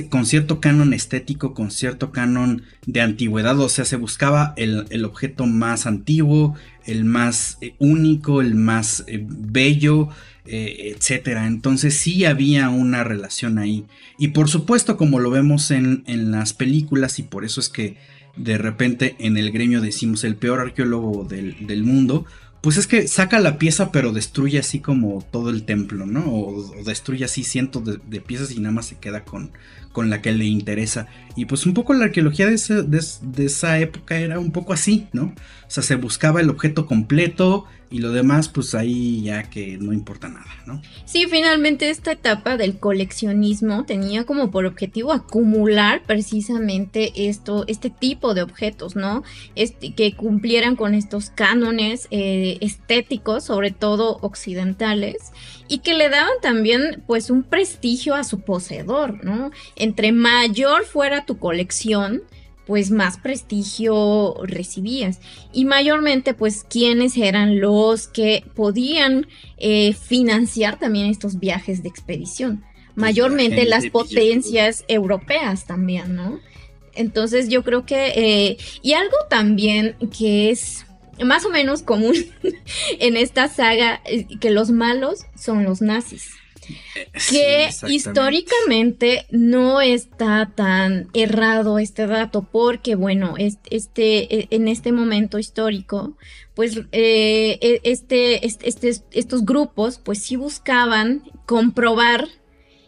con 0.08 0.24
cierto 0.24 0.60
canon 0.60 0.94
estético, 0.94 1.52
con 1.52 1.70
cierto 1.70 2.10
canon 2.10 2.62
de 2.86 3.02
antigüedad, 3.02 3.58
o 3.60 3.68
sea, 3.68 3.84
se 3.84 3.96
buscaba 3.96 4.54
el, 4.56 5.04
objeto 5.04 5.44
más 5.46 5.86
antiguo, 5.86 6.54
el 6.86 7.04
más 7.04 7.58
eh, 7.60 7.74
único, 7.78 8.40
el 8.40 8.54
más 8.54 9.04
eh, 9.08 9.22
bello, 9.28 10.08
eh, 10.46 10.94
etcétera. 10.94 11.46
Entonces 11.46 11.94
sí 11.94 12.26
había 12.26 12.68
una 12.68 13.02
relación 13.02 13.58
ahí. 13.58 13.86
Y 14.18 14.28
por 14.28 14.50
supuesto, 14.50 14.98
como 14.98 15.18
lo 15.18 15.30
vemos 15.30 15.70
en, 15.70 16.04
las 16.30 16.52
películas, 16.52 17.18
y 17.18 17.22
por 17.22 17.46
eso 17.46 17.60
es 17.60 17.70
que 17.70 17.96
de 18.36 18.58
repente 18.58 19.16
en 19.20 19.38
el 19.38 19.52
gremio 19.52 19.80
decimos 19.80 20.22
el 20.22 20.36
peor 20.36 20.60
arqueólogo 20.60 21.24
del, 21.24 21.84
mundo, 21.84 22.26
pues 22.60 22.76
es 22.76 22.86
que 22.86 23.08
saca 23.08 23.40
la 23.40 23.58
pieza 23.58 23.90
pero 23.90 24.12
destruye 24.12 24.58
así 24.58 24.80
como 24.80 25.24
todo 25.30 25.48
el 25.48 25.64
templo, 25.64 26.04
¿no? 26.04 26.24
O, 26.26 26.84
destruye 26.84 27.24
así 27.24 27.42
cientos 27.42 27.82
de, 27.84 28.20
piezas 28.20 28.50
y 28.50 28.60
nada 28.60 28.74
más 28.74 28.84
se 28.84 28.98
queda 28.98 29.24
con, 29.24 29.50
con 29.92 30.10
la 30.10 30.20
que 30.20 30.32
le 30.32 30.44
interesa. 30.44 31.06
Y 31.36 31.46
pues 31.46 31.64
un 31.64 31.72
poco 31.72 31.94
la 31.94 32.04
arqueología 32.04 32.50
de, 32.50 32.60
de, 32.86 33.46
esa 33.46 33.78
época 33.78 34.18
era 34.18 34.38
un 34.38 34.52
poco 34.52 34.74
así, 34.74 35.06
¿no? 35.14 35.32
O 35.66 35.70
sea, 35.70 35.82
se 35.82 35.94
buscaba 35.94 36.42
el 36.42 36.50
objeto 36.50 36.84
completo 36.84 37.64
y 37.94 37.98
lo 37.98 38.10
demás, 38.10 38.48
pues 38.48 38.74
ahí 38.74 39.22
ya 39.22 39.44
que 39.44 39.78
no 39.78 39.92
importa 39.92 40.28
nada, 40.28 40.50
¿no? 40.66 40.82
Sí, 41.04 41.26
finalmente 41.30 41.90
esta 41.90 42.10
etapa 42.10 42.56
del 42.56 42.80
coleccionismo 42.80 43.84
tenía 43.84 44.24
como 44.24 44.50
por 44.50 44.66
objetivo 44.66 45.12
acumular 45.12 46.02
precisamente 46.04 47.28
esto, 47.28 47.64
este 47.68 47.90
tipo 47.90 48.34
de 48.34 48.42
objetos, 48.42 48.96
¿no? 48.96 49.22
Este, 49.54 49.94
que 49.94 50.16
cumplieran 50.16 50.74
con 50.74 50.92
estos 50.92 51.30
cánones 51.30 52.08
eh, 52.10 52.58
estéticos, 52.60 53.44
sobre 53.44 53.70
todo 53.70 54.18
occidentales, 54.22 55.30
y 55.68 55.78
que 55.78 55.94
le 55.94 56.08
daban 56.08 56.34
también 56.42 57.00
pues 57.06 57.30
un 57.30 57.44
prestigio 57.44 58.16
a 58.16 58.24
su 58.24 58.40
poseedor, 58.40 59.24
¿no? 59.24 59.52
Entre 59.76 60.10
mayor 60.10 60.84
fuera 60.84 61.26
tu 61.26 61.38
colección, 61.38 62.22
pues 62.66 62.90
más 62.90 63.18
prestigio 63.18 64.34
recibías. 64.44 65.20
Y 65.52 65.64
mayormente, 65.64 66.34
pues, 66.34 66.64
quienes 66.68 67.16
eran 67.16 67.60
los 67.60 68.08
que 68.08 68.44
podían 68.54 69.26
eh, 69.58 69.92
financiar 69.92 70.78
también 70.78 71.06
estos 71.06 71.38
viajes 71.38 71.82
de 71.82 71.88
expedición. 71.88 72.58
Pues, 72.60 72.96
mayormente 72.96 73.64
las 73.64 73.86
potencias 73.86 74.84
europeas 74.88 75.66
también, 75.66 76.14
¿no? 76.14 76.40
Entonces 76.94 77.48
yo 77.48 77.64
creo 77.64 77.84
que, 77.84 78.12
eh, 78.14 78.56
y 78.82 78.92
algo 78.92 79.16
también 79.28 79.96
que 80.16 80.50
es 80.50 80.86
más 81.24 81.44
o 81.44 81.50
menos 81.50 81.82
común 81.82 82.14
en 83.00 83.16
esta 83.16 83.48
saga, 83.48 84.00
eh, 84.04 84.26
que 84.40 84.50
los 84.50 84.70
malos 84.70 85.26
son 85.34 85.64
los 85.64 85.80
nazis 85.80 86.30
que 87.30 87.68
históricamente 87.88 89.26
no 89.30 89.80
está 89.80 90.52
tan 90.54 91.08
errado 91.12 91.78
este 91.78 92.06
dato 92.06 92.46
porque 92.50 92.94
bueno 92.94 93.34
este 93.38 94.34
e, 94.34 94.48
en 94.50 94.68
este 94.68 94.92
momento 94.92 95.38
histórico 95.38 96.16
pues 96.54 96.76
eh, 96.92 97.58
e, 97.60 97.80
este, 97.84 98.46
este, 98.46 98.92
estos 99.12 99.44
grupos 99.44 99.98
pues 99.98 100.22
sí 100.22 100.36
buscaban 100.36 101.22
comprobar 101.46 102.28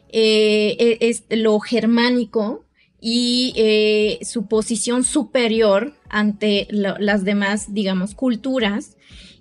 eh, 0.08 0.98
e, 1.00 1.36
lo 1.36 1.58
germánico 1.60 2.64
y 3.00 3.52
eh, 3.56 4.18
su 4.24 4.46
posición 4.46 5.04
superior 5.04 5.94
ante 6.08 6.66
las 6.70 7.24
demás 7.24 7.74
digamos 7.74 8.14
culturas 8.14 8.96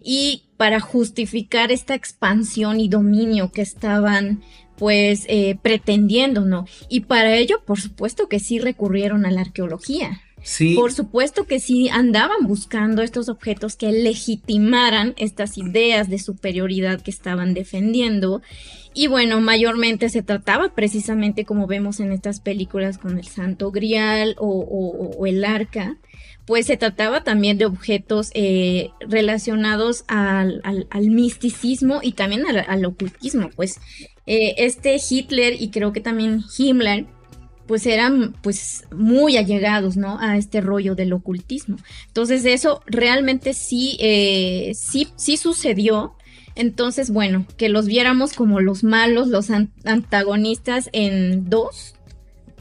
y 0.06 0.44
para 0.56 0.80
justificar 0.80 1.72
esta 1.72 1.96
expansión 1.96 2.80
y 2.80 2.88
dominio 2.88 3.52
que 3.52 3.64
estaban 3.64 4.44
pues 4.78 5.26
eh, 5.28 5.58
pretendiendo, 5.62 6.42
¿no? 6.46 6.68
Y 6.90 7.02
para 7.02 7.36
ello, 7.36 7.62
por 7.66 7.82
supuesto 7.82 8.30
que 8.30 8.40
sí 8.40 8.60
recurrieron 8.60 9.26
a 9.26 9.32
la 9.32 9.42
arqueología. 9.42 10.22
Sí. 10.44 10.76
Por 10.76 10.94
supuesto 10.94 11.48
que 11.48 11.60
sí 11.60 11.90
andaban 11.90 12.46
buscando 12.46 13.02
estos 13.02 13.30
objetos 13.30 13.76
que 13.76 13.92
legitimaran 13.92 15.16
estas 15.18 15.58
ideas 15.58 16.08
de 16.08 16.20
superioridad 16.20 17.02
que 17.02 17.10
estaban 17.10 17.56
defendiendo. 17.56 18.44
Y 18.94 19.08
bueno, 19.08 19.42
mayormente 19.42 20.10
se 20.10 20.22
trataba 20.22 20.76
precisamente 20.76 21.46
como 21.46 21.66
vemos 21.66 22.00
en 22.00 22.12
estas 22.12 22.42
películas 22.42 23.00
con 23.00 23.18
el 23.18 23.26
Santo 23.26 23.72
Grial 23.72 24.36
o 24.38 25.26
el 25.26 25.44
Arca, 25.44 25.98
pues 26.46 26.68
se 26.68 26.78
trataba 26.78 27.24
también 27.24 27.58
de 27.58 27.66
objetos 27.66 28.30
eh, 28.34 28.92
relacionados 29.00 30.06
al, 30.08 30.62
misticismo 31.10 32.00
y 32.04 32.12
también 32.14 32.44
al, 32.46 32.86
ocultismo. 32.86 33.50
Pues 33.56 33.80
eh, 34.28 34.54
este 34.58 34.98
Hitler 35.10 35.60
y 35.60 35.70
creo 35.70 35.92
que 35.92 36.02
también 36.02 36.44
Himmler, 36.58 37.08
pues 37.66 37.88
eran 37.88 38.34
pues 38.44 38.84
muy 38.96 39.38
allegados, 39.38 39.98
¿no? 39.98 40.20
A 40.20 40.38
este 40.38 40.62
rollo 40.62 40.94
del 40.94 41.14
ocultismo. 41.14 41.78
Entonces 42.08 42.46
eso 42.46 42.84
realmente 42.86 43.56
sí, 43.56 43.98
eh, 44.00 44.74
sí, 44.76 45.08
sí 45.16 45.38
sucedió. 45.38 46.14
Entonces, 46.54 47.10
bueno, 47.10 47.46
que 47.58 47.70
los 47.70 47.88
viéramos 47.88 48.34
como 48.34 48.62
los 48.62 48.84
malos, 48.84 49.28
los 49.28 49.50
antagonistas 49.84 50.90
en 50.94 51.50
dos. 51.50 51.96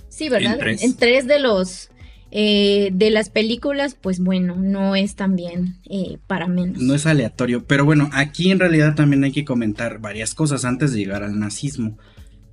Sí, 0.09 0.29
¿verdad? 0.29 0.59
en 0.65 0.97
tres 0.97 1.27
de 1.27 1.39
los 1.39 1.91
eh, 2.37 2.91
de 2.93 3.11
las 3.11 3.31
películas, 3.31 3.95
pues 3.95 4.19
bueno, 4.19 4.57
no 4.57 4.97
es 4.97 5.15
también 5.15 5.77
eh, 5.89 6.19
para 6.27 6.49
menos. 6.49 6.83
No 6.83 6.93
es 6.93 7.07
aleatorio, 7.07 7.65
pero 7.65 7.85
bueno, 7.85 8.11
aquí 8.13 8.51
en 8.51 8.59
realidad 8.59 8.97
también 8.97 9.23
hay 9.23 9.31
que 9.31 9.45
comentar 9.45 10.01
varias 10.01 10.35
cosas 10.35 10.65
antes 10.65 10.93
de 10.93 10.99
llegar 10.99 11.23
al 11.23 11.39
nazismo. 11.39 11.97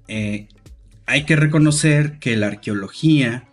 Eh, 0.08 0.50
hay 1.08 1.24
que 1.24 1.36
reconocer 1.36 2.20
que 2.20 2.38
la 2.38 2.46
arqueología, 2.46 3.48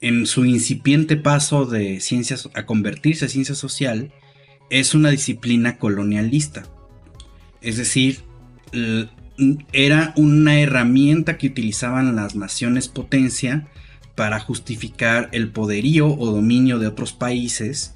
en 0.00 0.26
su 0.26 0.44
incipiente 0.44 1.16
paso 1.16 1.64
de 1.64 2.00
ciencias 2.00 2.48
a 2.54 2.66
convertirse 2.66 3.26
a 3.26 3.28
ciencia 3.28 3.54
social, 3.54 4.12
es 4.68 4.96
una 4.96 5.10
disciplina 5.10 5.78
colonialista. 5.78 6.64
Es 7.60 7.76
decir, 7.76 8.24
era 9.72 10.12
una 10.16 10.58
herramienta 10.58 11.38
que 11.38 11.46
utilizaban 11.46 12.16
las 12.16 12.34
naciones 12.34 12.88
potencia 12.88 13.68
para 14.14 14.40
justificar 14.40 15.28
el 15.32 15.50
poderío 15.50 16.08
o 16.08 16.32
dominio 16.32 16.78
de 16.78 16.86
otros 16.86 17.12
países 17.12 17.94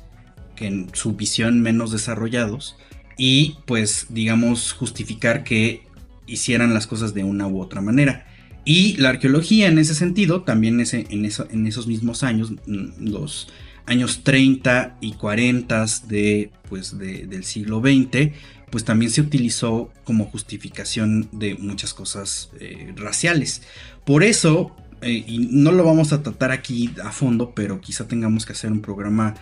que 0.55 0.67
en 0.67 0.89
su 0.95 1.15
visión 1.15 1.61
menos 1.61 1.93
desarrollados 1.93 2.77
y 3.19 3.59
pues 3.67 4.07
digamos 4.11 4.73
justificar 4.73 5.45
que 5.45 5.83
hicieran 6.27 6.75
las 6.75 6.87
cosas 6.87 7.15
de 7.15 7.25
una 7.25 7.47
u 7.47 7.61
otra 7.61 7.81
manera. 7.81 8.27
Y 8.65 8.97
la 8.97 9.11
arqueología 9.11 9.69
en 9.69 9.79
ese 9.79 9.95
sentido, 9.95 10.43
también 10.43 10.81
en, 10.81 11.07
en 11.11 11.67
esos 11.67 11.87
mismos 11.87 12.25
años, 12.25 12.53
mm, 12.67 13.09
los 13.09 13.49
años 13.87 14.23
30 14.25 14.99
y 15.01 15.13
40 15.13 15.87
de, 16.09 16.51
pues, 16.69 16.99
del 16.99 17.45
siglo 17.45 17.81
XX, 17.81 18.33
pues 18.71 18.85
también 18.85 19.13
se 19.13 19.21
utilizó 19.21 19.93
como 20.05 20.25
justificación 20.25 21.29
de 21.33 21.55
muchas 21.55 21.95
cosas 21.95 22.51
eh, 22.59 22.93
raciales. 22.97 23.63
Por 24.05 24.25
eso, 24.25 24.75
eh, 25.07 25.25
y 25.27 25.49
no 25.51 25.73
lo 25.73 25.85
vamos 25.85 26.13
a 26.13 26.23
tratar 26.23 26.51
aquí 26.51 26.93
a 27.03 27.13
fondo, 27.13 27.53
pero 27.55 27.81
quizá 27.81 28.09
tengamos 28.09 28.45
que 28.45 28.53
hacer 28.53 28.73
un 28.73 28.83
programa 28.83 29.35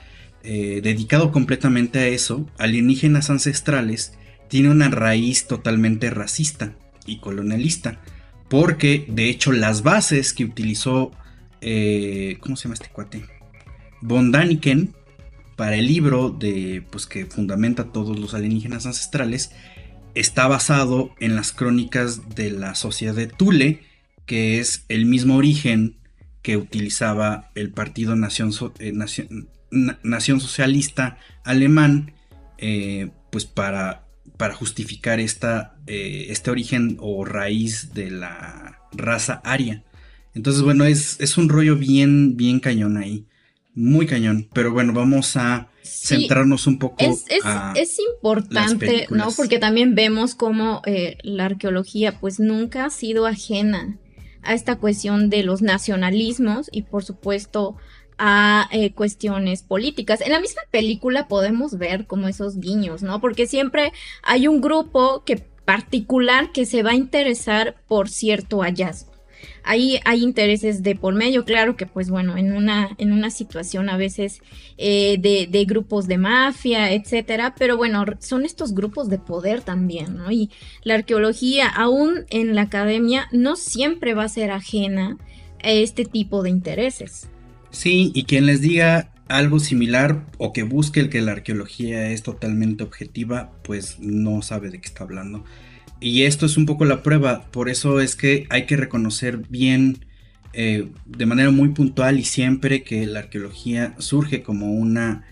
eh, 0.43 0.81
dedicado 0.83 1.33
completamente 1.33 1.99
a 1.99 2.07
eso, 2.07 2.47
alienígenas 2.59 3.31
ancestrales, 3.31 4.13
tiene 4.49 4.71
una 4.71 4.91
raíz 4.91 5.47
totalmente 5.47 6.11
racista 6.11 6.77
y 7.07 7.19
colonialista, 7.19 8.01
porque 8.49 9.07
de 9.09 9.31
hecho 9.31 9.53
las 9.53 9.83
bases 9.83 10.35
que 10.35 10.45
utilizó, 10.45 11.13
eh, 11.63 12.37
¿cómo 12.41 12.57
se 12.57 12.65
llama 12.65 12.75
este 12.75 12.91
cuate? 12.91 13.25
Von 14.03 14.33
Daniken 14.33 14.95
para 15.57 15.77
el 15.77 15.87
libro 15.87 16.31
de, 16.31 16.85
pues 16.91 17.07
que 17.07 17.27
fundamenta 17.27 17.85
todos 17.93 18.19
los 18.19 18.35
alienígenas 18.35 18.87
ancestrales, 18.87 19.53
está 20.15 20.47
basado 20.47 21.11
en 21.21 21.37
las 21.37 21.53
crónicas 21.53 22.35
de 22.35 22.51
la 22.51 22.75
sociedad 22.75 23.15
de 23.15 23.29
Thule, 23.29 23.81
que 24.27 24.59
es 24.59 24.85
el 24.89 25.07
mismo 25.07 25.37
origen 25.37 25.97
que 26.45 26.59
utilizaba 26.59 27.51
el 27.55 27.71
Partido 27.71 28.17
Nación, 28.17 28.53
eh, 28.79 28.93
Nación, 28.93 30.41
Socialista 30.41 31.19
Alemán, 31.43 32.13
eh, 32.59 33.11
pues 33.31 33.47
para, 33.47 34.07
para 34.37 34.55
justificar 34.55 35.21
esta, 35.21 35.77
eh, 35.87 36.27
este 36.29 36.51
origen 36.51 36.99
o 37.01 37.25
raíz 37.25 37.95
de 37.95 38.11
la 38.11 38.79
raza 38.93 39.41
aria. 39.43 39.85
Entonces, 40.35 40.63
bueno, 40.63 40.85
es, 40.85 41.19
es, 41.21 41.39
un 41.39 41.49
rollo 41.49 41.77
bien, 41.77 42.37
bien 42.37 42.61
cañón 42.61 42.99
ahí. 42.99 43.25
Muy 43.75 44.07
cañón. 44.07 44.49
Pero 44.53 44.71
bueno, 44.73 44.93
vamos 44.93 45.37
a 45.37 45.69
centrarnos 45.83 46.67
un 46.67 46.79
poco. 46.79 46.97
Es, 46.99 47.25
es 47.75 47.99
importante, 47.99 49.07
¿no? 49.11 49.31
Porque 49.35 49.59
también 49.59 49.95
vemos 49.95 50.35
cómo 50.35 50.83
la 51.23 51.47
arqueología, 51.47 52.21
pues 52.21 52.39
nunca 52.39 52.85
ha 52.85 52.91
sido 52.91 53.27
ajena 53.27 53.99
a 54.45 54.55
esta 54.55 54.77
cuestión 54.77 55.31
de 55.31 55.43
los 55.43 55.63
nacionalismos 55.63 56.69
y 56.73 56.83
por 56.83 57.05
supuesto 57.05 57.77
a 58.19 58.69
eh, 58.71 58.93
cuestiones 58.93 59.63
políticas. 59.63 60.21
En 60.21 60.33
la 60.33 60.41
misma 60.41 60.63
película 60.71 61.29
podemos 61.29 61.79
ver 61.79 62.07
como 62.07 62.29
esos 62.29 62.59
guiños, 62.59 63.03
¿no? 63.03 63.21
Porque 63.21 63.47
siempre 63.47 63.93
hay 64.23 64.47
un 64.47 64.61
grupo 64.61 65.25
que 65.25 65.37
particular 65.65 66.53
que 66.53 66.67
se 66.67 66.83
va 66.83 66.91
a 66.91 66.95
interesar 66.95 67.77
por 67.89 68.09
cierto 68.09 68.61
hallazgo. 68.61 69.14
Ahí 69.65 69.99
hay 70.05 70.23
intereses 70.23 70.83
de 70.83 70.95
por 70.95 71.15
medio, 71.15 71.45
claro 71.45 71.77
que 71.77 71.87
pues 71.87 72.11
bueno, 72.11 72.37
en 72.37 72.53
una, 72.53 72.95
en 72.99 73.13
una 73.13 73.31
situación 73.31 73.89
a 73.89 73.97
veces 73.97 74.41
eh, 74.77 75.17
de, 75.19 75.65
grupos 75.65 76.07
de 76.07 76.19
mafia, 76.19 76.93
etcétera, 76.93 77.55
pero 77.59 77.77
bueno, 77.77 78.05
son 78.19 78.45
estos 78.45 78.75
grupos 78.75 79.09
de 79.09 79.19
poder 79.19 79.63
también, 79.63 80.17
¿no? 80.17 80.31
Y 80.31 80.51
la 80.83 80.95
arqueología, 80.95 81.69
aún 81.69 82.27
en 82.31 82.55
la 82.55 82.63
academia, 82.63 83.29
no 83.33 83.57
siempre 83.57 84.15
va 84.15 84.25
a 84.25 84.29
ser 84.29 84.51
ajena 84.51 85.17
a 85.63 85.71
este 85.71 86.05
tipo 86.05 86.43
de 86.43 86.51
intereses. 86.51 87.29
Sí, 87.71 88.13
y 88.15 88.25
quien 88.25 88.47
les 88.47 88.61
diga 88.61 89.11
algo 89.29 89.59
similar 89.59 90.27
o 90.39 90.53
que 90.53 90.63
busque 90.63 91.01
el 91.01 91.09
que 91.09 91.23
la 91.23 91.33
arqueología 91.33 92.11
es 92.11 92.23
totalmente 92.23 92.85
objetiva, 92.85 93.53
pues 93.63 93.99
no 93.99 94.43
sabe 94.43 94.71
de 94.71 94.81
qué 94.81 94.87
está 94.87 95.05
hablando. 95.05 95.45
Y 96.01 96.23
esto 96.23 96.47
es 96.47 96.57
un 96.57 96.67
poco 96.67 96.85
la 96.85 97.03
prueba, 97.03 97.47
por 97.51 97.69
eso 97.69 98.01
es 98.01 98.17
que 98.17 98.47
hay 98.51 98.67
que 98.67 98.77
reconocer 98.77 99.39
bien 99.49 100.05
eh, 100.53 100.93
de 101.05 101.27
manera 101.27 101.51
muy 101.51 101.71
puntual 101.71 102.19
y 102.19 102.25
siempre 102.25 102.85
que 102.85 103.07
la 103.07 103.21
arqueología 103.21 103.95
surge 103.99 104.43
como 104.43 104.73
una, 104.73 105.25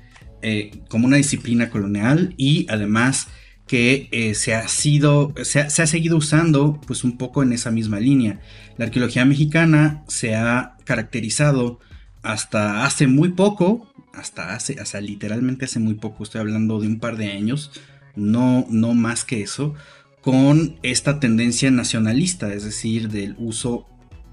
eh, 0.43 0.83
como 0.89 1.07
una 1.07 1.17
disciplina 1.17 1.71
colonial 1.71 2.35
y 2.37 2.67
además 2.69 3.29
que 3.69 4.09
eh, 4.11 4.35
se, 4.35 4.55
ha 4.55 4.67
sido, 4.67 5.33
se 5.45 5.61
ha, 5.61 5.71
seguido 5.71 6.17
usando 6.17 6.81
pues 6.87 7.05
un 7.05 7.17
poco 7.17 7.43
en 7.43 7.53
esa 7.53 7.71
misma 7.71 8.01
línea. 8.01 8.41
La 8.77 8.87
arqueología 8.87 9.25
mexicana 9.25 10.03
se 10.09 10.35
ha 10.35 10.77
caracterizado 10.85 11.79
hasta 12.23 12.85
hace 12.85 13.07
muy 13.07 13.31
poco, 13.31 13.93
hasta 14.13 14.55
hace, 14.55 14.81
hasta 14.81 15.01
literalmente 15.01 15.67
hace 15.67 15.79
muy 15.79 15.95
poco, 15.95 16.25
estoy 16.25 16.41
hablando 16.41 16.81
de 16.81 16.89
un 16.89 16.99
par 16.99 17.17
de 17.17 17.31
años, 17.31 17.71
no, 18.17 18.67
no 18.71 18.95
más 18.95 19.25
que 19.25 19.43
eso, 19.43 19.75
con 20.23 20.77
esta 20.83 21.21
tendencia 21.21 21.71
nacionalista, 21.71 22.55
es 22.55 22.65
decir, 22.65 23.09
del 23.09 23.35
uso 23.39 23.87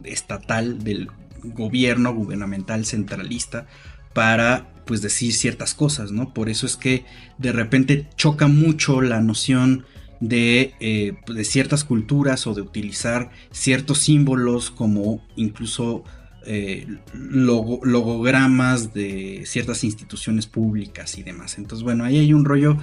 estatal 0.03 0.83
del 0.83 1.09
gobierno 1.43 2.13
gubernamental 2.13 2.85
centralista 2.85 3.65
para 4.13 4.71
pues 4.85 5.01
decir 5.01 5.33
ciertas 5.33 5.73
cosas, 5.73 6.11
¿no? 6.11 6.33
Por 6.33 6.49
eso 6.49 6.65
es 6.65 6.75
que 6.75 7.05
de 7.37 7.51
repente 7.51 8.07
choca 8.15 8.47
mucho 8.47 9.01
la 9.01 9.21
noción 9.21 9.85
de, 10.19 10.73
eh, 10.79 11.13
de 11.27 11.43
ciertas 11.43 11.83
culturas 11.83 12.45
o 12.47 12.53
de 12.53 12.61
utilizar 12.61 13.29
ciertos 13.51 13.99
símbolos 13.99 14.71
como 14.71 15.25
incluso 15.35 16.03
eh, 16.45 16.87
logogramas 17.13 18.93
de 18.93 19.43
ciertas 19.45 19.83
instituciones 19.83 20.47
públicas 20.47 21.17
y 21.17 21.23
demás. 21.23 21.57
Entonces, 21.57 21.83
bueno, 21.83 22.05
ahí 22.05 22.17
hay 22.17 22.33
un 22.33 22.45
rollo 22.45 22.77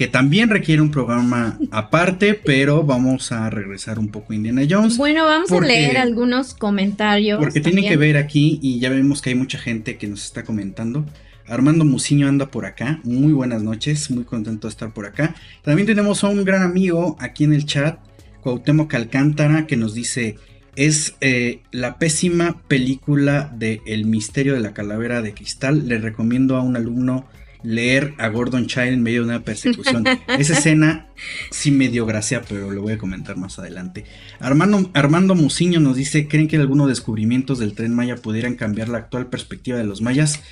que 0.00 0.08
también 0.08 0.48
requiere 0.48 0.80
un 0.80 0.90
programa 0.90 1.58
aparte, 1.70 2.32
pero 2.32 2.84
vamos 2.84 3.32
a 3.32 3.50
regresar 3.50 3.98
un 3.98 4.08
poco 4.08 4.32
a 4.32 4.36
Indiana 4.36 4.62
Jones. 4.66 4.96
Bueno, 4.96 5.26
vamos 5.26 5.52
a 5.52 5.60
leer 5.60 5.98
algunos 5.98 6.54
comentarios. 6.54 7.38
Porque 7.38 7.60
tiene 7.60 7.86
que 7.86 7.98
ver 7.98 8.16
aquí, 8.16 8.58
y 8.62 8.78
ya 8.78 8.88
vemos 8.88 9.20
que 9.20 9.28
hay 9.28 9.34
mucha 9.34 9.58
gente 9.58 9.98
que 9.98 10.06
nos 10.06 10.24
está 10.24 10.42
comentando. 10.42 11.04
Armando 11.46 11.84
Muciño 11.84 12.28
anda 12.28 12.50
por 12.50 12.64
acá. 12.64 13.00
Muy 13.04 13.34
buenas 13.34 13.62
noches, 13.62 14.10
muy 14.10 14.24
contento 14.24 14.68
de 14.68 14.70
estar 14.72 14.90
por 14.94 15.04
acá. 15.04 15.34
También 15.60 15.86
tenemos 15.86 16.24
a 16.24 16.28
un 16.28 16.46
gran 16.46 16.62
amigo 16.62 17.18
aquí 17.20 17.44
en 17.44 17.52
el 17.52 17.66
chat, 17.66 17.98
Cuauhtémoc 18.40 18.94
Alcántara, 18.94 19.66
que 19.66 19.76
nos 19.76 19.92
dice: 19.92 20.36
Es 20.76 21.14
eh, 21.20 21.60
la 21.72 21.98
pésima 21.98 22.62
película 22.68 23.54
de 23.54 23.82
El 23.84 24.06
misterio 24.06 24.54
de 24.54 24.60
la 24.60 24.72
calavera 24.72 25.20
de 25.20 25.34
cristal. 25.34 25.88
Le 25.88 25.98
recomiendo 25.98 26.56
a 26.56 26.62
un 26.62 26.74
alumno 26.74 27.26
leer 27.62 28.14
a 28.18 28.28
Gordon 28.28 28.66
Child 28.66 28.88
en 28.88 29.02
medio 29.02 29.22
de 29.22 29.28
una 29.28 29.44
persecución. 29.44 30.04
Esa 30.38 30.54
escena 30.54 31.08
sí 31.50 31.70
me 31.70 31.88
dio 31.88 32.06
gracia, 32.06 32.42
pero 32.48 32.70
lo 32.70 32.82
voy 32.82 32.94
a 32.94 32.98
comentar 32.98 33.36
más 33.36 33.58
adelante. 33.58 34.04
Armando, 34.38 34.90
Armando 34.94 35.34
Muciño 35.34 35.80
nos 35.80 35.96
dice, 35.96 36.28
¿creen 36.28 36.48
que 36.48 36.56
algunos 36.56 36.88
descubrimientos 36.88 37.58
del 37.58 37.74
tren 37.74 37.94
Maya 37.94 38.16
pudieran 38.16 38.54
cambiar 38.54 38.88
la 38.88 38.98
actual 38.98 39.28
perspectiva 39.28 39.78
de 39.78 39.84
los 39.84 40.00
mayas? 40.00 40.42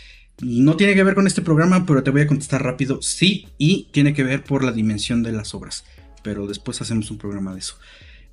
No 0.40 0.76
tiene 0.76 0.94
que 0.94 1.02
ver 1.02 1.14
con 1.14 1.26
este 1.26 1.42
programa, 1.42 1.84
pero 1.84 2.02
te 2.02 2.10
voy 2.10 2.20
a 2.20 2.26
contestar 2.26 2.62
rápido. 2.62 3.02
Sí, 3.02 3.48
y 3.58 3.88
tiene 3.92 4.14
que 4.14 4.22
ver 4.22 4.44
por 4.44 4.62
la 4.62 4.72
dimensión 4.72 5.22
de 5.22 5.32
las 5.32 5.54
obras. 5.54 5.84
Pero 6.22 6.46
después 6.46 6.80
hacemos 6.80 7.10
un 7.10 7.18
programa 7.18 7.52
de 7.54 7.60
eso. 7.60 7.76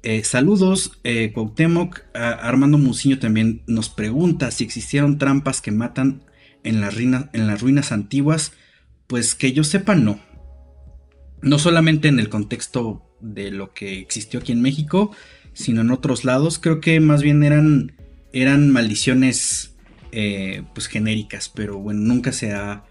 Eh, 0.03 0.23
saludos, 0.23 0.99
eh, 1.03 1.31
Cuauhtémoc. 1.33 2.01
Armando 2.13 2.77
Muciño 2.77 3.17
también 3.17 3.63
nos 3.65 3.89
pregunta 3.89 4.51
si 4.51 4.63
existieron 4.63 5.17
trampas 5.17 5.61
que 5.61 5.71
matan 5.71 6.23
en 6.63 6.79
las, 6.79 6.95
en 6.97 7.47
las 7.47 7.61
ruinas 7.61 7.91
antiguas 7.91 8.51
pues 9.07 9.35
que 9.35 9.53
yo 9.53 9.63
sepa, 9.63 9.95
no. 9.95 10.19
No 11.41 11.59
solamente 11.59 12.07
en 12.07 12.19
el 12.19 12.29
contexto 12.29 13.03
de 13.19 13.51
lo 13.51 13.73
que 13.73 13.99
existió 13.99 14.39
aquí 14.39 14.51
en 14.51 14.61
México, 14.61 15.11
sino 15.53 15.81
en 15.81 15.91
otros 15.91 16.23
lados. 16.25 16.59
Creo 16.59 16.81
que 16.81 16.99
más 16.99 17.21
bien 17.21 17.43
eran, 17.43 17.93
eran 18.33 18.71
maldiciones 18.71 19.75
eh, 20.11 20.63
pues 20.73 20.87
genéricas, 20.87 21.49
pero 21.49 21.77
bueno, 21.77 22.01
nunca 22.01 22.31
se 22.31 22.53
ha 22.53 22.85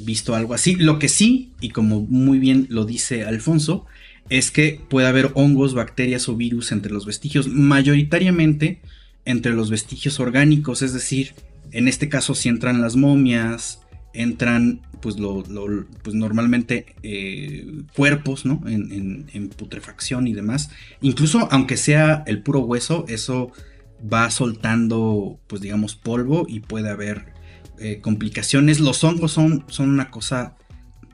visto 0.00 0.34
algo 0.34 0.54
así. 0.54 0.74
Lo 0.76 0.98
que 0.98 1.08
sí, 1.08 1.52
y 1.60 1.70
como 1.70 2.02
muy 2.02 2.38
bien 2.38 2.66
lo 2.70 2.84
dice 2.84 3.24
Alfonso, 3.24 3.86
es 4.28 4.50
que 4.50 4.80
puede 4.88 5.06
haber 5.06 5.30
hongos, 5.34 5.74
bacterias 5.74 6.28
o 6.28 6.36
virus 6.36 6.72
entre 6.72 6.92
los 6.92 7.06
vestigios, 7.06 7.48
mayoritariamente 7.48 8.80
entre 9.24 9.52
los 9.52 9.70
vestigios 9.70 10.20
orgánicos, 10.20 10.82
es 10.82 10.92
decir, 10.92 11.34
en 11.72 11.88
este 11.88 12.08
caso 12.08 12.34
si 12.34 12.48
entran 12.48 12.80
las 12.80 12.96
momias, 12.96 13.80
entran 14.16 14.80
pues, 15.00 15.18
lo, 15.18 15.44
pues 16.02 16.16
normalmente 16.16 16.96
eh, 17.02 17.84
cuerpos 17.94 18.44
¿no? 18.44 18.62
En, 18.66 19.50
putrefacción 19.56 20.26
y 20.26 20.32
demás. 20.32 20.70
Incluso 21.00 21.48
aunque 21.50 21.76
sea 21.76 22.24
el 22.26 22.42
puro 22.42 22.60
hueso, 22.60 23.04
eso 23.08 23.52
va 24.12 24.30
soltando 24.30 25.38
pues 25.46 25.62
digamos 25.62 25.94
polvo 25.94 26.46
y 26.48 26.60
puede 26.60 26.90
haber 26.90 27.32
eh, 27.78 28.00
complicaciones. 28.00 28.80
Los 28.80 29.04
hongos 29.04 29.32
son, 29.32 29.64
son 29.68 29.90
una 29.90 30.10
cosa 30.10 30.56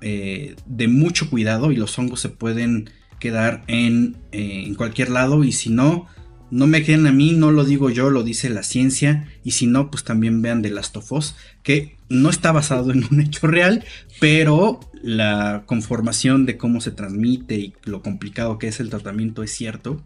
eh, 0.01 0.57
de 0.67 0.89
mucho 0.89 1.29
cuidado 1.31 1.71
y 1.71 1.77
los 1.77 1.99
hongos 1.99 2.21
se 2.21 2.29
pueden 2.29 2.91
quedar 3.21 3.63
en, 3.69 4.17
en 4.33 4.75
cualquier 4.75 5.11
lado 5.11 5.45
y 5.45 5.53
si 5.53 5.71
no 5.71 6.07
no 6.53 6.67
me 6.67 6.85
queden 6.85 7.07
a 7.07 7.13
mí, 7.13 7.33
no 7.33 7.51
lo 7.51 7.65
digo 7.65 7.89
yo, 7.89 8.11
lo 8.11 8.23
dice 8.23 8.51
la 8.51 8.63
ciencia. 8.63 9.27
Y 9.43 9.53
si 9.53 9.67
no, 9.67 9.91
pues 9.91 10.05
también 10.05 10.43
vean 10.43 10.61
The 10.61 10.69
Last 10.69 10.95
of 10.99 11.11
Us, 11.11 11.35
que 11.63 11.97
no 12.11 12.29
está 12.29 12.53
basado 12.53 12.93
en 12.93 13.05
un 13.11 13.23
hecho 13.23 13.47
real, 13.47 13.85
pero 14.21 14.79
la 15.03 15.63
conformación 15.65 16.45
de 16.45 16.59
cómo 16.59 16.83
se 16.83 16.91
transmite 16.91 17.57
y 17.57 17.73
lo 17.85 18.03
complicado 18.03 18.59
que 18.59 18.69
es 18.69 18.81
el 18.81 18.91
tratamiento 18.91 19.43
es 19.43 19.51
cierto. 19.51 20.03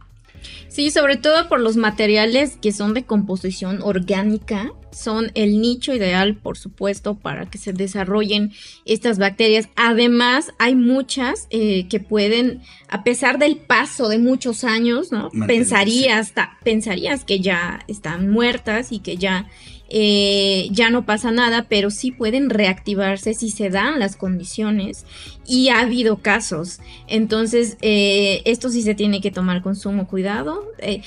Sí, 0.68 0.90
sobre 0.90 1.16
todo 1.16 1.49
por 1.49 1.61
los 1.61 1.77
materiales 1.77 2.59
que 2.61 2.72
son 2.72 2.94
de 2.94 3.05
composición 3.05 3.81
orgánica, 3.83 4.72
son 4.92 5.31
el 5.35 5.61
nicho 5.61 5.92
ideal, 5.92 6.37
por 6.37 6.57
supuesto, 6.57 7.16
para 7.16 7.46
que 7.46 7.59
se 7.59 7.72
desarrollen 7.72 8.53
estas 8.87 9.18
bacterias. 9.18 9.68
Además, 9.77 10.53
hay 10.59 10.75
muchas 10.75 11.46
eh, 11.51 11.87
que 11.88 12.01
pueden, 12.01 12.62
a 12.88 13.05
pesar 13.05 13.38
del 13.38 13.57
paso 13.57 14.09
de 14.09 14.18
muchos 14.18 14.64
años, 14.64 15.12
¿no? 15.12 15.31
Pensarías, 15.46 16.33
pensarías 16.64 17.25
que 17.25 17.40
ya 17.40 17.81
están 17.88 18.31
muertas 18.31 18.90
y 18.90 19.01
que 19.01 19.16
ya 19.16 19.49
eh, 19.88 20.68
ya 20.72 20.90
no 20.90 21.07
pasa 21.07 21.31
nada, 21.31 21.66
pero 21.68 21.90
sí 21.90 22.11
pueden 22.11 22.51
reactivarse 22.51 23.35
si 23.35 23.51
se 23.51 23.70
dan 23.70 24.01
las 24.01 24.16
condiciones 24.16 25.05
y 25.46 25.68
ha 25.68 25.81
habido 25.81 26.16
casos. 26.18 26.81
Entonces, 27.07 27.77
eh, 27.83 28.42
esto 28.46 28.68
sí 28.68 28.83
se 28.83 28.94
tiene 28.94 29.20
que 29.20 29.31
tomar 29.31 29.62
con 29.62 29.77
sumo 29.77 30.09
cuidado. 30.09 30.64
Eh, 30.79 31.03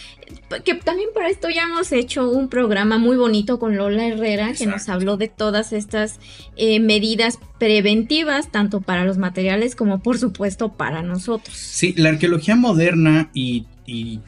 que 0.63 0.75
también 0.75 1.09
para 1.13 1.29
esto 1.29 1.49
ya 1.49 1.63
hemos 1.63 1.91
hecho 1.91 2.29
un 2.29 2.49
programa 2.49 2.97
muy 2.97 3.17
bonito 3.17 3.59
con 3.59 3.75
Lola 3.75 4.07
Herrera 4.07 4.53
que 4.53 4.67
nos 4.67 4.87
habló 4.87 5.17
de 5.17 5.27
todas 5.27 5.73
estas 5.73 6.19
medidas 6.55 7.39
preventivas, 7.57 8.51
tanto 8.51 8.81
para 8.81 9.05
los 9.05 9.17
materiales 9.17 9.75
como 9.75 9.99
por 9.99 10.19
supuesto 10.19 10.73
para 10.73 11.01
nosotros. 11.01 11.55
Sí, 11.55 11.93
la 11.97 12.09
arqueología 12.09 12.55
moderna 12.55 13.31
y 13.33 13.65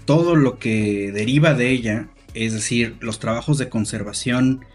todo 0.06 0.36
lo 0.36 0.58
que 0.58 1.12
deriva 1.12 1.54
de 1.54 1.70
ella 1.70 2.10
es 2.34 2.54
decir, 2.54 2.98
los 3.02 3.20
trabajos 3.20 3.58
de 3.58 3.70
conservación 3.70 4.66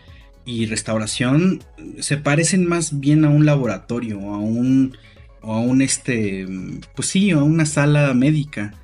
y 0.44 0.66
restauración 0.66 1.64
se 1.98 2.16
parecen 2.16 2.66
más 2.66 3.00
bien 3.00 3.24
a 3.24 3.30
un 3.30 3.46
laboratorio, 3.46 4.18
a 4.32 4.38
un, 4.38 4.96
a 5.42 5.58
un 5.58 5.82
este, 5.82 6.46
pues 6.94 7.08
sí, 7.08 7.30
a 7.30 7.38
una 7.38 7.66
sala 7.66 8.14
médica. 8.14 8.74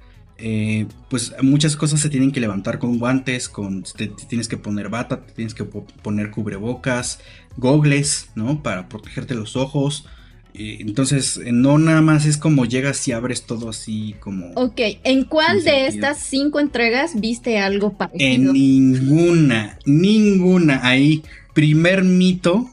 Eh, 0.44 0.87
pues 1.08 1.32
muchas 1.40 1.76
cosas 1.76 2.00
se 2.00 2.11
tienen 2.11 2.32
que 2.32 2.40
levantar 2.40 2.80
con 2.80 2.98
guantes, 2.98 3.48
con, 3.48 3.85
tienes 4.28 4.48
que 4.48 4.56
poner 4.56 4.88
bata, 4.88 5.24
tienes 5.24 5.54
que 5.54 5.64
poner 5.64 6.32
cubrebocas, 6.32 7.20
gogles, 7.56 8.30
¿no? 8.35 8.61
Para 8.61 8.88
protegerte 8.88 9.37
los 9.37 9.54
ojos, 9.54 10.06
entonces, 10.55 11.41
no 11.45 11.79
nada 11.79 12.03
más 12.03 12.27
es 12.27 12.37
como 12.37 12.67
llegas 12.67 13.07
y 13.09 13.12
abres 13.12 13.43
todo 13.43 13.71
así 13.71 14.15
como... 14.21 14.53
Ok, 14.55 14.81
¿en 15.03 15.25
cuál 15.25 15.65
de 15.65 15.87
estas 15.87 16.19
cinco 16.19 16.61
entregas 16.61 17.19
viste 17.19 17.59
algo 17.59 17.97
parecido? 17.97 18.51
En 18.51 18.53
ninguna, 18.53 19.79
ninguna. 19.87 20.87
Ahí, 20.87 21.23
primer 21.55 22.05
mito 22.05 22.71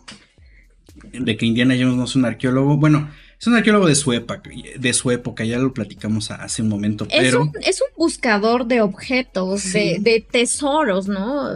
de 1.13 1.38
que 1.38 1.46
Indiana 1.46 1.76
Jones 1.80 1.96
no 1.96 2.04
es 2.04 2.15
un 2.15 2.26
arqueólogo. 2.26 2.76
Bueno, 2.76 3.10
es 3.39 3.48
un 3.48 3.56
arqueólogo 3.56 3.88
de 3.88 3.96
su 3.96 4.12
época, 4.12 4.50
de 4.78 4.94
su 4.94 5.12
época 5.12 5.46
ya 5.46 5.58
lo 5.58 5.74
platicamos 5.74 6.32
hace 6.32 6.62
un 6.62 6.68
momento, 6.68 7.08
pero... 7.08 7.50
Es 7.62 7.80
un, 7.80 7.88
buscador 7.96 8.65
de 8.65 8.82
objetos, 8.82 9.72
de, 9.72 10.00
de, 10.02 10.20
tesoros, 10.20 11.08
¿no? 11.08 11.50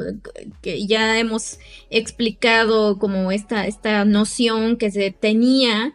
Que 0.61 0.87
ya 0.87 1.19
hemos 1.19 1.59
explicado 1.89 2.97
como 2.97 3.33
esta, 3.33 3.67
esta 3.67 4.05
noción 4.05 4.77
que 4.77 4.91
se 4.91 5.11
tenía 5.11 5.93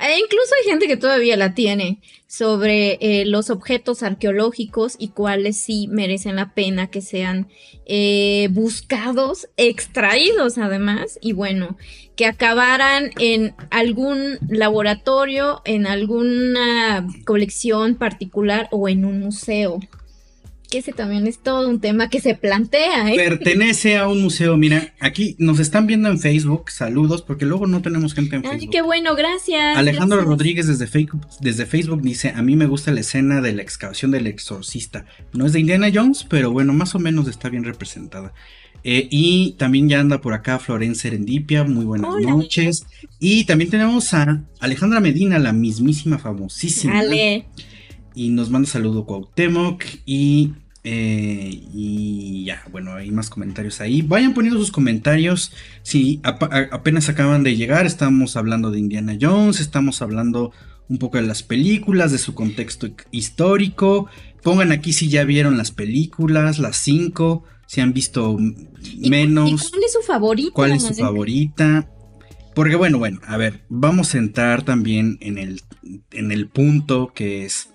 e 0.00 0.18
incluso 0.18 0.54
hay 0.58 0.70
gente 0.70 0.86
que 0.86 0.96
todavía 0.96 1.36
la 1.36 1.54
tiene 1.54 2.00
sobre 2.26 2.98
eh, 3.00 3.24
los 3.26 3.50
objetos 3.50 4.02
arqueológicos 4.02 4.96
y 4.98 5.08
cuáles 5.08 5.58
sí 5.58 5.86
merecen 5.90 6.36
la 6.36 6.54
pena 6.54 6.86
que 6.86 7.02
sean 7.02 7.48
eh, 7.84 8.48
buscados, 8.52 9.48
extraídos 9.56 10.56
además, 10.56 11.18
y 11.20 11.34
bueno, 11.34 11.76
que 12.16 12.26
acabaran 12.26 13.10
en 13.18 13.54
algún 13.70 14.38
laboratorio, 14.48 15.60
en 15.64 15.86
alguna 15.86 17.06
colección 17.26 17.96
particular 17.96 18.68
o 18.70 18.88
en 18.88 19.04
un 19.04 19.20
museo. 19.20 19.78
Que 20.72 20.78
ese 20.78 20.92
también 20.92 21.26
es 21.26 21.38
todo 21.38 21.68
un 21.68 21.80
tema 21.80 22.08
que 22.08 22.18
se 22.18 22.34
plantea. 22.34 23.12
¿eh? 23.12 23.16
Pertenece 23.16 23.98
a 23.98 24.08
un 24.08 24.22
museo. 24.22 24.56
Mira, 24.56 24.94
aquí 25.00 25.36
nos 25.38 25.58
están 25.60 25.86
viendo 25.86 26.08
en 26.08 26.18
Facebook. 26.18 26.70
Saludos, 26.70 27.20
porque 27.20 27.44
luego 27.44 27.66
no 27.66 27.82
tenemos 27.82 28.14
gente 28.14 28.36
en 28.36 28.46
Ay, 28.46 28.52
Facebook. 28.52 28.72
qué 28.72 28.80
bueno, 28.80 29.14
gracias. 29.14 29.76
Alejandro 29.76 30.16
gracias. 30.16 30.30
Rodríguez 30.30 30.66
desde 30.68 30.86
Facebook, 30.86 31.26
desde 31.40 31.66
Facebook 31.66 32.00
dice, 32.00 32.30
a 32.34 32.40
mí 32.40 32.56
me 32.56 32.64
gusta 32.64 32.90
la 32.90 33.00
escena 33.00 33.42
de 33.42 33.52
la 33.52 33.60
excavación 33.60 34.12
del 34.12 34.26
exorcista. 34.26 35.04
No 35.34 35.44
es 35.44 35.52
de 35.52 35.60
Indiana 35.60 35.90
Jones, 35.92 36.24
pero 36.26 36.50
bueno, 36.50 36.72
más 36.72 36.94
o 36.94 36.98
menos 36.98 37.28
está 37.28 37.50
bien 37.50 37.64
representada. 37.64 38.32
Eh, 38.82 39.08
y 39.10 39.52
también 39.58 39.90
ya 39.90 40.00
anda 40.00 40.22
por 40.22 40.32
acá 40.32 40.58
Florencia 40.58 41.10
Serendipia, 41.10 41.64
muy 41.64 41.84
buenas 41.84 42.14
Hola. 42.14 42.30
noches. 42.30 42.86
Y 43.20 43.44
también 43.44 43.70
tenemos 43.70 44.14
a 44.14 44.42
Alejandra 44.58 45.00
Medina, 45.00 45.38
la 45.38 45.52
mismísima 45.52 46.18
famosísima. 46.18 46.98
Ale. 46.98 47.44
Y 48.14 48.30
nos 48.30 48.50
manda 48.50 48.68
saludo 48.68 49.04
Cuauhtémoc 49.06 49.84
y, 50.04 50.52
eh, 50.84 51.50
y 51.72 52.44
ya, 52.44 52.62
bueno, 52.70 52.94
hay 52.94 53.10
más 53.10 53.30
comentarios 53.30 53.80
ahí. 53.80 54.02
Vayan 54.02 54.34
poniendo 54.34 54.58
sus 54.60 54.70
comentarios. 54.72 55.52
Si 55.82 56.20
apenas 56.24 57.08
acaban 57.08 57.42
de 57.42 57.56
llegar, 57.56 57.86
estamos 57.86 58.36
hablando 58.36 58.70
de 58.70 58.78
Indiana 58.78 59.16
Jones, 59.20 59.60
estamos 59.60 60.02
hablando 60.02 60.52
un 60.88 60.98
poco 60.98 61.16
de 61.16 61.22
las 61.26 61.42
películas, 61.42 62.12
de 62.12 62.18
su 62.18 62.34
contexto 62.34 62.88
histórico. 63.10 64.08
Pongan 64.42 64.72
aquí 64.72 64.92
si 64.92 65.08
ya 65.08 65.24
vieron 65.24 65.56
las 65.56 65.70
películas, 65.70 66.58
las 66.58 66.76
cinco, 66.76 67.44
si 67.66 67.80
han 67.80 67.92
visto 67.94 68.36
m- 68.38 68.54
¿Y- 69.00 69.08
menos. 69.08 69.48
¿Y 69.50 69.70
cuál 69.70 69.82
es 69.84 69.92
su 69.92 70.00
favorito? 70.02 70.52
¿Cuál 70.52 70.72
es 70.72 70.82
su 70.82 70.94
favorita? 70.94 71.88
Porque 72.54 72.76
bueno, 72.76 72.98
bueno, 72.98 73.20
a 73.26 73.38
ver, 73.38 73.64
vamos 73.70 74.14
a 74.14 74.18
entrar 74.18 74.62
también 74.62 75.16
en 75.22 75.38
el, 75.38 75.62
en 76.10 76.32
el 76.32 76.48
punto 76.48 77.12
que 77.14 77.46
es, 77.46 77.70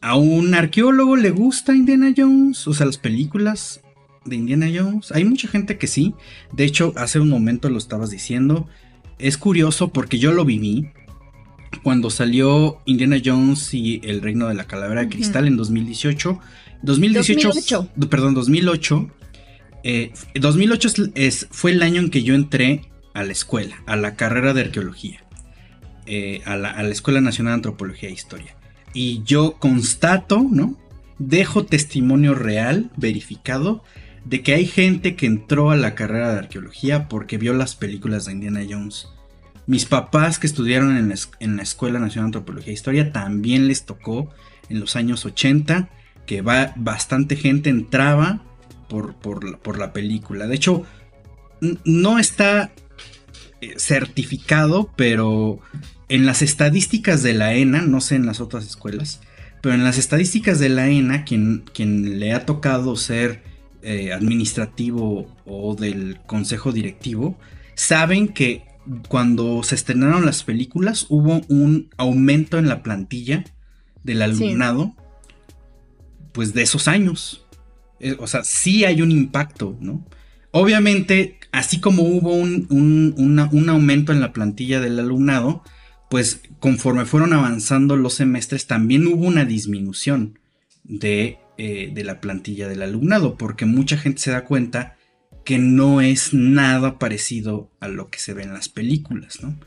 ¿a 0.00 0.16
un 0.16 0.54
arqueólogo 0.54 1.16
le 1.16 1.30
gusta 1.30 1.74
Indiana 1.74 2.12
Jones? 2.16 2.66
O 2.68 2.74
sea, 2.74 2.86
las 2.86 2.98
películas 2.98 3.80
de 4.24 4.36
Indiana 4.36 4.68
Jones. 4.74 5.12
Hay 5.12 5.24
mucha 5.24 5.48
gente 5.48 5.78
que 5.78 5.86
sí. 5.86 6.14
De 6.52 6.64
hecho, 6.64 6.92
hace 6.96 7.18
un 7.20 7.28
momento 7.28 7.68
lo 7.70 7.78
estabas 7.78 8.10
diciendo. 8.10 8.68
Es 9.18 9.36
curioso 9.38 9.88
porque 9.92 10.18
yo 10.18 10.32
lo 10.32 10.44
viví 10.44 10.88
cuando 11.82 12.10
salió 12.10 12.78
Indiana 12.86 13.16
Jones 13.24 13.72
y 13.74 14.00
el 14.04 14.22
Reino 14.22 14.48
de 14.48 14.54
la 14.54 14.64
Calavera 14.64 15.02
de. 15.02 15.08
Cristal 15.08 15.46
en 15.46 15.56
2018. 15.56 16.38
2018, 16.82 17.48
2008. 17.48 17.88
perdón, 18.08 18.34
2008. 18.34 19.10
eh, 19.84 20.12
2008 20.34 20.88
es, 20.88 20.94
es- 21.14 21.48
fue 21.50 21.72
el 21.72 21.82
año 21.82 22.00
en 22.00 22.10
que 22.10 22.22
yo 22.22 22.34
entré 22.34 22.82
a 23.14 23.22
la 23.24 23.32
escuela, 23.32 23.82
a 23.86 23.96
la 23.96 24.14
carrera 24.16 24.54
de 24.54 24.62
arqueología, 24.62 25.24
eh, 26.06 26.40
a, 26.46 26.56
la, 26.56 26.70
a 26.70 26.82
la 26.82 26.88
Escuela 26.90 27.20
Nacional 27.20 27.52
de 27.52 27.54
Antropología 27.56 28.08
e 28.08 28.12
Historia. 28.12 28.56
Y 28.92 29.22
yo 29.24 29.56
constato, 29.58 30.46
¿no? 30.50 30.76
Dejo 31.18 31.64
testimonio 31.64 32.34
real, 32.34 32.90
verificado, 32.96 33.84
de 34.24 34.42
que 34.42 34.54
hay 34.54 34.66
gente 34.66 35.16
que 35.16 35.26
entró 35.26 35.70
a 35.70 35.76
la 35.76 35.94
carrera 35.94 36.32
de 36.32 36.38
arqueología 36.38 37.08
porque 37.08 37.38
vio 37.38 37.54
las 37.54 37.76
películas 37.76 38.24
de 38.24 38.32
Indiana 38.32 38.62
Jones. 38.68 39.08
Mis 39.66 39.84
papás 39.84 40.38
que 40.38 40.46
estudiaron 40.46 40.96
en 40.96 41.08
la, 41.56 41.62
Escuela 41.62 41.98
Nacional 41.98 42.30
de 42.30 42.38
Antropología 42.38 42.70
e 42.70 42.74
Historia 42.74 43.12
también 43.12 43.68
les 43.68 43.84
tocó 43.84 44.30
en 44.68 44.80
los 44.80 44.96
años 44.96 45.24
80 45.24 45.88
que 46.26 46.42
va, 46.42 46.72
bastante 46.76 47.36
gente 47.36 47.70
entraba 47.70 48.42
por, 48.88 49.78
la- 49.78 49.92
película. 49.92 50.46
De 50.46 50.56
hecho, 50.56 50.84
no 51.84 52.18
está 52.18 52.72
eh, 53.60 53.74
certificado, 53.76 54.90
pero 54.96 55.60
en 56.10 56.26
las 56.26 56.42
estadísticas 56.42 57.22
de 57.22 57.32
la 57.34 57.54
ENA, 57.54 57.82
no 57.82 58.00
sé 58.02 58.16
en 58.16 58.26
las 58.26 58.40
otras 58.40 58.66
escuelas, 58.66 59.20
pero 59.62 59.74
en 59.74 59.84
las 59.84 59.96
estadísticas 59.96 60.58
de 60.58 60.68
la 60.68 60.88
ENA, 60.90 61.24
quien, 61.24 61.64
quien 61.72 62.18
le 62.18 62.32
ha 62.34 62.44
tocado 62.44 62.96
ser 62.96 63.42
eh, 63.82 64.12
administrativo 64.12 65.34
o 65.46 65.74
del 65.74 66.18
consejo 66.26 66.72
directivo, 66.72 67.38
saben 67.74 68.28
que 68.28 68.64
cuando 69.08 69.62
se 69.62 69.74
estrenaron 69.74 70.26
las 70.26 70.42
películas 70.42 71.06
hubo 71.08 71.40
un 71.48 71.88
aumento 71.96 72.58
en 72.58 72.68
la 72.68 72.82
plantilla 72.82 73.44
del 74.04 74.22
alumnado, 74.22 74.94
pues 76.32 76.54
de 76.54 76.62
esos 76.62 76.88
años. 76.88 77.46
Eh, 78.00 78.16
o 78.18 78.26
sea, 78.26 78.44
sí 78.44 78.84
hay 78.84 79.02
un 79.02 79.10
impacto, 79.10 79.76
¿no? 79.80 80.04
Obviamente, 80.52 81.38
así 81.52 81.80
como 81.80 82.02
hubo 82.02 82.32
un, 82.34 82.66
un- 82.70 83.14
una- 83.18 83.48
un 83.52 83.68
aumento 83.68 84.12
en 84.12 84.20
la 84.20 84.32
plantilla 84.32 84.80
del 84.80 84.98
alumnado, 84.98 85.62
pues 86.10 86.42
conforme 86.58 87.06
fueron 87.06 87.32
avanzando 87.32 87.96
los 87.96 88.14
semestres, 88.14 88.66
también 88.66 89.06
hubo 89.06 89.26
una 89.26 89.44
disminución 89.44 90.40
de, 90.82 91.38
eh, 91.56 91.90
de 91.94 92.04
la 92.04 92.20
plantilla 92.20 92.68
del 92.68 92.82
alumnado, 92.82 93.38
porque 93.38 93.64
mucha 93.64 93.96
gente 93.96 94.20
se 94.20 94.32
da 94.32 94.44
cuenta 94.44 94.96
que 95.44 95.58
no 95.58 96.00
es 96.00 96.34
nada 96.34 96.98
parecido 96.98 97.70
a 97.78 97.86
lo 97.86 98.10
que 98.10 98.18
se 98.18 98.34
ve 98.34 98.42
en 98.42 98.52
las 98.52 98.68
películas, 98.68 99.40
¿no? 99.40 99.58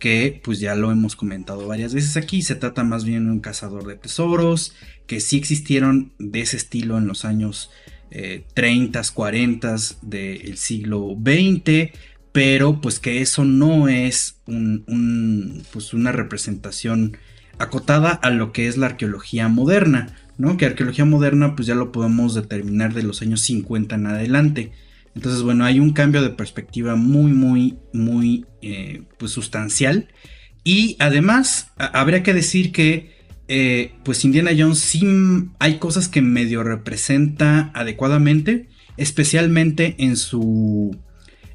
Que 0.00 0.40
pues 0.42 0.58
ya 0.58 0.74
lo 0.74 0.90
hemos 0.90 1.14
comentado 1.14 1.66
varias 1.68 1.94
veces 1.94 2.16
aquí, 2.16 2.42
se 2.42 2.56
trata 2.56 2.82
más 2.82 3.04
bien 3.04 3.26
de 3.26 3.30
un 3.30 3.40
cazador 3.40 3.86
de 3.86 3.94
tesoros, 3.94 4.74
que 5.06 5.20
sí 5.20 5.38
existieron 5.38 6.12
de 6.18 6.40
ese 6.40 6.56
estilo 6.56 6.98
en 6.98 7.06
los 7.06 7.24
años 7.24 7.70
eh, 8.10 8.44
30, 8.54 9.00
40 9.14 9.76
del 10.02 10.56
siglo 10.56 11.16
XX, 11.16 11.92
pero 12.34 12.80
pues 12.80 12.98
que 12.98 13.22
eso 13.22 13.44
no 13.44 13.86
es 13.88 14.40
un- 14.48 15.62
pues 15.72 15.94
una 15.94 16.10
representación 16.10 17.16
acotada 17.60 18.10
a 18.10 18.30
lo 18.30 18.50
que 18.52 18.66
es 18.66 18.76
la 18.76 18.86
arqueología 18.86 19.46
moderna, 19.46 20.16
¿no? 20.36 20.56
Que 20.56 20.66
arqueología 20.66 21.04
moderna 21.04 21.54
pues 21.54 21.68
ya 21.68 21.76
lo 21.76 21.92
podemos 21.92 22.34
determinar 22.34 22.92
de 22.92 23.04
los 23.04 23.22
años 23.22 23.40
50 23.42 23.94
en 23.94 24.08
adelante. 24.08 24.72
Entonces, 25.14 25.42
bueno, 25.42 25.64
hay 25.64 25.78
un 25.78 25.92
cambio 25.92 26.22
de 26.22 26.30
perspectiva 26.30 26.96
muy, 26.96 27.30
muy, 27.30 27.76
muy, 27.92 28.46
eh, 28.62 29.02
pues 29.16 29.30
sustancial. 29.30 30.08
Y 30.64 30.96
además, 30.98 31.68
habría 31.76 32.24
que 32.24 32.34
decir 32.34 32.72
que, 32.72 33.12
eh, 33.46 33.92
pues 34.04 34.24
Indiana 34.24 34.50
Jones 34.58 34.80
sí 34.80 35.06
hay 35.60 35.78
cosas 35.78 36.08
que 36.08 36.20
medio 36.20 36.64
representa 36.64 37.70
adecuadamente, 37.74 38.66
especialmente 38.96 39.94
en 39.98 40.16
su, 40.16 40.96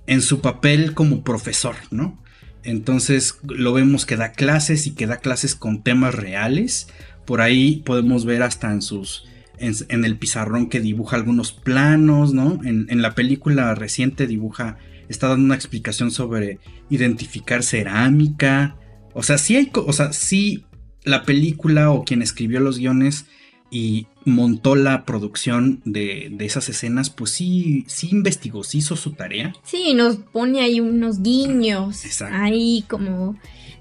en 0.10 0.24
su 0.24 0.41
papel 0.41 0.95
como 0.95 1.24
profesor, 1.24 1.76
¿no? 1.91 2.20
Entonces 2.64 3.38
lo 3.43 3.74
vemos 3.74 4.07
que 4.07 4.16
da 4.16 4.32
clases 4.32 4.88
y 4.88 4.95
que 4.95 5.05
da 5.05 5.18
clases 5.18 5.53
con 5.53 5.84
temas 5.84 6.16
reales. 6.16 6.88
Por 7.26 7.41
ahí 7.41 7.84
podemos 7.86 8.26
ver 8.26 8.41
hasta 8.41 8.72
en 8.72 8.82
sus 8.82 9.26
en, 9.60 10.05
el 10.05 10.18
pizarrón 10.18 10.68
que 10.68 10.80
dibuja 10.80 11.16
algunos 11.16 11.51
planos, 11.51 12.34
¿no? 12.34 12.60
En, 12.64 12.88
en 12.89 13.03
la 13.03 13.14
película 13.14 13.76
reciente 13.76 14.26
dibuja, 14.26 14.80
está 15.10 15.28
dando 15.28 15.45
una 15.45 15.55
explicación 15.55 16.10
sobre 16.10 16.57
identificar 16.89 17.62
cerámica. 17.62 18.78
O 19.14 19.22
sea, 19.22 19.38
sí 19.38 19.57
hay, 19.57 19.70
o 19.76 19.93
sea, 19.93 20.12
sí 20.12 20.66
la 21.03 21.22
película 21.22 21.91
o 21.91 22.03
quien 22.03 22.24
escribió 22.24 22.60
los 22.62 22.80
guiones 22.80 23.28
y 23.70 24.07
montó 24.30 24.75
la 24.75 25.05
producción 25.05 25.82
de, 25.84 26.30
de 26.32 26.45
esas 26.45 26.69
escenas, 26.69 27.09
pues 27.09 27.32
sí, 27.32 27.84
sí 27.88 28.09
investigó, 28.11 28.63
sí 28.63 28.77
hizo 28.77 28.95
su 28.95 29.11
tarea. 29.11 29.53
Sí, 29.63 29.93
nos 29.93 30.15
pone 30.15 30.61
ahí 30.61 30.80
unos 30.80 31.21
guiños. 31.21 32.05
Exacto. 32.05 32.38
Ahí 32.39 32.86
como. 32.88 33.38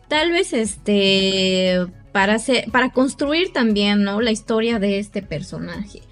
Tal 0.08 0.32
vez 0.32 0.52
este. 0.52 1.86
Para 2.12 2.34
hacer. 2.34 2.70
Para 2.72 2.90
construir 2.90 3.52
también, 3.52 4.02
¿no? 4.02 4.20
La 4.20 4.32
historia 4.32 4.78
de 4.78 4.98
este 4.98 5.22
personaje. 5.22 6.02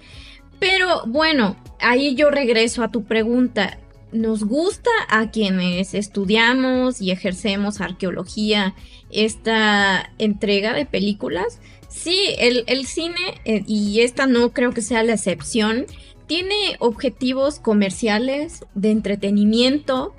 Pero 0.59 1.03
bueno, 1.05 1.57
ahí 1.79 2.15
yo 2.15 2.29
regreso 2.31 2.83
a 2.83 2.91
tu 2.91 3.03
pregunta. 3.03 3.77
¿Nos 4.13 4.45
gusta 4.45 4.89
a 5.09 5.31
quienes 5.31 5.93
estudiamos 5.93 7.01
y 7.01 7.11
ejercemos 7.11 7.81
arqueología 7.81 8.73
esta 9.09 10.11
entrega 10.17 10.73
de 10.73 10.85
películas? 10.85 11.59
Sí, 11.97 12.35
el, 12.37 12.63
el 12.67 12.85
cine, 12.85 13.41
eh, 13.45 13.63
y 13.65 14.01
esta 14.01 14.27
no 14.27 14.53
creo 14.53 14.71
que 14.71 14.81
sea 14.81 15.03
la 15.03 15.13
excepción, 15.13 15.85
tiene 16.27 16.75
objetivos 16.79 17.59
comerciales 17.59 18.65
de 18.75 18.91
entretenimiento, 18.91 20.13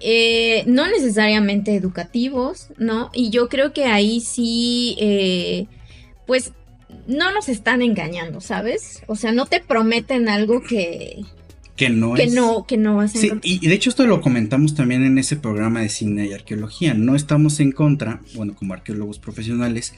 eh, 0.00 0.64
no 0.66 0.86
necesariamente 0.88 1.74
educativos, 1.74 2.68
¿no? 2.78 3.10
Y 3.12 3.30
yo 3.30 3.48
creo 3.48 3.72
que 3.72 3.84
ahí 3.84 4.20
sí, 4.20 4.96
eh, 4.98 5.66
pues 6.26 6.52
no 7.06 7.32
nos 7.32 7.48
están 7.48 7.82
engañando, 7.82 8.40
¿sabes? 8.40 9.02
O 9.06 9.14
sea, 9.16 9.32
no 9.32 9.46
te 9.46 9.60
prometen 9.60 10.28
algo 10.28 10.62
que, 10.62 11.20
Que 11.76 11.90
no 11.90 12.14
que 12.14 12.24
es. 12.24 12.32
no, 12.32 12.64
que 12.66 12.76
no 12.78 12.96
vas 12.96 13.14
a 13.14 13.18
Sí, 13.18 13.30
y, 13.42 13.64
y 13.64 13.68
de 13.68 13.74
hecho 13.74 13.90
esto 13.90 14.06
lo 14.06 14.20
comentamos 14.22 14.74
también 14.74 15.04
en 15.04 15.18
ese 15.18 15.36
programa 15.36 15.80
de 15.82 15.90
cine 15.90 16.26
y 16.26 16.32
arqueología. 16.32 16.94
No 16.94 17.14
estamos 17.14 17.60
en 17.60 17.72
contra, 17.72 18.20
bueno, 18.34 18.54
como 18.54 18.72
arqueólogos 18.74 19.18
profesionales, 19.18 19.94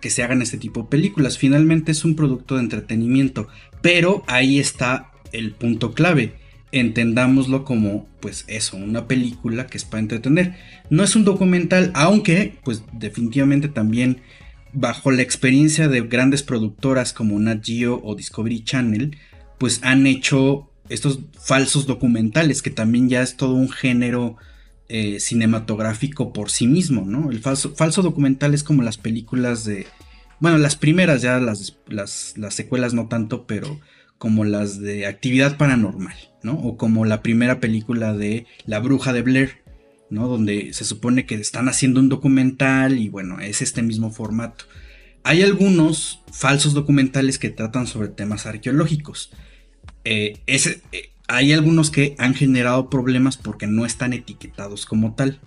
que 0.00 0.10
se 0.10 0.22
hagan 0.22 0.42
este 0.42 0.58
tipo 0.58 0.82
de 0.82 0.88
películas. 0.88 1.38
Finalmente 1.38 1.92
es 1.92 2.04
un 2.04 2.16
producto 2.16 2.56
de 2.56 2.62
entretenimiento, 2.62 3.48
pero 3.80 4.24
ahí 4.26 4.58
está 4.58 5.10
el 5.32 5.52
punto 5.52 5.92
clave. 5.92 6.34
Entendámoslo 6.72 7.64
como, 7.64 8.06
pues 8.20 8.44
eso, 8.48 8.76
una 8.76 9.06
película 9.06 9.66
que 9.66 9.76
es 9.76 9.84
para 9.84 10.00
entretener. 10.00 10.56
No 10.90 11.04
es 11.04 11.16
un 11.16 11.24
documental, 11.24 11.90
aunque, 11.94 12.54
pues 12.64 12.82
definitivamente 12.92 13.68
también 13.68 14.22
bajo 14.72 15.10
la 15.10 15.22
experiencia 15.22 15.88
de 15.88 16.00
grandes 16.02 16.42
productoras 16.42 17.12
como 17.12 17.38
Nat 17.38 17.64
Geo 17.64 18.00
o 18.02 18.14
Discovery 18.14 18.64
Channel, 18.64 19.16
pues 19.58 19.80
han 19.82 20.06
hecho 20.06 20.70
estos 20.88 21.20
falsos 21.38 21.86
documentales, 21.86 22.62
que 22.62 22.70
también 22.70 23.08
ya 23.08 23.22
es 23.22 23.36
todo 23.36 23.54
un 23.54 23.70
género 23.70 24.36
eh, 24.88 25.20
cinematográfico 25.20 26.32
por 26.32 26.50
sí 26.50 26.66
mismo, 26.66 27.04
¿no? 27.06 27.30
El 27.30 27.40
falso, 27.40 28.02
documental 28.02 28.54
es 28.54 28.62
como 28.62 28.82
las 28.82 28.98
películas 28.98 29.64
de, 29.64 29.86
bueno, 30.40 30.58
las 30.58 30.76
primeras 30.76 31.22
ya, 31.22 31.38
las, 31.38 31.78
las, 31.88 32.34
las 32.36 32.54
secuelas 32.54 32.94
no 32.94 33.08
tanto, 33.08 33.46
pero 33.46 33.80
como 34.18 34.44
las 34.44 34.80
de 34.80 35.06
actividad 35.06 35.56
paranormal, 35.56 36.14
¿no? 36.42 36.54
O 36.54 36.76
como 36.76 37.04
la 37.04 37.22
primera 37.22 37.58
película 37.58 38.12
de 38.14 38.46
La 38.66 38.78
Bruja 38.78 39.12
de 39.12 39.22
Blair, 39.22 39.62
¿no? 40.10 40.28
Donde 40.28 40.72
se 40.74 40.84
supone 40.84 41.26
que 41.26 41.34
están 41.36 41.68
haciendo 41.68 41.98
un 41.98 42.08
documental 42.08 42.98
y 42.98 43.08
bueno, 43.08 43.40
es 43.40 43.62
este 43.62 43.82
mismo 43.82 44.10
formato. 44.10 44.66
Hay 45.24 45.42
algunos 45.42 46.20
falsos 46.32 46.74
documentales 46.74 47.38
que 47.38 47.50
tratan 47.50 47.86
sobre 47.86 48.08
temas 48.08 48.46
arqueológicos. 48.46 49.32
Eh, 50.04 50.40
eh, 50.46 51.11
hay 51.28 51.52
algunos 51.52 51.90
que 51.90 52.14
han 52.18 52.34
generado 52.34 52.90
problemas 52.90 53.36
porque 53.36 53.66
no 53.66 53.86
están 53.86 54.12
etiquetados 54.12 54.86
como 54.86 55.14
tal. 55.14 55.40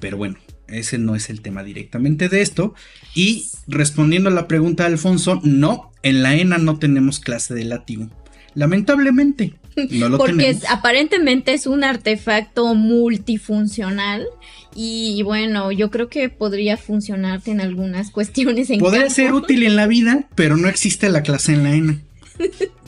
Pero 0.00 0.16
bueno, 0.16 0.36
ese 0.68 0.98
no 0.98 1.14
es 1.14 1.30
el 1.30 1.40
tema 1.40 1.62
directamente 1.62 2.28
de 2.28 2.42
esto. 2.42 2.74
Y 3.14 3.48
respondiendo 3.66 4.30
a 4.30 4.32
la 4.32 4.48
pregunta 4.48 4.84
de 4.84 4.92
Alfonso, 4.92 5.40
no, 5.42 5.92
en 6.02 6.22
la 6.22 6.34
ENA 6.34 6.58
no 6.58 6.78
tenemos 6.78 7.20
clase 7.20 7.54
de 7.54 7.64
látigo. 7.64 8.08
Lamentablemente, 8.54 9.54
no 9.90 10.08
lo 10.08 10.18
Porque 10.18 10.56
aparentemente 10.70 11.52
es 11.52 11.66
un 11.66 11.84
artefacto 11.84 12.74
multifuncional 12.74 14.26
y 14.74 15.22
bueno, 15.22 15.72
yo 15.72 15.90
creo 15.90 16.08
que 16.08 16.28
podría 16.30 16.76
funcionarte 16.76 17.50
en 17.50 17.60
algunas 17.60 18.10
cuestiones. 18.10 18.70
En 18.70 18.80
Podría 18.80 19.10
ser 19.10 19.34
útil 19.34 19.62
en 19.62 19.76
la 19.76 19.86
vida, 19.86 20.28
pero 20.34 20.56
no 20.56 20.68
existe 20.68 21.10
la 21.10 21.22
clase 21.22 21.52
en 21.52 21.62
la 21.62 21.74
ENA. 21.74 22.00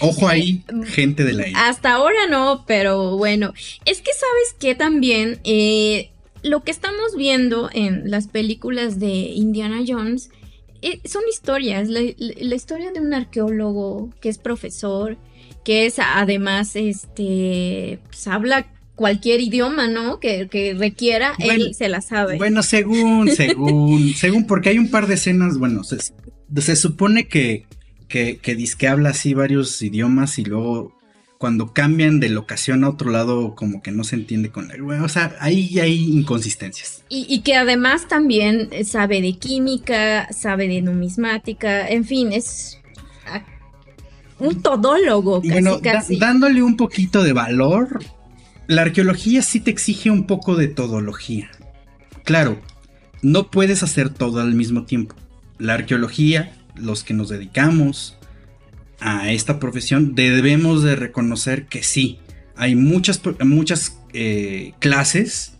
Ojo 0.00 0.28
ahí, 0.28 0.62
gente 0.86 1.24
de 1.24 1.32
la. 1.32 1.44
Hasta 1.68 1.94
ahora 1.94 2.26
no, 2.28 2.64
pero 2.66 3.16
bueno, 3.16 3.52
es 3.84 4.00
que 4.00 4.12
sabes 4.12 4.54
que 4.58 4.74
también 4.74 5.40
eh, 5.44 6.10
lo 6.42 6.62
que 6.62 6.70
estamos 6.70 7.16
viendo 7.16 7.70
en 7.72 8.10
las 8.10 8.28
películas 8.28 9.00
de 9.00 9.08
Indiana 9.08 9.82
Jones 9.86 10.30
eh, 10.82 11.00
son 11.06 11.22
historias, 11.30 11.88
la, 11.88 12.02
historia 12.02 12.92
de 12.92 13.00
un 13.00 13.14
arqueólogo 13.14 14.10
que 14.20 14.28
es 14.28 14.36
profesor, 14.36 15.16
que 15.64 15.86
es 15.86 15.98
además, 15.98 16.76
este, 16.76 17.98
pues, 18.06 18.26
habla 18.26 18.66
cualquier 18.94 19.40
idioma, 19.40 19.88
¿no? 19.88 20.20
Que, 20.20 20.76
requiera, 20.78 21.34
él 21.38 21.74
se 21.74 21.88
la 21.88 22.02
sabe. 22.02 22.36
Bueno, 22.36 22.62
según, 22.62 23.30
según, 23.30 24.12
según, 24.16 24.46
porque 24.46 24.68
hay 24.68 24.78
un 24.78 24.90
par 24.90 25.06
de 25.06 25.14
escenas, 25.14 25.58
bueno, 25.58 25.82
se, 25.84 26.76
supone 26.76 27.28
que, 27.28 27.64
que, 28.14 28.36
que, 28.36 28.56
que 28.78 28.86
habla 28.86 29.08
así 29.08 29.34
varios 29.34 29.82
idiomas 29.82 30.38
y 30.38 30.44
luego 30.44 30.96
cuando 31.36 31.72
cambian 31.72 32.20
de 32.20 32.28
locación 32.28 32.84
a 32.84 32.88
otro 32.88 33.10
lado, 33.10 33.56
como 33.56 33.82
que 33.82 33.90
no 33.90 34.04
se 34.04 34.14
entiende 34.14 34.50
con 34.50 34.68
la. 34.68 35.02
O 35.02 35.08
sea, 35.08 35.34
ahí 35.40 35.80
hay 35.80 36.12
inconsistencias. 36.12 37.02
Y, 37.08 37.40
que 37.40 37.56
además 37.56 38.06
también 38.06 38.70
sabe 38.84 39.20
de 39.20 39.36
química, 39.36 40.32
sabe 40.32 40.68
de 40.68 40.80
numismática, 40.80 41.88
en 41.88 42.04
fin, 42.04 42.32
es 42.32 42.78
un 44.38 44.62
todólogo 44.62 45.42
casi, 45.42 45.50
bueno, 45.50 45.80
dándole 46.20 46.62
un 46.62 46.76
poquito 46.76 47.24
de 47.24 47.32
valor, 47.32 47.98
la 48.68 48.82
arqueología 48.82 49.42
sí 49.42 49.58
te 49.58 49.72
exige 49.72 50.12
un 50.12 50.28
poco 50.28 50.54
de 50.54 50.68
todología. 50.68 51.50
Claro, 52.22 52.60
no 53.22 53.50
puedes 53.50 53.82
hacer 53.82 54.08
todo 54.08 54.40
al 54.40 54.54
mismo 54.54 54.84
tiempo. 54.84 55.16
La 55.58 55.74
arqueología, 55.74 56.52
los 56.74 57.04
que 57.04 57.14
nos 57.14 57.28
dedicamos, 57.28 58.16
a 59.00 59.30
esta 59.32 59.60
profesión, 59.60 60.14
debemos 60.14 60.82
de 60.82 60.96
reconocer 60.96 61.66
que 61.66 61.82
sí, 61.82 62.18
hay 62.56 62.74
muchas, 62.74 63.20
muchas 63.44 63.98
eh, 64.12 64.72
clases 64.78 65.54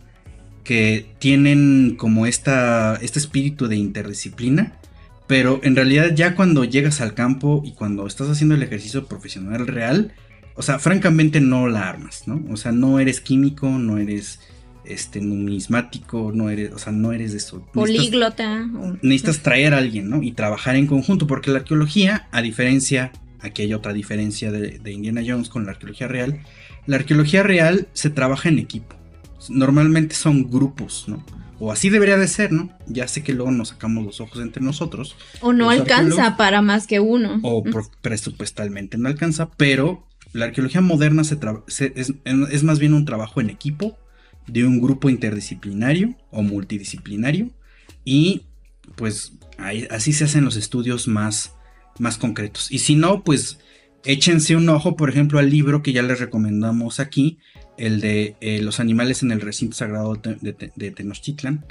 que 0.63 1.05
tienen 1.19 1.95
como 1.97 2.25
esta, 2.25 2.95
este 3.01 3.19
espíritu 3.19 3.67
de 3.67 3.75
interdisciplina, 3.75 4.79
pero 5.27 5.59
en 5.63 5.75
realidad 5.75 6.13
ya 6.15 6.35
cuando 6.35 6.63
llegas 6.63 7.01
al 7.01 7.13
campo 7.13 7.61
y 7.63 7.73
cuando 7.73 8.07
estás 8.07 8.29
haciendo 8.29 8.55
el 8.55 8.63
ejercicio 8.63 9.05
profesional 9.07 9.67
real, 9.67 10.13
o 10.55 10.61
sea, 10.61 10.79
francamente 10.79 11.41
no 11.41 11.67
la 11.67 11.87
armas, 11.87 12.23
¿no? 12.27 12.43
O 12.51 12.57
sea, 12.57 12.71
no 12.71 12.99
eres 12.99 13.21
químico, 13.21 13.69
no 13.69 13.97
eres 13.97 14.39
este 14.87 15.21
numismático, 15.21 16.31
no 16.33 16.49
eres, 16.49 16.73
o 16.73 16.79
sea, 16.79 16.93
no 16.93 17.11
eres 17.11 17.31
de 17.31 17.37
eso. 17.37 17.65
Políglota. 17.73 18.67
necesitas 19.01 19.41
traer 19.41 19.73
a 19.73 19.77
alguien, 19.77 20.09
¿no? 20.09 20.21
Y 20.23 20.31
trabajar 20.31 20.75
en 20.75 20.87
conjunto, 20.87 21.27
porque 21.27 21.51
la 21.51 21.59
arqueología, 21.59 22.27
a 22.31 22.41
diferencia 22.41 23.11
aquí 23.45 23.61
hay 23.61 23.73
otra 23.73 23.93
diferencia 23.93 24.51
de, 24.51 24.91
Indiana 24.91 25.21
Jones 25.25 25.49
con 25.49 25.65
la 25.65 25.71
arqueología 25.71 26.07
real. 26.07 26.39
La 26.85 26.97
arqueología 26.97 27.43
real 27.43 27.87
se 27.93 28.09
trabaja 28.09 28.49
en 28.49 28.59
equipo. 28.59 28.95
Normalmente 29.49 30.15
son 30.15 30.49
grupos, 30.49 31.05
¿no? 31.07 31.23
O 31.59 31.71
así 31.71 31.89
debería 31.89 32.17
de 32.17 32.27
ser, 32.27 32.51
¿no? 32.51 32.69
Ya 32.87 33.07
sé 33.07 33.23
que 33.23 33.33
luego 33.33 33.51
nos 33.51 33.69
sacamos 33.69 34.05
los 34.05 34.19
ojos 34.19 34.41
entre 34.41 34.61
nosotros. 34.61 35.15
O 35.39 35.53
no 35.53 35.69
alcanza 35.69 36.35
para 36.35 36.61
más 36.61 36.85
que 36.85 36.99
uno. 36.99 37.39
O 37.43 37.63
presupuestalmente 38.01 38.97
no 38.97 39.07
alcanza, 39.07 39.49
pero 39.51 40.05
la 40.33 40.45
arqueología 40.45 40.81
moderna 40.81 41.23
se 41.23 41.37
es, 41.95 42.13
es, 42.25 42.63
más 42.63 42.79
bien 42.79 42.93
un 42.93 43.05
trabajo 43.05 43.39
en 43.39 43.49
equipo 43.49 43.97
de 44.47 44.65
un 44.65 44.79
grupo 44.79 45.09
interdisciplinario 45.09 46.15
o 46.31 46.41
multidisciplinario 46.41 47.51
y 48.03 48.43
pues 48.95 49.33
así 49.89 50.13
se 50.13 50.25
hacen 50.25 50.45
los 50.45 50.55
estudios 50.55 51.07
más 51.07 51.55
más 51.99 52.17
concretos. 52.17 52.71
Y 52.71 52.79
si 52.79 52.95
no, 52.95 53.23
pues 53.23 53.59
échense 54.03 54.55
un 54.55 54.69
ojo, 54.69 54.95
por 54.95 55.09
ejemplo, 55.09 55.39
al 55.39 55.49
libro 55.49 55.81
que 55.81 55.93
ya 55.93 56.03
les 56.03 56.19
recomendamos 56.19 56.99
aquí, 56.99 57.39
el 57.77 57.99
de 57.99 58.35
eh, 58.39 58.61
Los 58.61 58.79
animales 58.79 59.23
en 59.23 59.31
el 59.31 59.41
recinto 59.41 59.75
sagrado 59.75 60.15
de, 60.15 60.91
Tenochtitlan, 60.91 61.65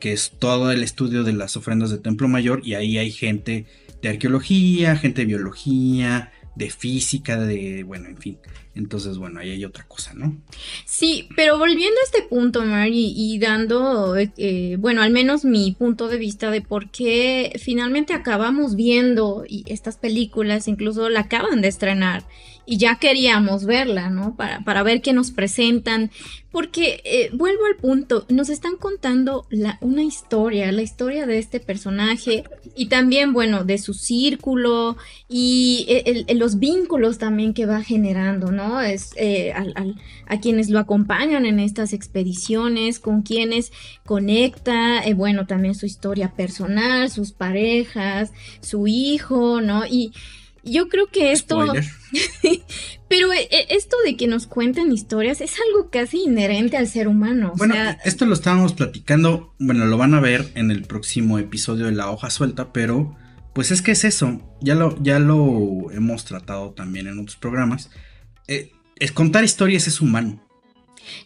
que 0.00 0.12
es 0.12 0.32
todo 0.38 0.70
el 0.72 0.82
estudio 0.82 1.24
de 1.24 1.34
las 1.34 1.56
ofrendas 1.56 1.90
de 1.90 1.98
Templo 1.98 2.28
Mayor, 2.28 2.60
y 2.64 2.74
ahí 2.74 2.98
hay 2.98 3.10
gente 3.10 3.66
de 4.00 4.08
arqueología, 4.08 4.96
gente 4.96 5.22
de 5.22 5.26
biología, 5.26 6.32
de 6.54 6.70
física, 6.70 7.38
de, 7.38 7.82
bueno, 7.82 8.08
en 8.08 8.16
fin. 8.16 8.38
Entonces, 8.74 9.18
bueno, 9.18 9.40
ahí 9.40 9.50
hay 9.50 9.64
otra 9.64 9.86
cosa, 9.86 10.14
¿no? 10.14 10.36
Sí, 10.84 11.28
pero 11.36 11.58
volviendo 11.58 11.98
a 12.00 12.04
este 12.04 12.22
punto, 12.22 12.64
Mari, 12.64 13.12
y 13.16 13.38
dando, 13.38 14.16
eh, 14.16 14.76
bueno, 14.78 15.02
al 15.02 15.10
menos 15.10 15.44
mi 15.44 15.72
punto 15.72 16.08
de 16.08 16.18
vista 16.18 16.50
de 16.50 16.60
por 16.60 16.90
qué 16.90 17.52
finalmente 17.62 18.14
acabamos 18.14 18.74
viendo 18.74 19.44
estas 19.66 19.96
películas, 19.96 20.66
incluso 20.66 21.08
la 21.08 21.20
acaban 21.20 21.60
de 21.60 21.68
estrenar, 21.68 22.24
y 22.66 22.78
ya 22.78 22.96
queríamos 22.96 23.64
verla, 23.64 24.10
¿no? 24.10 24.36
Para, 24.36 24.60
para 24.64 24.82
ver 24.82 25.02
qué 25.02 25.12
nos 25.12 25.30
presentan, 25.30 26.10
porque 26.54 27.02
eh, 27.04 27.30
vuelvo 27.32 27.66
al 27.66 27.74
punto, 27.74 28.26
nos 28.28 28.48
están 28.48 28.76
contando 28.76 29.44
la, 29.50 29.76
una 29.80 30.04
historia, 30.04 30.70
la 30.70 30.82
historia 30.82 31.26
de 31.26 31.38
este 31.38 31.58
personaje 31.58 32.44
y 32.76 32.86
también, 32.86 33.32
bueno, 33.32 33.64
de 33.64 33.76
su 33.78 33.92
círculo 33.92 34.96
y 35.28 35.84
eh, 35.88 36.32
los 36.36 36.60
vínculos 36.60 37.18
también 37.18 37.54
que 37.54 37.66
va 37.66 37.82
generando, 37.82 38.52
¿no? 38.52 38.80
Es 38.80 39.10
eh, 39.16 39.52
a 40.26 40.40
quienes 40.40 40.70
lo 40.70 40.78
acompañan 40.78 41.44
en 41.44 41.58
estas 41.58 41.92
expediciones, 41.92 43.00
con 43.00 43.22
quienes 43.22 43.72
conecta, 44.06 45.02
bueno, 45.16 45.46
también 45.46 45.74
su 45.74 45.86
historia 45.86 46.34
personal, 46.36 47.10
sus 47.10 47.32
parejas, 47.32 48.32
su 48.60 48.86
hijo, 48.86 49.60
¿no? 49.60 49.84
Y 49.86 50.12
yo 50.64 50.88
creo 50.88 51.06
que 51.06 51.32
esto... 51.32 51.64
pero 53.08 53.32
eh, 53.32 53.48
eh, 53.50 53.66
esto 53.70 53.96
de 54.04 54.16
que 54.16 54.26
nos 54.26 54.46
cuenten 54.46 54.92
historias 54.92 55.40
es 55.40 55.54
algo 55.68 55.90
casi 55.90 56.22
inherente 56.22 56.76
al 56.76 56.88
ser 56.88 57.08
humano. 57.08 57.52
Bueno, 57.56 57.74
esto 58.04 58.26
lo 58.26 58.34
estábamos 58.34 58.72
platicando, 58.72 59.54
bueno, 59.58 59.86
lo 59.86 59.96
van 59.98 60.14
a 60.14 60.20
ver 60.20 60.50
en 60.54 60.70
el 60.70 60.82
próximo 60.82 61.38
episodio 61.38 61.86
de 61.86 61.92
La 61.92 62.10
hoja 62.10 62.30
suelta, 62.30 62.72
pero 62.72 63.16
pues 63.52 63.70
es 63.70 63.82
que 63.82 63.92
es 63.92 64.04
eso, 64.04 64.40
ya 64.60 64.74
lo, 64.74 65.00
ya 65.02 65.20
lo 65.20 65.90
hemos 65.92 66.24
tratado 66.24 66.70
también 66.72 67.06
en 67.06 67.20
otros 67.20 67.36
programas. 67.36 67.90
Eh, 68.48 68.72
es 68.96 69.12
contar 69.12 69.44
historias 69.44 69.86
es 69.86 70.00
humano. 70.00 70.40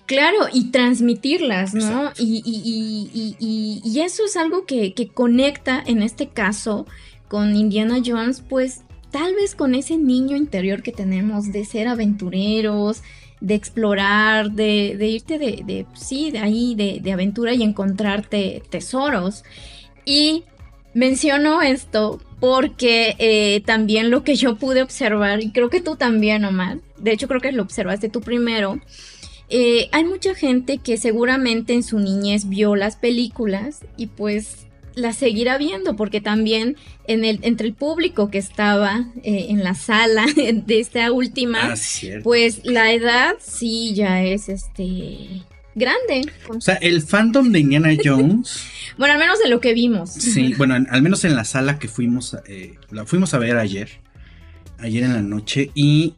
Claro, 0.07 0.49
y 0.53 0.71
transmitirlas, 0.71 1.73
¿no? 1.73 2.13
Y, 2.19 2.43
y, 2.45 4.01
eso 4.01 4.25
es 4.25 4.37
algo 4.37 4.67
que, 4.67 4.93
que 4.93 5.09
conecta 5.09 5.83
en 5.87 6.03
este 6.03 6.29
caso 6.29 6.87
con 7.29 7.55
Indiana 7.55 7.99
Jones, 8.05 8.43
pues 8.47 8.83
tal 9.11 9.35
vez 9.35 9.55
con 9.55 9.75
ese 9.75 9.97
niño 9.97 10.37
interior 10.37 10.83
que 10.83 10.93
tenemos 10.93 11.53
de 11.53 11.65
ser 11.65 11.89
aventureros, 11.89 13.03
de 13.41 13.55
explorar, 13.55 14.51
de, 14.53 14.97
irte 15.01 15.39
de, 15.39 15.87
sí, 15.95 16.31
de 16.31 16.39
ahí, 16.39 16.75
de, 16.75 17.13
aventura 17.13 17.55
y 17.55 17.63
encontrarte 17.63 18.63
tesoros. 18.69 19.45
Y 20.05 20.45
menciono 20.95 21.63
esto 21.63 22.21
porque 22.41 23.17
eh, 23.19 23.63
también 23.65 24.11
lo 24.11 24.25
que 24.25 24.37
yo 24.37 24.57
pude 24.57 24.83
observar, 24.83 25.43
y 25.43 25.51
creo 25.51 25.71
que 25.71 25.81
tú 25.81 25.97
también, 25.97 26.45
Omar, 26.45 26.79
de 26.99 27.13
hecho 27.13 27.29
creo 27.29 27.41
que 27.41 27.53
lo 27.53 27.63
observaste 27.63 28.09
tú 28.09 28.21
primero, 28.21 28.81
eh, 29.51 29.89
hay 29.93 30.05
mucha 30.05 30.35
gente 30.35 30.79
que 30.79 30.99
seguramente 30.99 31.73
en 31.73 31.83
su 31.83 31.99
niñez 31.99 32.49
vio 32.49 32.77
las 32.77 32.97
películas 32.97 33.81
y 33.97 34.09
pues 34.09 34.68
la 34.99 35.13
seguirá 35.13 35.57
viendo, 35.59 35.97
porque 35.97 36.21
también 36.21 36.77
en 37.07 37.25
el, 37.25 37.39
entre 37.43 37.67
el 37.69 37.75
público 37.75 38.31
que 38.31 38.39
estaba 38.39 39.07
eh, 39.23 39.47
en 39.49 39.65
la 39.65 39.75
sala 39.75 40.27
de 40.37 40.81
esta 40.81 41.11
última, 41.13 41.73
Ah, 41.73 41.75
pues 42.23 42.61
la 42.65 42.93
edad 42.93 43.35
sí 43.41 43.95
ya 43.95 44.23
es 44.23 44.49
este 44.49 45.43
grande. 45.75 46.23
O 46.49 46.61
sea, 46.61 46.75
el 46.75 47.03
fandom 47.03 47.51
de 47.53 47.61
Indiana 47.61 47.91
Jones, 48.05 48.65
Bueno, 48.99 49.15
al 49.15 49.21
menos 49.21 49.39
de 49.39 49.49
lo 49.49 49.61
que 49.61 49.75
vimos. 49.75 50.11
sí, 50.13 50.55
bueno, 50.59 50.75
en- 50.77 50.89
al 50.91 51.03
menos 51.03 51.25
en 51.25 51.37
la 51.37 51.45
sala 51.45 51.79
que 51.79 51.89
fuimos, 51.89 52.37
eh, 52.49 52.75
la 52.91 53.07
fuimos 53.07 53.33
a 53.35 53.39
ver 53.39 53.57
ayer, 53.57 53.89
ayer 54.79 55.05
en 55.05 55.13
la 55.15 55.23
noche, 55.23 55.71
y 55.75 56.15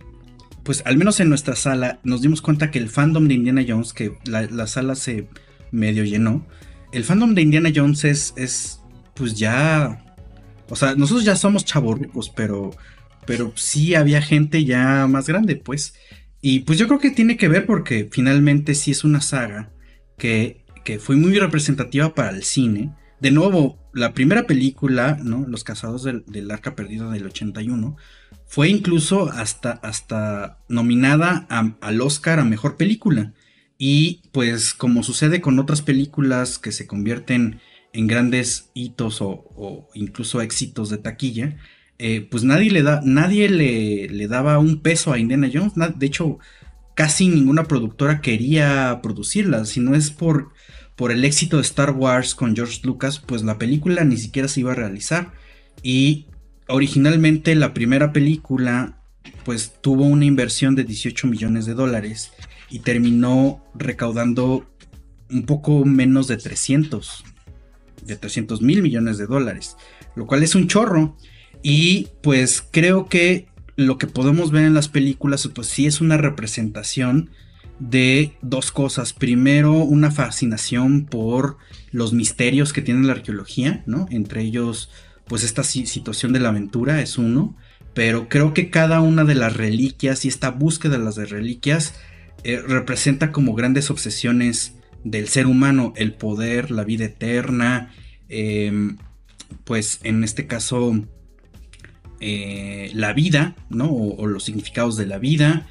pues 0.63 0.83
al 0.87 0.97
menos 0.97 1.21
en 1.21 1.29
nuestra 1.29 1.57
sala 1.57 2.01
nos 2.05 2.21
dimos 2.23 2.43
cuenta 2.43 2.71
que 2.71 2.79
el 2.79 2.89
fandom 2.89 3.29
de 3.29 3.35
Indiana 3.35 3.65
Jones, 3.67 3.93
que 3.93 4.13
la, 4.25 4.43
la 4.43 4.67
sala 4.67 4.95
se 4.95 5.27
medio 5.73 6.05
llenó, 6.05 6.47
el 6.93 7.05
fandom 7.05 7.35
de 7.35 7.43
Indiana 7.43 7.71
Jones 7.75 8.05
es, 8.05 8.35
es 8.37 8.81
pues 9.15 9.35
ya, 9.37 10.05
o 10.69 10.77
sea, 10.77 10.95
nosotros 10.95 11.25
ya 11.25 11.37
somos 11.37 11.65
chavorrucos, 11.65 12.31
pero, 12.31 12.71
pero 13.27 13.53
sí 13.57 13.95
había 13.95 14.23
gente 14.23 14.65
ya 14.65 15.07
más 15.07 15.27
grande, 15.27 15.57
pues. 15.57 15.95
Y 16.41 16.61
pues 16.61 16.79
yo 16.79 16.87
creo 16.89 17.01
que 17.01 17.11
tiene 17.11 17.37
que 17.37 17.49
ver 17.49 17.67
porque 17.67 18.09
finalmente 18.11 18.75
sí 18.75 18.91
es 18.93 19.05
una 19.05 19.21
saga 19.21 19.71
que, 20.17 20.65
que 20.85 20.99
fue 20.99 21.17
muy 21.17 21.39
representativa 21.39 22.15
para 22.15 22.31
el 22.31 22.43
cine. 22.45 22.95
De 23.21 23.31
nuevo, 23.31 23.79
la 23.93 24.15
primera 24.15 24.47
película, 24.47 25.19
¿no? 25.23 25.45
Los 25.47 25.65
Casados 25.65 26.03
del, 26.05 26.25
del 26.27 26.51
Arca 26.51 26.75
Perdida 26.75 27.11
del 27.11 27.27
81, 27.27 27.97
fue 28.47 28.69
incluso 28.71 29.31
hasta, 29.31 29.73
hasta 29.73 30.59
nominada 30.69 31.47
a- 31.51 31.77
al 31.83 32.01
Oscar 32.01 32.39
a 32.41 32.45
Mejor 32.45 32.77
Película. 32.77 33.35
Y 33.83 34.21
pues 34.33 34.75
como 34.75 35.03
sucede 35.03 35.41
con 35.41 35.59
otras 35.59 35.81
películas 35.81 36.59
que 36.59 36.71
se 36.71 36.87
convierten 36.87 37.61
en 37.95 38.07
grandes 38.07 38.69
hitos 38.75 39.23
o, 39.23 39.89
incluso 39.95 40.43
éxitos 40.43 40.91
de 40.91 40.99
taquilla, 40.99 41.57
eh, 41.99 42.29
pues 42.31 42.45
nadie 42.45 42.71
le 42.71 42.83
da, 42.83 43.01
nadie 43.03 43.49
le, 43.49 44.29
daba 44.29 44.59
un 44.59 44.83
peso 44.83 45.15
a 45.15 45.19
Indiana 45.19 45.49
Jones. 45.51 45.73
de 45.97 46.07
hecho, 46.07 46.39
casi 46.95 47.29
ninguna 47.29 47.65
productora 47.65 48.21
quería 48.21 49.01
producirla. 49.03 49.65
Si 49.65 49.81
no 49.81 49.95
es 49.95 50.11
por, 50.11 50.51
por 50.95 51.11
el 51.11 51.25
éxito 51.25 51.57
de 51.57 51.63
Star 51.63 51.93
Wars 51.93 52.35
con 52.35 52.55
George 52.55 52.81
Lucas, 52.85 53.19
pues 53.19 53.45
la 53.45 53.57
película 53.57 54.05
ni 54.05 54.19
siquiera 54.19 54.49
se 54.49 54.61
iba 54.61 54.73
a 54.73 54.77
realizar. 54.77 55.33
Y 55.83 56.27
originalmente 56.69 57.55
la 57.55 57.73
primera 57.73 58.13
película, 58.13 59.01
pues 59.47 59.73
tuvo 59.81 60.05
una 60.05 60.27
inversión 60.27 60.75
de 60.75 60.85
18 60.85 61.27
millones 61.29 61.65
de 61.65 61.73
dólares 61.73 62.31
y 62.71 62.81
terminó 62.81 63.65
recaudando 63.75 64.67
un 65.31 65.45
poco 65.47 65.85
menos 65.85 66.27
de 66.29 66.37
300, 66.37 67.25
de 68.05 68.17
300 68.17 68.63
mil 68.63 68.83
millones 68.83 69.19
de 69.19 69.27
dólares, 69.27 69.77
lo 70.17 70.27
cual 70.27 70.43
es 70.43 70.55
un 70.55 70.67
chorro. 70.69 71.17
Y 71.63 72.09
pues 72.23 72.65
creo 72.71 73.09
que 73.09 73.49
lo 73.77 73.99
que 73.99 74.07
podemos 74.07 74.51
ver 74.51 74.65
en 74.65 74.75
las 74.75 74.89
películas, 74.89 75.49
pues 75.55 75.67
sí 75.69 75.87
es 75.87 76.01
una 76.01 76.17
representación 76.17 77.31
de 77.79 78.33
dos 78.43 78.73
cosas. 78.73 79.13
Primero, 79.13 79.73
una 79.75 80.11
fascinación 80.11 81.07
por 81.07 81.57
los 81.93 82.13
misterios 82.13 82.73
que 82.73 82.83
tiene 82.83 83.07
la 83.07 83.13
arqueología, 83.13 83.83
¿no? 83.87 84.07
Entre 84.11 84.43
ellos, 84.43 84.91
pues 85.27 85.45
esta 85.45 85.63
si- 85.65 85.87
situación 85.87 86.33
de 86.33 86.41
la 86.41 86.51
aventura 86.51 87.01
es 87.01 87.19
uno. 87.19 87.57
Pero 87.95 88.29
creo 88.29 88.55
que 88.55 88.71
cada 88.71 89.01
una 89.01 89.25
de 89.25 89.35
las 89.35 89.57
reliquias 89.57 90.25
y 90.25 90.29
esta 90.29 90.51
búsqueda 90.51 90.99
de 90.99 91.05
las 91.05 91.17
reliquias 91.31 91.95
eh, 92.45 92.61
representa 92.67 93.33
como 93.33 93.55
grandes 93.55 93.91
obsesiones 93.91 94.75
del 95.05 95.29
ser 95.29 95.47
humano, 95.47 95.93
el 95.97 96.13
poder, 96.15 96.71
la 96.71 96.85
vida 96.85 97.07
eterna, 97.07 97.93
em, 98.29 98.97
pues 99.65 100.01
en 100.05 100.23
este 100.25 100.47
caso 100.47 100.95
eh, 102.21 102.91
la 102.95 103.13
vida, 103.13 103.57
¿no? 103.71 103.87
O, 103.91 104.17
o 104.17 104.27
los 104.27 104.45
significados 104.45 104.97
de 104.97 105.07
la 105.07 105.19
vida. 105.19 105.67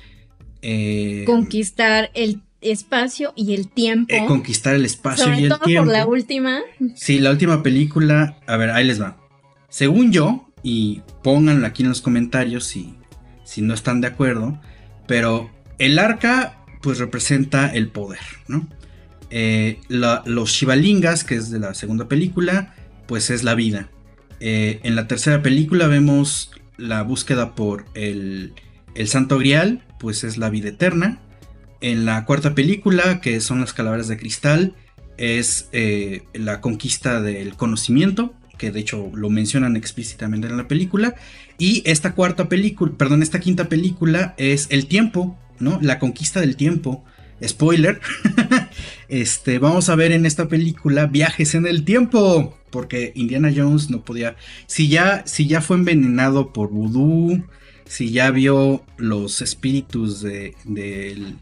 eh, 0.62 1.24
Conquistar 1.26 2.10
el 2.16 2.42
espacio 2.62 3.32
y 3.36 3.54
el 3.54 3.70
tiempo. 3.70 4.14
conquistar 4.28 4.76
el 4.76 4.84
espacio 4.84 5.26
Sobre 5.26 5.40
y 5.42 5.44
el 5.44 5.50
todo 5.50 5.60
tiempo. 5.60 5.86
por 5.86 5.94
la 5.94 6.06
última. 6.08 6.60
Sí, 6.96 7.20
la 7.20 7.32
última 7.32 7.64
película, 7.64 8.38
a 8.48 8.58
ver, 8.58 8.72
ahí 8.72 8.86
les 8.86 9.02
va. 9.02 9.18
Según 9.70 10.12
yo, 10.12 10.50
y 10.64 11.02
pónganlo 11.24 11.66
aquí 11.68 11.84
en 11.84 11.90
los 11.90 12.02
comentarios 12.02 12.66
si, 12.66 12.96
si 13.46 13.62
no 13.62 13.74
están 13.74 14.02
de 14.02 14.08
acuerdo, 14.08 14.60
pero 15.08 15.50
el 15.78 15.98
arca 16.00 16.59
pues 16.82 16.98
representa 16.98 17.74
el 17.74 17.90
poder, 17.90 18.20
¿no? 18.48 18.68
Eh, 19.30 19.80
los 19.90 20.50
Shivalingas, 20.52 21.24
que 21.24 21.36
es 21.36 21.52
de 21.52 21.60
la 21.60 21.74
segunda 21.74 22.08
película, 22.08 22.74
pues 23.08 23.30
es 23.30 23.44
la 23.44 23.56
vida. 23.56 23.90
Eh, 24.40 24.80
en 24.84 24.96
la 24.96 25.08
tercera 25.08 25.42
película 25.42 25.88
vemos 25.88 26.52
la 26.78 27.04
búsqueda 27.04 27.56
por 27.56 27.86
el, 27.94 28.54
el 28.96 29.08
Santo 29.08 29.38
Grial, 29.38 29.84
pues 30.00 30.24
es 30.24 30.38
la 30.38 30.50
vida 30.50 30.70
eterna. 30.70 31.20
En 31.82 32.06
la 32.06 32.26
cuarta 32.26 32.56
película, 32.56 33.22
que 33.22 33.40
son 33.42 33.62
las 33.62 33.74
calaveras 33.74 34.08
de 34.08 34.18
cristal, 34.18 34.76
es 35.18 35.70
eh, 35.74 36.24
la 36.34 36.62
conquista 36.62 37.22
del 37.22 37.56
conocimiento, 37.56 38.34
que 38.58 38.72
de 38.72 38.80
hecho 38.80 39.12
lo 39.14 39.30
mencionan 39.30 39.76
explícitamente 39.76 40.48
en 40.48 40.58
la 40.58 40.68
película. 40.68 41.16
Y 41.58 41.84
esta 41.86 42.14
cuarta 42.14 42.50
película, 42.50 42.94
perdón, 42.98 43.22
esta 43.22 43.40
quinta 43.40 43.70
película 43.70 44.34
es 44.38 44.68
el 44.70 44.88
tiempo, 44.88 45.38
¿no? 45.60 45.80
La 45.82 46.00
conquista 46.00 46.40
del 46.42 46.56
tiempo. 46.56 47.04
Spoiler. 47.46 48.02
este, 49.08 49.60
vamos 49.60 49.90
a 49.90 49.96
ver 49.96 50.12
en 50.12 50.26
esta 50.26 50.48
película 50.48 51.06
viajes 51.08 51.56
en 51.56 51.66
el 51.68 51.84
tiempo. 51.86 52.58
Porque 52.70 53.12
Indiana 53.16 53.52
Jones 53.56 53.90
no 53.90 54.04
podía. 54.06 54.36
Si 54.68 54.90
ya, 54.90 55.24
si 55.26 55.48
ya 55.48 55.62
fue 55.62 55.78
envenenado 55.78 56.54
por 56.54 56.70
vudú. 56.70 57.44
Si 57.86 58.12
ya 58.12 58.30
vio 58.32 58.84
los 58.98 59.42
espíritus 59.42 60.22
de, 60.22 60.54
del, 60.66 61.38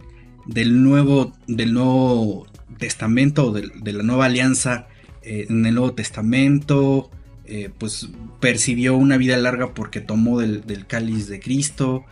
del 0.45 0.83
nuevo. 0.83 1.33
Del 1.47 1.73
nuevo 1.73 2.47
testamento. 2.77 3.51
De, 3.51 3.69
de 3.81 3.93
la 3.93 4.03
nueva 4.03 4.25
alianza. 4.25 4.87
eh, 5.23 5.47
en 5.49 5.65
el 5.65 5.75
Nuevo 5.75 5.93
Testamento. 5.93 7.09
eh, 7.45 7.69
pues 7.77 8.09
percibió 8.39 8.95
una 8.95 9.17
vida 9.17 9.37
larga 9.37 9.73
porque 9.73 9.99
tomó 10.01 10.39
del, 10.39 10.65
del 10.65 10.85
cáliz 10.85 11.27
de 11.27 11.39
Cristo. 11.39 12.05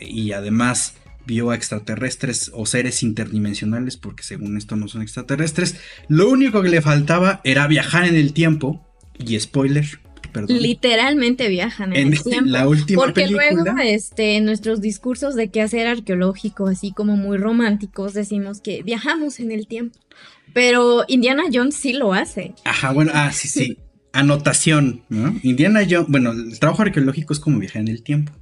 eh, 0.00 0.06
y 0.08 0.32
además 0.32 0.94
vio 1.26 1.50
a 1.50 1.54
extraterrestres 1.54 2.50
o 2.54 2.66
seres 2.66 3.02
interdimensionales, 3.02 3.96
porque 3.96 4.22
según 4.22 4.56
esto 4.56 4.76
no 4.76 4.88
son 4.88 5.02
extraterrestres. 5.02 5.76
Lo 6.08 6.28
único 6.28 6.62
que 6.62 6.68
le 6.68 6.82
faltaba 6.82 7.40
era 7.44 7.66
viajar 7.66 8.04
en 8.06 8.16
el 8.16 8.32
tiempo. 8.32 8.86
Y 9.18 9.38
spoiler, 9.38 9.86
perdón. 10.32 10.62
Literalmente 10.62 11.48
viajan 11.48 11.92
en, 11.92 12.08
en 12.08 12.12
el 12.14 12.22
tiempo. 12.22 12.50
la 12.50 12.66
última 12.68 13.02
Porque 13.02 13.22
película. 13.22 13.54
luego, 13.54 13.78
este, 13.82 14.40
nuestros 14.40 14.80
discursos 14.80 15.34
de 15.34 15.50
quehacer 15.50 15.86
arqueológico, 15.86 16.66
así 16.68 16.92
como 16.92 17.16
muy 17.16 17.36
románticos, 17.36 18.14
decimos 18.14 18.60
que 18.60 18.82
viajamos 18.82 19.40
en 19.40 19.52
el 19.52 19.66
tiempo. 19.66 19.98
Pero 20.52 21.04
Indiana 21.06 21.44
Jones 21.52 21.76
sí 21.76 21.92
lo 21.92 22.12
hace. 22.12 22.54
Ajá, 22.64 22.92
bueno, 22.92 23.12
ah, 23.14 23.30
sí, 23.32 23.48
sí. 23.48 23.78
Anotación, 24.12 25.02
¿no? 25.08 25.38
Indiana 25.44 25.82
Jones, 25.88 26.08
bueno, 26.08 26.32
el 26.32 26.58
trabajo 26.58 26.82
arqueológico 26.82 27.32
es 27.32 27.38
como 27.38 27.60
viajar 27.60 27.82
en 27.82 27.88
el 27.88 28.02
tiempo. 28.02 28.32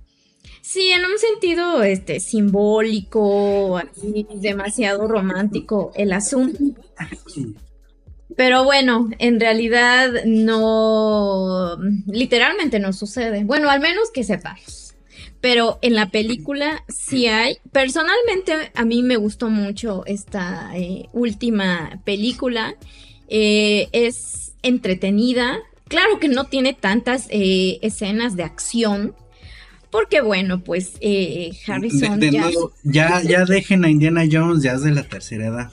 Sí, 0.70 0.90
en 0.90 1.00
un 1.00 1.18
sentido 1.18 1.82
este, 1.82 2.20
simbólico, 2.20 3.78
así, 3.78 4.26
demasiado 4.34 5.08
romántico 5.08 5.92
el 5.94 6.12
asunto. 6.12 6.58
Pero 8.36 8.64
bueno, 8.64 9.08
en 9.18 9.40
realidad 9.40 10.10
no, 10.26 11.78
literalmente 12.06 12.80
no 12.80 12.92
sucede. 12.92 13.44
Bueno, 13.44 13.70
al 13.70 13.80
menos 13.80 14.10
que 14.12 14.24
sepamos. 14.24 14.94
Pero 15.40 15.78
en 15.80 15.94
la 15.94 16.10
película 16.10 16.84
sí 16.86 17.28
hay. 17.28 17.56
Personalmente 17.72 18.70
a 18.74 18.84
mí 18.84 19.02
me 19.02 19.16
gustó 19.16 19.48
mucho 19.48 20.04
esta 20.04 20.72
eh, 20.76 21.08
última 21.14 22.02
película. 22.04 22.74
Eh, 23.28 23.88
es 23.92 24.52
entretenida. 24.60 25.60
Claro 25.88 26.20
que 26.20 26.28
no 26.28 26.44
tiene 26.44 26.74
tantas 26.74 27.26
eh, 27.30 27.78
escenas 27.80 28.36
de 28.36 28.42
acción. 28.42 29.14
Porque 29.90 30.20
bueno, 30.20 30.62
pues 30.64 30.92
eh, 31.00 31.52
Harrison 31.66 32.20
De- 32.20 32.26
de 32.26 32.32
ya... 32.32 32.40
nuevo, 32.42 32.72
ya, 32.84 33.22
ya 33.22 33.44
dejen 33.44 33.84
a 33.84 33.90
Indiana 33.90 34.24
Jones, 34.30 34.62
ya 34.62 34.72
es 34.74 34.82
de 34.82 34.90
la 34.92 35.02
tercera 35.04 35.46
edad. 35.46 35.72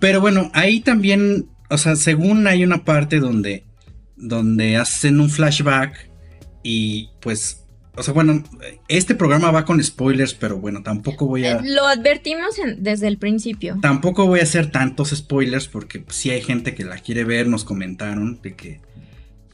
Pero 0.00 0.20
bueno, 0.20 0.50
ahí 0.54 0.80
también, 0.80 1.46
o 1.70 1.78
sea, 1.78 1.94
según 1.96 2.46
hay 2.48 2.64
una 2.64 2.84
parte 2.84 3.20
donde, 3.20 3.64
donde 4.16 4.76
hacen 4.76 5.20
un 5.20 5.30
flashback 5.30 6.10
y 6.64 7.10
pues, 7.20 7.64
o 7.96 8.02
sea, 8.02 8.12
bueno, 8.12 8.42
este 8.88 9.14
programa 9.14 9.52
va 9.52 9.64
con 9.64 9.82
spoilers, 9.82 10.34
pero 10.34 10.58
bueno, 10.58 10.82
tampoco 10.82 11.26
voy 11.26 11.44
a... 11.44 11.58
Eh, 11.58 11.60
Lo 11.62 11.86
advertimos 11.86 12.58
en- 12.58 12.82
desde 12.82 13.06
el 13.06 13.18
principio. 13.18 13.78
Tampoco 13.80 14.26
voy 14.26 14.40
a 14.40 14.42
hacer 14.42 14.72
tantos 14.72 15.10
spoilers 15.10 15.68
porque 15.68 16.04
si 16.08 16.30
hay 16.30 16.42
gente 16.42 16.74
que 16.74 16.84
la 16.84 16.98
quiere 16.98 17.22
ver, 17.22 17.46
nos 17.46 17.62
comentaron 17.62 18.40
de 18.42 18.54
que 18.56 18.80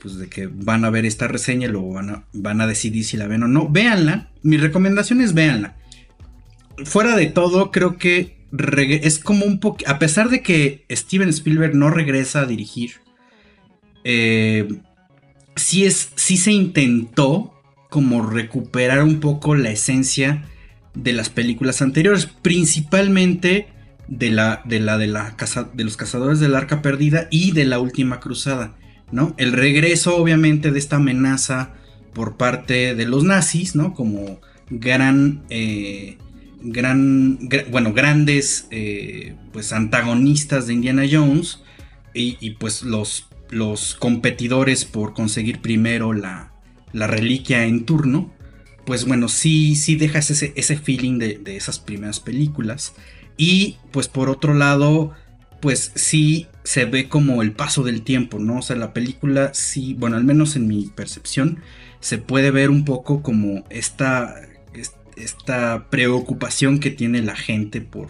pues 0.00 0.16
de 0.16 0.28
que 0.28 0.46
van 0.46 0.84
a 0.84 0.90
ver 0.90 1.04
esta 1.04 1.28
reseña 1.28 1.68
y 1.68 1.70
luego 1.70 1.94
van 1.94 2.10
a, 2.10 2.24
van 2.32 2.60
a 2.60 2.66
decidir 2.66 3.04
si 3.04 3.16
la 3.16 3.26
ven 3.26 3.42
o 3.42 3.48
no. 3.48 3.68
Véanla. 3.68 4.30
Mi 4.42 4.56
recomendación 4.56 5.20
es 5.20 5.34
véanla. 5.34 5.76
Fuera 6.84 7.16
de 7.16 7.26
todo, 7.26 7.70
creo 7.70 7.98
que 7.98 8.36
es 9.02 9.18
como 9.18 9.44
un 9.44 9.60
poco... 9.60 9.84
A 9.86 9.98
pesar 9.98 10.30
de 10.30 10.42
que 10.42 10.84
Steven 10.90 11.28
Spielberg 11.28 11.74
no 11.74 11.90
regresa 11.90 12.40
a 12.40 12.46
dirigir, 12.46 12.92
eh, 14.04 14.66
sí, 15.56 15.84
es, 15.84 16.10
sí 16.16 16.36
se 16.36 16.52
intentó 16.52 17.54
como 17.90 18.26
recuperar 18.26 19.02
un 19.02 19.20
poco 19.20 19.54
la 19.54 19.70
esencia 19.70 20.44
de 20.94 21.12
las 21.12 21.28
películas 21.28 21.82
anteriores, 21.82 22.26
principalmente 22.26 23.68
de 24.08 24.30
la 24.30 24.62
de 24.64 24.80
la 24.80 24.98
de 24.98 25.06
la 25.06 25.36
casa 25.36 25.70
de 25.72 25.84
los 25.84 25.96
cazadores 25.96 26.40
del 26.40 26.56
arca 26.56 26.82
perdida 26.82 27.28
y 27.30 27.52
de 27.52 27.64
la 27.64 27.78
última 27.78 28.18
cruzada, 28.18 28.74
¿no? 29.12 29.34
El 29.36 29.52
regreso 29.52 30.16
obviamente 30.16 30.70
de 30.70 30.78
esta 30.78 30.96
amenaza 30.96 31.74
por 32.12 32.36
parte 32.36 32.94
de 32.94 33.04
los 33.06 33.24
nazis, 33.24 33.74
¿no? 33.74 33.94
Como 33.94 34.40
gran 34.70 35.42
eh, 35.50 36.18
gran, 36.62 37.48
bueno, 37.70 37.92
grandes 37.92 38.66
eh, 38.70 39.34
pues 39.52 39.72
antagonistas 39.72 40.66
de 40.66 40.74
Indiana 40.74 41.04
Jones 41.10 41.60
y, 42.12 42.50
pues 42.50 42.82
los, 42.82 43.28
los 43.50 43.94
competidores 43.94 44.84
por 44.84 45.14
conseguir 45.14 45.60
primero 45.60 46.12
la, 46.12 46.52
la 46.92 47.06
reliquia 47.06 47.64
en 47.66 47.84
turno, 47.84 48.32
pues 48.84 49.04
bueno, 49.04 49.28
sí, 49.28 49.76
sí 49.76 49.94
dejas 49.94 50.30
ese, 50.30 50.52
ese 50.56 50.76
feeling 50.76 51.18
de, 51.18 51.38
de, 51.38 51.56
esas 51.56 51.78
primeras 51.78 52.18
películas. 52.18 52.94
Y 53.36 53.76
pues 53.92 54.08
por 54.08 54.28
otro 54.28 54.54
lado, 54.54 55.12
pues 55.60 55.92
sí 55.94 56.48
se 56.62 56.84
ve 56.84 57.08
como 57.08 57.42
el 57.42 57.52
paso 57.52 57.82
del 57.82 58.02
tiempo, 58.02 58.38
¿no? 58.38 58.58
O 58.58 58.62
sea, 58.62 58.76
la 58.76 58.92
película 58.92 59.52
sí, 59.54 59.94
bueno, 59.94 60.16
al 60.16 60.24
menos 60.24 60.56
en 60.56 60.68
mi 60.68 60.86
percepción, 60.94 61.60
se 62.00 62.18
puede 62.18 62.50
ver 62.50 62.70
un 62.70 62.84
poco 62.84 63.22
como 63.22 63.64
esta, 63.70 64.34
esta 65.16 65.88
preocupación 65.90 66.80
que 66.80 66.90
tiene 66.90 67.22
la 67.22 67.36
gente 67.36 67.80
por, 67.80 68.08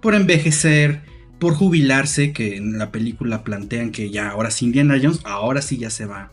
por 0.00 0.14
envejecer, 0.14 1.00
por 1.38 1.54
jubilarse, 1.54 2.32
que 2.32 2.56
en 2.56 2.78
la 2.78 2.92
película 2.92 3.42
plantean 3.42 3.90
que 3.90 4.10
ya 4.10 4.30
ahora 4.30 4.50
sí 4.50 4.66
Indiana 4.66 4.98
Jones, 5.02 5.20
ahora 5.24 5.62
sí 5.62 5.76
ya 5.76 5.90
se 5.90 6.06
va, 6.06 6.30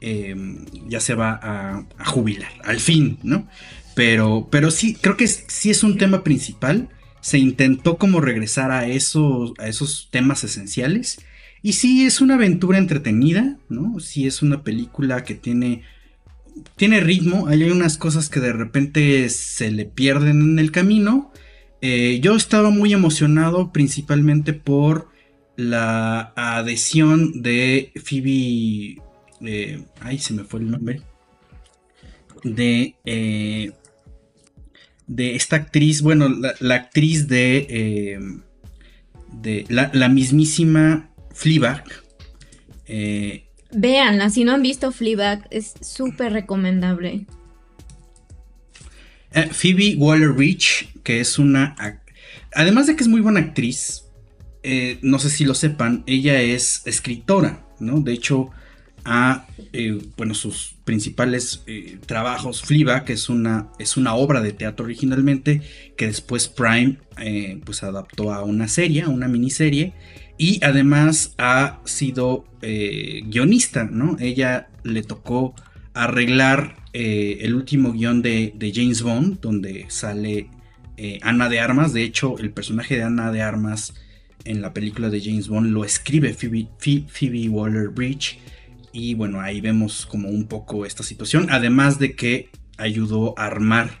em, 0.00 0.64
ya 0.88 1.00
se 1.00 1.14
va 1.14 1.38
a, 1.42 2.04
jubilar, 2.06 2.50
al 2.64 2.80
fin, 2.80 3.18
¿no? 3.22 3.46
Pero, 3.94 4.48
pero 4.50 4.70
sí, 4.70 4.96
creo 5.00 5.16
que 5.16 5.26
sí 5.26 5.70
es 5.70 5.82
un 5.82 5.98
tema 5.98 6.24
principal. 6.24 6.88
Se 7.20 7.38
intentó 7.38 7.96
como 7.96 8.20
regresar 8.20 8.70
a 8.70 8.86
esos, 8.86 9.52
a 9.58 9.68
esos 9.68 10.08
temas 10.10 10.44
esenciales. 10.44 11.24
Y 11.62 11.74
sí 11.74 12.06
es 12.06 12.20
una 12.20 12.34
aventura 12.34 12.78
entretenida, 12.78 13.58
¿no? 13.68 14.00
Sí 14.00 14.26
es 14.26 14.42
una 14.42 14.62
película 14.62 15.24
que 15.24 15.34
tiene 15.34 15.82
tiene 16.76 17.00
ritmo, 17.00 17.46
hay 17.46 17.62
unas 17.64 17.98
cosas 17.98 18.28
que 18.28 18.40
de 18.40 18.52
repente 18.52 19.28
se 19.28 19.70
le 19.70 19.84
pierden 19.84 20.42
en 20.42 20.58
el 20.58 20.72
camino. 20.72 21.32
Eh, 21.80 22.20
yo 22.22 22.36
estaba 22.36 22.70
muy 22.70 22.92
emocionado 22.92 23.72
principalmente 23.72 24.52
por 24.52 25.08
la 25.56 26.32
adhesión 26.36 27.42
de 27.42 27.92
Phoebe... 28.02 29.02
Eh, 29.42 29.84
ay, 30.00 30.18
se 30.18 30.34
me 30.34 30.44
fue 30.44 30.60
el 30.60 30.70
nombre. 30.70 31.02
De... 32.44 32.94
Eh, 33.04 33.72
de 35.10 35.34
esta 35.34 35.56
actriz, 35.56 36.02
bueno, 36.02 36.28
la, 36.60 36.74
actriz 36.74 37.26
de... 37.26 38.20
de 39.32 39.64
la, 39.68 39.90
la 39.92 40.08
mismísima 40.08 41.10
Fleabag. 41.32 41.84
Véanla, 43.72 44.30
si 44.30 44.44
no 44.44 44.52
han 44.52 44.62
visto 44.62 44.92
Fleabag, 44.92 45.46
es 45.50 45.74
súper 45.80 46.32
recomendable. 46.32 47.26
Eh, 49.32 49.48
Phoebe 49.52 49.96
Waller-Bridge, 49.96 51.02
que 51.02 51.20
es 51.20 51.38
una... 51.38 51.76
Además 52.54 52.86
de 52.86 52.96
que 52.96 53.02
es 53.02 53.08
muy 53.08 53.20
buena 53.20 53.40
actriz, 53.40 54.04
eh, 54.62 54.98
no 55.02 55.18
sé 55.18 55.30
si 55.30 55.44
lo 55.44 55.54
sepan, 55.54 56.02
ella 56.06 56.40
es 56.40 56.82
escritora, 56.84 57.64
¿no? 57.78 58.00
De 58.00 58.12
hecho, 58.12 58.50
a, 59.04 59.46
eh, 59.72 60.00
bueno, 60.16 60.34
sus 60.34 60.74
principales 60.84 61.64
trabajos, 62.06 62.62
Fleabag, 62.62 63.04
que 63.04 63.12
es 63.14 63.28
una, 63.28 63.68
es 63.78 63.96
una 63.96 64.14
obra 64.14 64.40
de 64.40 64.52
teatro 64.52 64.84
originalmente, 64.84 65.62
que 65.96 66.06
después 66.06 66.48
Prime, 66.48 66.98
pues 67.64 67.82
adaptó 67.82 68.32
a 68.32 68.42
una 68.42 68.68
serie, 68.68 69.02
a 69.02 69.08
una 69.08 69.28
miniserie, 69.28 69.94
y 70.40 70.58
además 70.64 71.34
ha 71.36 71.80
sido 71.84 72.46
eh, 72.62 73.20
guionista, 73.26 73.84
¿no? 73.84 74.16
Ella 74.20 74.70
le 74.84 75.02
tocó 75.02 75.54
arreglar 75.92 76.76
eh, 76.94 77.40
el 77.42 77.54
último 77.54 77.92
guion 77.92 78.22
de, 78.22 78.72
James 78.74 79.02
Bond, 79.02 79.40
donde 79.42 79.84
sale 79.88 80.48
eh, 80.96 81.18
Ana 81.20 81.50
de 81.50 81.60
Armas. 81.60 81.92
De 81.92 82.04
hecho, 82.04 82.38
el 82.38 82.52
personaje 82.52 82.96
de 82.96 83.02
Ana 83.02 83.30
de 83.32 83.42
Armas 83.42 83.92
en 84.44 84.62
la 84.62 84.72
película 84.72 85.10
de 85.10 85.20
James 85.20 85.46
Bond 85.46 85.72
lo 85.72 85.84
escribe 85.84 86.32
Phoebe, 86.32 87.48
Waller 87.50 87.88
Bridge. 87.88 88.38
Y 88.92 89.14
bueno, 89.14 89.40
ahí 89.40 89.60
vemos 89.60 90.06
como 90.06 90.28
un 90.28 90.46
poco 90.46 90.86
esta 90.86 91.02
situación. 91.02 91.48
Además 91.50 91.98
de 91.98 92.14
que 92.14 92.50
ayudó 92.76 93.38
a 93.38 93.46
armar 93.46 94.00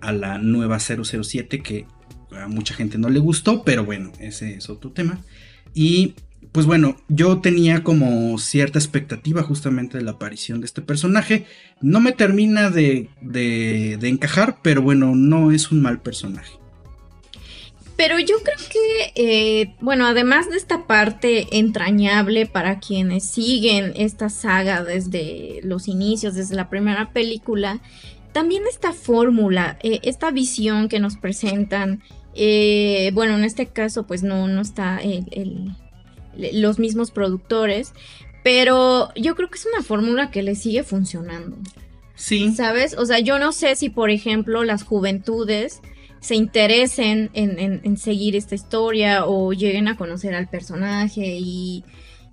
a 0.00 0.12
la 0.12 0.38
nueva 0.38 0.78
007 0.78 1.60
que 1.60 1.86
a 2.32 2.48
mucha 2.48 2.74
gente 2.74 2.98
no 2.98 3.08
le 3.08 3.18
gustó, 3.18 3.64
pero 3.64 3.84
bueno, 3.84 4.12
ese 4.18 4.54
es 4.54 4.70
otro 4.70 4.92
tema. 4.92 5.20
Y 5.74 6.14
pues 6.52 6.66
bueno, 6.66 6.96
yo 7.08 7.38
tenía 7.38 7.84
como 7.84 8.36
cierta 8.38 8.78
expectativa 8.78 9.42
justamente 9.42 9.98
de 9.98 10.04
la 10.04 10.12
aparición 10.12 10.60
de 10.60 10.66
este 10.66 10.82
personaje. 10.82 11.46
No 11.80 12.00
me 12.00 12.12
termina 12.12 12.70
de, 12.70 13.08
encajar, 14.02 14.58
pero 14.62 14.82
bueno, 14.82 15.14
no 15.14 15.52
es 15.52 15.70
un 15.70 15.82
mal 15.82 16.00
personaje. 16.00 16.58
Pero 18.00 18.18
yo 18.18 18.36
creo 18.42 18.56
que, 18.70 19.12
eh, 19.14 19.74
bueno, 19.78 20.06
además 20.06 20.48
de 20.48 20.56
esta 20.56 20.86
parte 20.86 21.58
entrañable 21.58 22.46
para 22.46 22.80
quienes 22.80 23.24
siguen 23.24 23.92
esta 23.94 24.30
saga 24.30 24.82
desde 24.82 25.60
los 25.64 25.86
inicios, 25.86 26.34
desde 26.34 26.56
la 26.56 26.70
primera 26.70 27.12
película, 27.12 27.82
también 28.32 28.62
esta 28.66 28.94
fórmula, 28.94 29.78
eh, 29.82 30.00
esta 30.02 30.30
visión 30.30 30.88
que 30.88 30.98
nos 30.98 31.18
presentan 31.18 32.02
eh, 32.34 33.10
bueno, 33.12 33.36
en 33.36 33.44
este 33.44 33.66
caso, 33.66 34.06
pues 34.06 34.22
no, 34.22 34.48
no 34.48 34.62
está 34.62 35.02
los 36.34 36.78
mismos 36.78 37.10
productores, 37.10 37.92
pero 38.42 39.12
yo 39.14 39.34
creo 39.34 39.50
que 39.50 39.58
es 39.58 39.66
una 39.66 39.82
fórmula 39.82 40.30
que 40.30 40.42
le 40.42 40.54
sigue 40.54 40.84
funcionando. 40.84 41.58
Sí. 42.14 42.54
¿Sabes? 42.54 42.96
O 42.96 43.04
sea, 43.04 43.18
yo 43.18 43.38
no 43.38 43.52
sé 43.52 43.76
si, 43.76 43.90
por 43.90 44.08
ejemplo, 44.08 44.64
las 44.64 44.84
juventudes 44.84 45.82
se 46.20 46.34
interesen 46.34 47.30
en 47.34 47.96
seguir 47.96 48.36
esta 48.36 48.54
historia 48.54 49.26
o 49.26 49.52
lleguen 49.52 49.88
a 49.88 49.96
conocer 49.96 50.34
al 50.34 50.48
personaje 50.48 51.38
y 51.38 51.84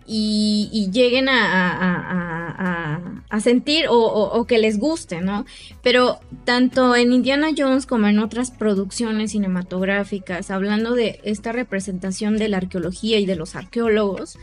y, 0.08 0.90
lleguen 0.92 1.28
a, 1.30 3.24
sentir 3.42 3.86
o, 3.90 4.46
que 4.48 4.58
les 4.58 4.80
guste, 4.80 5.22
¿no? 5.22 5.46
Pero 5.84 6.20
tanto 6.46 6.96
en 6.96 7.12
Indiana 7.12 7.50
Jones 7.56 7.86
como 7.86 8.08
en 8.08 8.20
otras 8.20 8.52
producciones 8.52 9.32
cinematográficas, 9.32 10.50
hablando 10.50 10.96
de 10.96 11.20
esta 11.24 11.52
representación 11.52 12.38
de 12.38 12.48
la 12.48 12.58
arqueología 12.58 13.20
y 13.20 13.26
de 13.26 13.36
los 13.36 13.56
arqueólogos, 13.56 14.38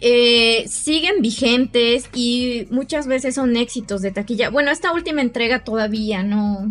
eh, 0.00 0.66
siguen 0.68 1.22
vigentes 1.22 2.10
y 2.12 2.66
muchas 2.70 3.06
veces 3.06 3.36
son 3.36 3.56
éxitos 3.56 4.02
de 4.02 4.10
taquilla. 4.10 4.50
Bueno, 4.50 4.70
esta 4.70 4.92
última 4.92 5.22
entrega 5.22 5.64
todavía 5.64 6.22
no, 6.22 6.70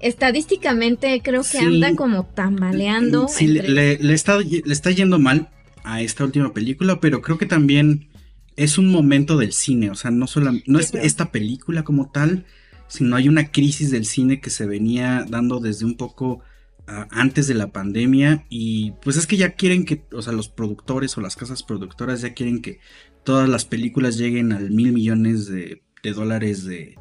estadísticamente 0.00 1.20
creo 1.22 1.42
que 1.42 1.58
anda 1.58 1.94
como 1.94 2.24
tambaleando. 2.26 3.28
Sí, 3.28 3.46
le, 3.46 3.94
está, 4.12 4.38
le 4.38 4.72
está 4.72 4.90
yendo 4.90 5.18
mal, 5.18 5.50
a 5.86 6.02
esta 6.02 6.24
última 6.24 6.52
película, 6.52 7.00
pero 7.00 7.22
creo 7.22 7.38
que 7.38 7.46
también 7.46 8.08
es 8.56 8.76
un 8.76 8.90
momento 8.90 9.38
del 9.38 9.52
cine, 9.52 9.90
o 9.90 9.94
sea, 9.94 10.10
no 10.10 10.26
solo 10.26 10.52
no 10.66 10.78
es 10.80 10.92
esta 10.94 11.30
película 11.30 11.84
como 11.84 12.10
tal, 12.10 12.44
sino 12.88 13.14
hay 13.14 13.28
una 13.28 13.52
crisis 13.52 13.92
del 13.92 14.04
cine 14.04 14.40
que 14.40 14.50
se 14.50 14.66
venía 14.66 15.24
dando 15.28 15.60
desde 15.60 15.84
un 15.84 15.96
poco 15.96 16.40
ah, 16.88 17.06
antes 17.10 17.46
de 17.46 17.54
la 17.54 17.68
pandemia 17.68 18.46
y 18.48 18.92
pues 19.02 19.16
es 19.16 19.28
que 19.28 19.36
ya 19.36 19.52
quieren 19.52 19.84
que, 19.84 20.04
o 20.12 20.22
sea, 20.22 20.32
los 20.32 20.48
productores 20.48 21.16
o 21.16 21.20
las 21.20 21.36
casas 21.36 21.62
productoras 21.62 22.20
ya 22.20 22.34
quieren 22.34 22.62
que 22.62 22.80
todas 23.22 23.48
las 23.48 23.64
películas 23.64 24.18
lleguen 24.18 24.52
al 24.52 24.72
mil 24.72 24.92
millones 24.92 25.46
de, 25.46 25.82
dólares 26.02 26.64
de, 26.64 26.96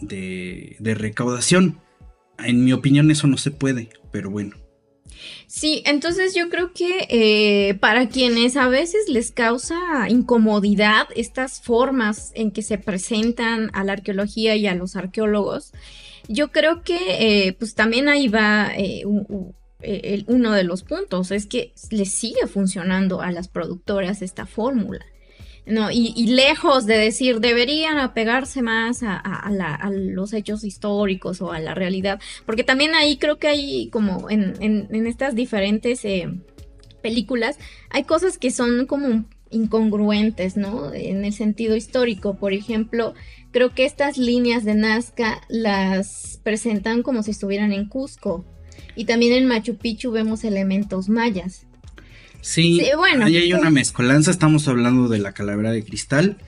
de, 0.00 0.76
de 0.78 0.94
recaudación. 0.94 1.80
En 2.38 2.64
mi 2.64 2.72
opinión 2.72 3.10
eso 3.10 3.26
no 3.26 3.38
se 3.38 3.50
puede, 3.50 3.88
pero 4.10 4.30
bueno. 4.30 4.56
Sí, 5.46 5.82
entonces 5.86 6.34
yo 6.34 6.48
creo 6.50 6.72
que 6.72 7.06
eh, 7.08 7.74
para 7.74 8.08
quienes 8.08 8.56
a 8.56 8.68
veces 8.68 9.08
les 9.08 9.30
causa 9.30 9.76
incomodidad 10.08 11.06
estas 11.14 11.62
formas 11.62 12.32
en 12.34 12.50
que 12.50 12.62
se 12.62 12.78
presentan 12.78 13.70
a 13.72 13.84
la 13.84 13.92
arqueología 13.92 14.56
y 14.56 14.66
a 14.66 14.74
los 14.74 14.96
arqueólogos, 14.96 15.72
yo 16.28 16.50
creo 16.50 16.82
que 16.82 16.98
eh, 17.46 17.52
pues 17.54 17.74
también 17.74 18.08
ahí 18.08 18.28
va 18.28 18.72
eh, 18.76 19.04
uno 20.26 20.52
de 20.52 20.64
los 20.64 20.82
puntos, 20.82 21.30
es 21.30 21.46
que 21.46 21.72
les 21.90 22.10
sigue 22.10 22.46
funcionando 22.48 23.20
a 23.20 23.30
las 23.30 23.48
productoras 23.48 24.22
esta 24.22 24.46
fórmula. 24.46 25.04
No, 25.66 25.90
y, 25.90 26.28
lejos 26.28 26.86
de 26.86 26.96
decir 26.96 27.40
deberían 27.40 27.98
apegarse 27.98 28.62
más 28.62 29.02
a, 29.02 29.50
los 29.90 30.32
hechos 30.32 30.62
históricos 30.62 31.42
o 31.42 31.50
a 31.50 31.58
la 31.58 31.74
realidad, 31.74 32.20
porque 32.46 32.62
también 32.62 32.94
ahí 32.94 33.16
creo 33.16 33.38
que 33.38 33.48
hay 33.48 33.88
como 33.88 34.30
en, 34.30 35.06
estas 35.06 35.34
diferentes 35.34 36.04
eh, 36.04 36.28
películas, 37.02 37.58
hay 37.90 38.04
cosas 38.04 38.38
que 38.38 38.52
son 38.52 38.86
como 38.86 39.24
incongruentes, 39.50 40.56
¿no? 40.56 40.92
En 40.94 41.24
el 41.24 41.32
sentido 41.32 41.74
histórico, 41.74 42.36
por 42.36 42.52
ejemplo, 42.52 43.14
creo 43.50 43.74
que 43.74 43.84
estas 43.84 44.18
líneas 44.18 44.64
de 44.64 44.74
Nazca 44.74 45.40
las 45.48 46.40
presentan 46.44 47.02
como 47.02 47.22
si 47.22 47.32
estuvieran 47.32 47.72
en 47.72 47.88
Cusco. 47.88 48.44
Y 48.94 49.04
también 49.04 49.32
en 49.32 49.46
Machu 49.46 49.76
Picchu 49.76 50.10
vemos 50.10 50.44
elementos 50.44 51.08
mayas. 51.08 51.65
Sí, 52.46 52.80
bueno, 52.96 53.24
ahí 53.24 53.38
hay 53.38 53.52
una 53.52 53.70
mezcolanza, 53.70 54.30
estamos 54.30 54.68
hablando 54.68 55.08
de 55.08 55.18
la 55.18 55.32
calavera 55.32 55.72
de 55.72 55.82
cristal, 55.82 56.38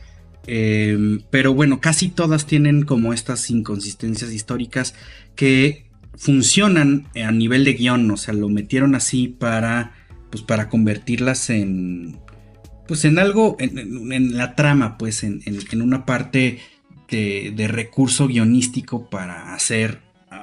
em, 0.46 1.22
pero 1.28 1.54
bueno, 1.54 1.80
casi 1.80 2.08
todas 2.08 2.46
tienen 2.46 2.84
como 2.84 3.12
estas 3.12 3.50
inconsistencias 3.50 4.32
históricas 4.32 4.94
que 5.34 5.86
funcionan 6.16 7.08
a 7.20 7.32
nivel 7.32 7.64
de 7.64 7.72
guion, 7.72 8.08
o 8.12 8.16
sea, 8.16 8.32
lo 8.32 8.48
metieron 8.48 8.94
así 8.94 9.26
para, 9.26 9.92
pues 10.30 10.44
para 10.44 10.68
convertirlas 10.68 11.50
en, 11.50 12.20
pues 12.86 13.04
en 13.04 13.18
algo, 13.18 13.56
en, 13.58 14.36
la 14.36 14.54
trama, 14.54 14.98
pues 14.98 15.24
en, 15.24 15.42
una 15.82 16.06
parte 16.06 16.60
de, 17.10 17.52
de, 17.56 17.66
recurso 17.66 18.28
guionístico 18.28 19.10
para 19.10 19.52
hacer 19.52 19.98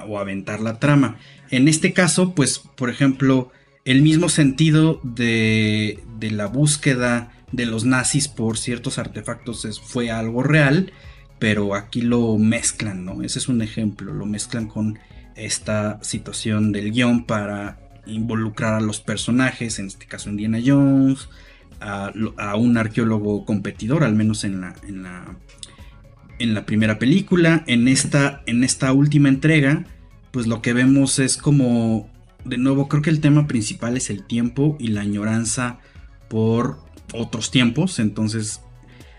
o 0.06 0.18
aventar 0.18 0.60
la 0.60 0.78
trama. 0.78 1.16
En 1.50 1.66
este 1.66 1.94
caso, 1.94 2.34
pues, 2.34 2.58
por 2.58 2.90
ejemplo, 2.90 3.52
el 3.86 4.02
mismo 4.02 4.28
sentido 4.28 5.00
de, 5.02 6.02
de 6.18 6.30
la 6.32 6.46
búsqueda 6.46 7.32
de 7.52 7.64
los 7.64 7.84
nazis 7.84 8.28
por 8.28 8.58
ciertos 8.58 8.98
artefactos 8.98 9.80
fue 9.82 10.10
algo 10.10 10.42
real, 10.42 10.92
pero 11.38 11.74
aquí 11.74 12.02
lo 12.02 12.36
mezclan, 12.36 13.04
¿no? 13.04 13.22
Ese 13.22 13.38
es 13.38 13.48
un 13.48 13.62
ejemplo, 13.62 14.12
lo 14.12 14.26
mezclan 14.26 14.66
con 14.66 14.98
esta 15.36 15.98
situación 16.02 16.72
del 16.72 16.90
guion 16.90 17.24
para 17.24 17.78
involucrar 18.06 18.74
a 18.74 18.80
los 18.80 19.00
personajes, 19.00 19.78
en 19.78 19.86
este 19.86 20.06
caso 20.06 20.30
Indiana 20.30 20.58
Jones, 20.64 21.28
a, 21.80 22.12
un 22.56 22.76
arqueólogo 22.78 23.44
competidor, 23.44 24.02
al 24.02 24.14
menos 24.14 24.44
en 24.44 24.60
la, 24.60 24.74
en 24.88 25.02
la, 25.04 25.36
en 26.38 26.54
la 26.54 26.66
primera 26.66 26.98
película. 26.98 27.64
En 27.66 27.86
esta, 27.86 28.42
en 28.46 28.64
esta 28.64 28.92
última 28.92 29.28
entrega, 29.28 29.84
pues 30.32 30.46
lo 30.46 30.62
que 30.62 30.72
vemos 30.72 31.18
es 31.18 31.36
como, 31.36 32.10
de 32.46 32.58
nuevo, 32.58 32.88
creo 32.88 33.02
que 33.02 33.10
el 33.10 33.20
tema 33.20 33.46
principal 33.46 33.96
es 33.96 34.10
el 34.10 34.24
tiempo 34.24 34.76
y 34.78 34.88
la 34.88 35.02
añoranza 35.02 35.78
por 36.28 36.78
otros 37.12 37.50
tiempos. 37.50 37.98
Entonces, 37.98 38.60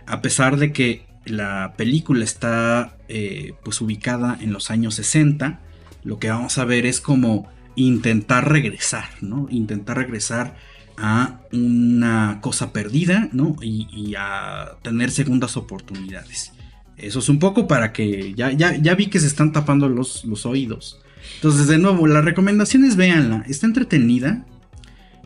a 0.05 0.21
pesar 0.21 0.57
de 0.57 0.71
que 0.71 1.05
la 1.25 1.73
película 1.78 2.23
está 2.23 2.97
eh, 3.07 3.53
pues 3.63 3.82
ubicada 3.82 4.38
en 4.41 4.53
los 4.53 4.71
años 4.71 4.95
60, 4.95 5.59
lo 6.03 6.19
que 6.19 6.30
vamos 6.30 6.57
a 6.57 6.65
ver 6.65 6.86
es 6.86 7.01
como 7.01 7.49
intentar 7.75 8.49
regresar, 8.49 9.09
¿no? 9.21 9.47
Intentar 9.49 9.97
regresar 9.97 10.55
a 10.97 11.41
una 11.51 12.39
cosa 12.41 12.73
perdida, 12.73 13.30
¿no? 13.32 13.55
Y, 13.61 14.15
a 14.17 14.78
tener 14.82 15.11
segundas 15.11 15.57
oportunidades. 15.57 16.53
Eso 16.97 17.19
es 17.19 17.30
un 17.30 17.38
poco 17.38 17.67
para 17.67 17.93
que 17.93 18.34
ya, 18.34 18.51
ya, 18.51 18.75
ya 18.75 18.95
vi 18.95 19.07
que 19.07 19.19
se 19.19 19.28
están 19.28 19.51
tapando 19.51 19.88
los, 19.89 20.25
los 20.25 20.45
oídos. 20.47 20.99
Entonces, 21.36 21.67
de 21.67 21.78
nuevo, 21.78 22.07
la 22.07 22.21
recomendación 22.21 22.86
es 22.86 22.95
véanla. 22.95 23.43
Está 23.47 23.67
entretenida. 23.67 24.45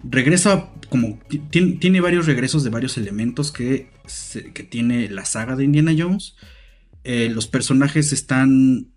Regresa 0.03 0.69
como... 0.89 1.19
Tiene, 1.49 2.01
varios 2.01 2.25
regresos 2.25 2.63
de 2.63 2.69
varios 2.69 2.97
elementos 2.97 3.51
que, 3.51 3.89
que 4.53 4.63
tiene 4.63 5.09
la 5.09 5.25
saga 5.25 5.55
de 5.55 5.63
Indiana 5.63 5.93
Jones. 5.97 6.35
Eh, 7.03 7.29
los 7.31 7.47
personajes 7.47 8.13
están 8.13 8.87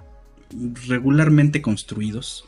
regularmente 0.87 1.63
construidos. 1.63 2.45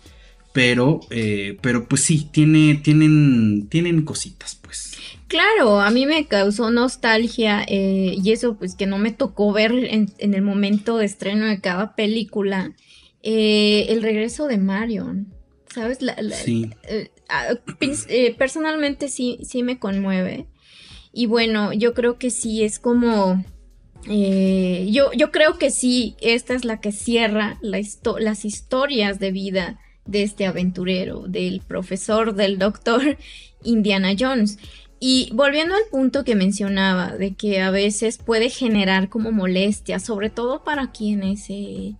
Pero, 0.52 1.00
eh, 1.10 1.58
pero 1.60 1.86
pues 1.86 2.02
sí, 2.02 2.28
tiene, 2.32 2.76
tienen, 2.76 3.66
tienen 3.68 4.02
cositas, 4.02 4.58
pues. 4.62 4.96
Claro, 5.28 5.80
a 5.80 5.90
mí 5.90 6.06
me 6.06 6.26
causó 6.26 6.70
nostalgia 6.70 7.64
eh, 7.68 8.14
y 8.16 8.30
eso 8.30 8.56
pues 8.56 8.74
que 8.74 8.86
no 8.86 8.96
me 8.96 9.10
tocó 9.10 9.52
ver 9.52 9.72
en, 9.72 10.08
el 10.18 10.42
momento 10.42 10.98
de 10.98 11.04
estreno 11.04 11.46
de 11.46 11.60
cada 11.60 11.96
película, 11.96 12.72
eh, 13.28 13.86
el 13.88 14.02
regreso 14.02 14.46
de 14.46 14.56
Marion, 14.56 15.34
¿sabes? 15.74 15.98
sí. 16.32 16.70
Ah, 17.28 17.48
personalmente 18.38 19.08
sí, 19.08 19.40
sí 19.42 19.64
me 19.64 19.80
conmueve. 19.80 20.46
Y 21.12 21.26
bueno, 21.26 21.72
yo 21.72 21.92
creo 21.92 22.18
que 22.18 22.30
sí 22.30 22.62
es 22.62 22.78
como 22.78 23.42
eh, 24.08 24.86
yo, 24.90 25.10
yo 25.12 25.30
creo 25.32 25.58
que 25.58 25.70
sí, 25.70 26.14
esta 26.20 26.54
es 26.54 26.64
la 26.64 26.80
que 26.80 26.92
cierra 26.92 27.58
las 27.62 28.44
historias 28.44 29.18
de 29.18 29.32
vida 29.32 29.80
de 30.04 30.22
este 30.22 30.46
aventurero, 30.46 31.26
del 31.26 31.60
profesor, 31.66 32.34
del 32.34 32.58
doctor 32.58 33.18
Indiana 33.64 34.12
Jones. 34.18 34.58
Y 34.98 35.30
volviendo 35.34 35.74
al 35.74 35.82
punto 35.90 36.24
que 36.24 36.36
mencionaba, 36.36 37.16
de 37.16 37.34
que 37.34 37.60
a 37.60 37.70
veces 37.70 38.18
puede 38.18 38.48
generar 38.48 39.08
como 39.08 39.32
molestia, 39.32 39.98
sobre 39.98 40.30
todo 40.30 40.64
para 40.64 40.90
quienes 40.92 41.50
eh, 41.50 41.96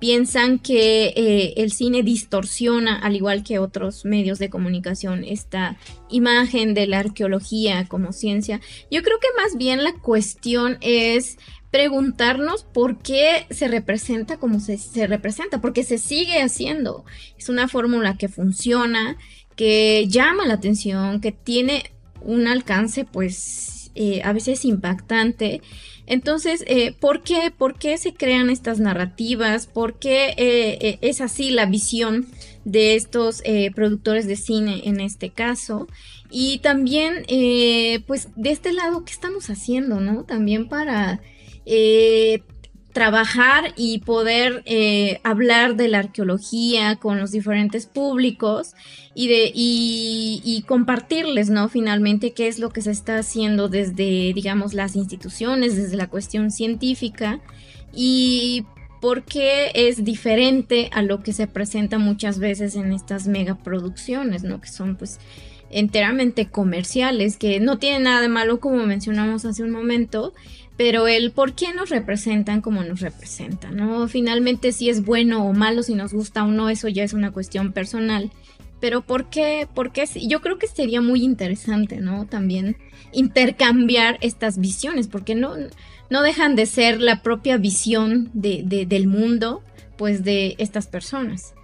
piensan 0.00 0.58
que 0.58 1.12
eh, 1.16 1.54
el 1.56 1.72
cine 1.72 2.02
distorsiona, 2.02 2.98
al 2.98 3.16
igual 3.16 3.42
que 3.42 3.58
otros 3.58 4.04
medios 4.04 4.38
de 4.38 4.50
comunicación, 4.50 5.24
esta 5.24 5.76
imagen 6.08 6.74
de 6.74 6.86
la 6.86 7.00
arqueología 7.00 7.86
como 7.88 8.12
ciencia. 8.12 8.60
Yo 8.90 9.02
creo 9.02 9.18
que 9.18 9.28
más 9.42 9.56
bien 9.56 9.82
la 9.82 9.94
cuestión 9.94 10.78
es 10.80 11.38
preguntarnos 11.70 12.64
por 12.64 12.98
qué 12.98 13.46
se 13.50 13.68
representa 13.68 14.38
como 14.38 14.60
se, 14.60 14.78
se 14.78 15.06
representa, 15.06 15.60
porque 15.60 15.84
se 15.84 15.98
sigue 15.98 16.40
haciendo. 16.40 17.04
Es 17.36 17.48
una 17.48 17.68
fórmula 17.68 18.16
que 18.16 18.28
funciona, 18.28 19.18
que 19.56 20.06
llama 20.08 20.46
la 20.46 20.54
atención, 20.54 21.20
que 21.20 21.32
tiene 21.32 21.92
un 22.20 22.46
alcance 22.46 23.04
pues 23.04 23.90
eh, 23.94 24.22
a 24.24 24.32
veces 24.32 24.64
impactante 24.64 25.60
entonces, 26.08 26.64
eh, 26.66 26.92
¿por 26.98 27.22
qué? 27.22 27.52
¿Por 27.56 27.78
qué 27.78 27.98
se 27.98 28.14
crean 28.14 28.50
estas 28.50 28.80
narrativas? 28.80 29.66
¿Por 29.66 29.98
qué 29.98 30.28
eh, 30.36 30.78
eh, 30.80 30.98
es 31.02 31.20
así 31.20 31.50
la 31.50 31.66
visión 31.66 32.26
de 32.64 32.94
estos 32.96 33.42
productores 33.74 34.26
de 34.26 34.36
cine 34.36 34.82
en 34.84 35.00
este 35.00 35.30
caso? 35.30 35.86
Y 36.30 36.58
también, 36.58 37.24
pues, 38.06 38.28
de 38.36 38.50
este 38.50 38.72
lado, 38.72 39.04
¿qué 39.04 39.12
estamos 39.12 39.48
haciendo, 39.50 40.00
no? 40.00 40.24
También 40.24 40.68
para 40.68 41.20
trabajar 42.98 43.74
y 43.76 44.00
poder 44.00 44.64
eh, 44.66 45.20
hablar 45.22 45.76
de 45.76 45.86
la 45.86 46.00
arqueología 46.00 46.96
con 46.96 47.20
los 47.20 47.30
diferentes 47.30 47.86
públicos 47.86 48.74
y, 49.14 49.28
de, 49.28 49.52
y, 49.54 50.64
compartirles, 50.66 51.48
¿no? 51.48 51.68
Finalmente, 51.68 52.32
qué 52.32 52.48
es 52.48 52.58
lo 52.58 52.70
que 52.70 52.82
se 52.82 52.90
está 52.90 53.18
haciendo 53.18 53.68
desde, 53.68 54.32
digamos, 54.34 54.74
las 54.74 54.96
instituciones, 54.96 55.76
desde 55.76 55.96
la 55.96 56.08
cuestión 56.08 56.50
científica 56.50 57.38
y 57.94 58.64
por 59.00 59.22
qué 59.22 59.70
es 59.74 60.04
diferente 60.04 60.90
a 60.92 61.02
lo 61.02 61.22
que 61.22 61.32
se 61.32 61.46
presenta 61.46 61.98
muchas 61.98 62.40
veces 62.40 62.74
en 62.74 62.92
estas 62.92 63.28
megaproducciones, 63.28 64.42
¿no? 64.42 64.60
Que 64.60 64.70
son, 64.70 64.96
pues, 64.96 65.20
enteramente 65.70 66.46
comerciales, 66.46 67.36
que 67.36 67.60
no 67.60 67.78
tienen 67.78 68.04
nada 68.04 68.22
de 68.22 68.28
malo 68.28 68.58
como 68.58 68.84
mencionamos 68.86 69.44
hace 69.44 69.62
un 69.62 69.70
momento, 69.70 70.32
pero 70.78 71.08
el 71.08 71.32
por 71.32 71.54
qué 71.54 71.74
nos 71.74 71.90
representan 71.90 72.62
como 72.62 72.84
nos 72.84 73.00
representan, 73.00 73.76
¿no? 73.76 74.06
Finalmente 74.06 74.70
si 74.70 74.88
es 74.88 75.04
bueno 75.04 75.44
o 75.44 75.52
malo, 75.52 75.82
si 75.82 75.96
nos 75.96 76.12
gusta 76.14 76.44
o 76.44 76.46
no, 76.46 76.70
eso 76.70 76.86
ya 76.86 77.02
es 77.02 77.12
una 77.12 77.32
cuestión 77.32 77.72
personal. 77.72 78.30
Pero 78.80 79.02
¿por 79.02 79.28
qué? 79.28 79.66
¿Por 79.74 79.90
qué? 79.90 80.08
Yo 80.28 80.40
creo 80.40 80.56
que 80.56 80.68
sería 80.68 81.00
muy 81.00 81.24
interesante, 81.24 81.96
¿no? 81.96 82.26
También 82.26 82.76
intercambiar 83.12 84.18
estas 84.20 84.58
visiones, 84.58 85.08
porque 85.08 85.34
no, 85.34 85.54
no 86.10 86.22
dejan 86.22 86.54
de 86.54 86.66
ser 86.66 87.00
la 87.00 87.24
propia 87.24 87.56
visión 87.56 88.30
de, 88.32 88.62
del 88.86 89.08
mundo, 89.08 89.64
pues 89.96 90.22
de 90.22 90.54
estas 90.58 90.86
personas. 90.86 91.54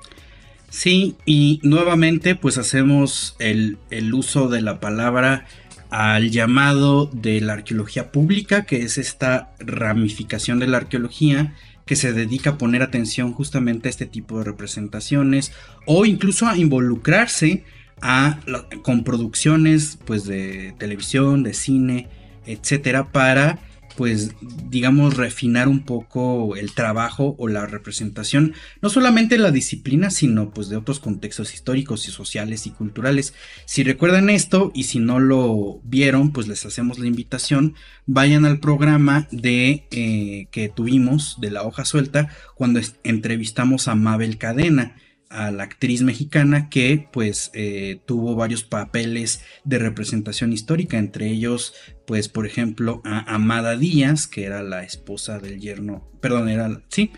Sí, 0.70 1.14
y 1.24 1.60
nuevamente 1.62 2.34
pues 2.34 2.58
hacemos 2.58 3.36
el, 3.38 3.78
el 3.90 4.12
uso 4.12 4.48
de 4.48 4.60
la 4.60 4.80
palabra 4.80 5.46
al 5.94 6.32
llamado 6.32 7.08
de 7.12 7.40
la 7.40 7.52
arqueología 7.52 8.10
pública, 8.10 8.64
que 8.64 8.82
es 8.82 8.98
esta 8.98 9.52
ramificación 9.60 10.58
de 10.58 10.66
la 10.66 10.78
arqueología 10.78 11.54
que 11.86 11.94
se 11.94 12.12
dedica 12.12 12.50
a 12.50 12.58
poner 12.58 12.82
atención 12.82 13.32
justamente 13.32 13.88
a 13.88 13.90
este 13.90 14.06
tipo 14.06 14.38
de 14.38 14.44
representaciones 14.44 15.52
o 15.86 16.04
incluso 16.04 16.48
a 16.48 16.56
involucrarse 16.56 17.62
a, 18.02 18.40
con 18.82 19.04
producciones 19.04 19.96
pues 20.04 20.24
de 20.24 20.74
televisión, 20.78 21.44
de 21.44 21.54
cine, 21.54 22.08
etcétera, 22.44 23.12
para 23.12 23.60
pues 23.96 24.34
digamos 24.68 25.16
refinar 25.16 25.68
un 25.68 25.84
poco 25.84 26.56
el 26.56 26.72
trabajo 26.72 27.36
o 27.38 27.48
la 27.48 27.66
representación 27.66 28.54
no 28.82 28.88
solamente 28.88 29.38
la 29.38 29.50
disciplina 29.50 30.10
sino 30.10 30.50
pues 30.50 30.68
de 30.68 30.76
otros 30.76 31.00
contextos 31.00 31.54
históricos 31.54 32.08
y 32.08 32.10
sociales 32.10 32.66
y 32.66 32.70
culturales. 32.70 33.34
Si 33.66 33.82
recuerdan 33.82 34.30
esto 34.30 34.72
y 34.74 34.84
si 34.84 34.98
no 34.98 35.20
lo 35.20 35.80
vieron 35.84 36.32
pues 36.32 36.48
les 36.48 36.64
hacemos 36.66 36.98
la 36.98 37.06
invitación. 37.06 37.74
Vayan 38.06 38.44
al 38.44 38.60
programa 38.60 39.28
de 39.30 39.86
eh, 39.90 40.46
que 40.50 40.68
tuvimos 40.68 41.36
de 41.40 41.50
la 41.50 41.62
hoja 41.62 41.84
suelta 41.84 42.28
cuando 42.54 42.80
entrevistamos 43.02 43.88
a 43.88 43.94
Mabel 43.94 44.38
Cadena 44.38 44.96
a 45.34 45.50
la 45.50 45.64
actriz 45.64 46.02
mexicana 46.02 46.68
que 46.70 47.08
pues 47.12 47.50
eh, 47.54 48.00
tuvo 48.06 48.36
varios 48.36 48.62
papeles 48.62 49.42
de 49.64 49.78
representación 49.78 50.52
histórica, 50.52 50.96
entre 50.96 51.28
ellos 51.28 51.74
pues 52.06 52.28
por 52.28 52.46
ejemplo 52.46 53.00
a 53.04 53.34
Amada 53.34 53.76
Díaz, 53.76 54.26
que 54.26 54.44
era 54.44 54.62
la 54.62 54.82
esposa 54.82 55.38
del 55.38 55.60
yerno, 55.60 56.08
perdón, 56.20 56.48
era, 56.48 56.82
sí, 56.88 57.10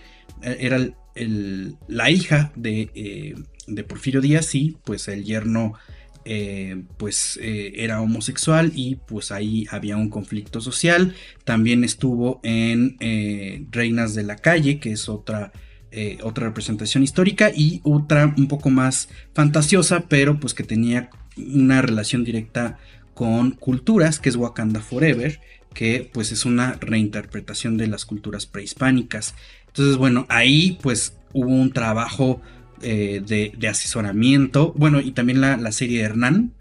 era 0.42 0.78
la 1.88 2.10
hija 2.10 2.52
de, 2.56 2.90
eh, 2.94 3.34
de, 3.66 3.84
Porfirio 3.84 4.20
Díaz 4.20 4.54
y 4.54 4.76
pues 4.84 5.08
el 5.08 5.24
yerno 5.24 5.72
eh, 6.24 6.82
pues 6.98 7.38
era 7.42 8.00
homosexual 8.00 8.72
y 8.74 8.96
pues 8.96 9.30
ahí 9.32 9.66
había 9.70 9.96
un 9.96 10.10
conflicto 10.10 10.60
social, 10.60 11.14
también 11.44 11.84
estuvo 11.84 12.40
en 12.42 12.96
Reinas 13.70 14.14
de 14.14 14.24
la 14.24 14.36
Calle, 14.36 14.78
que 14.78 14.92
es 14.92 15.08
otra 15.08 15.52
eh, 15.98 16.18
otra 16.22 16.48
representación 16.48 17.02
histórica 17.02 17.50
y 17.54 17.80
otra 17.82 18.34
un 18.36 18.48
poco 18.48 18.68
más 18.68 19.08
fantasiosa, 19.32 20.04
pero 20.10 20.38
pues 20.38 20.52
que 20.52 20.62
tenía 20.62 21.08
una 21.38 21.80
relación 21.80 22.22
directa 22.22 22.76
con 23.16 23.52
culturas, 23.52 24.20
que 24.20 24.28
es 24.28 24.36
Wakanda 24.36 24.80
Forever, 24.80 25.40
que 25.72 26.10
pues 26.12 26.32
es 26.32 26.44
una 26.44 26.74
reinterpretación 26.74 27.78
de 27.78 27.86
las 27.86 28.04
culturas 28.04 28.44
prehispánicas. 28.44 29.34
Entonces, 29.68 29.96
bueno, 29.96 30.26
ahí 30.28 30.78
pues 30.82 31.16
hubo 31.32 31.48
un 31.48 31.72
trabajo 31.72 32.42
eh, 32.82 33.22
de, 33.26 33.68
asesoramiento, 33.68 34.74
bueno, 34.76 35.00
y 35.00 35.12
también 35.12 35.40
la, 35.40 35.56
la 35.56 35.72
serie 35.72 36.02
Hernán, 36.02 36.52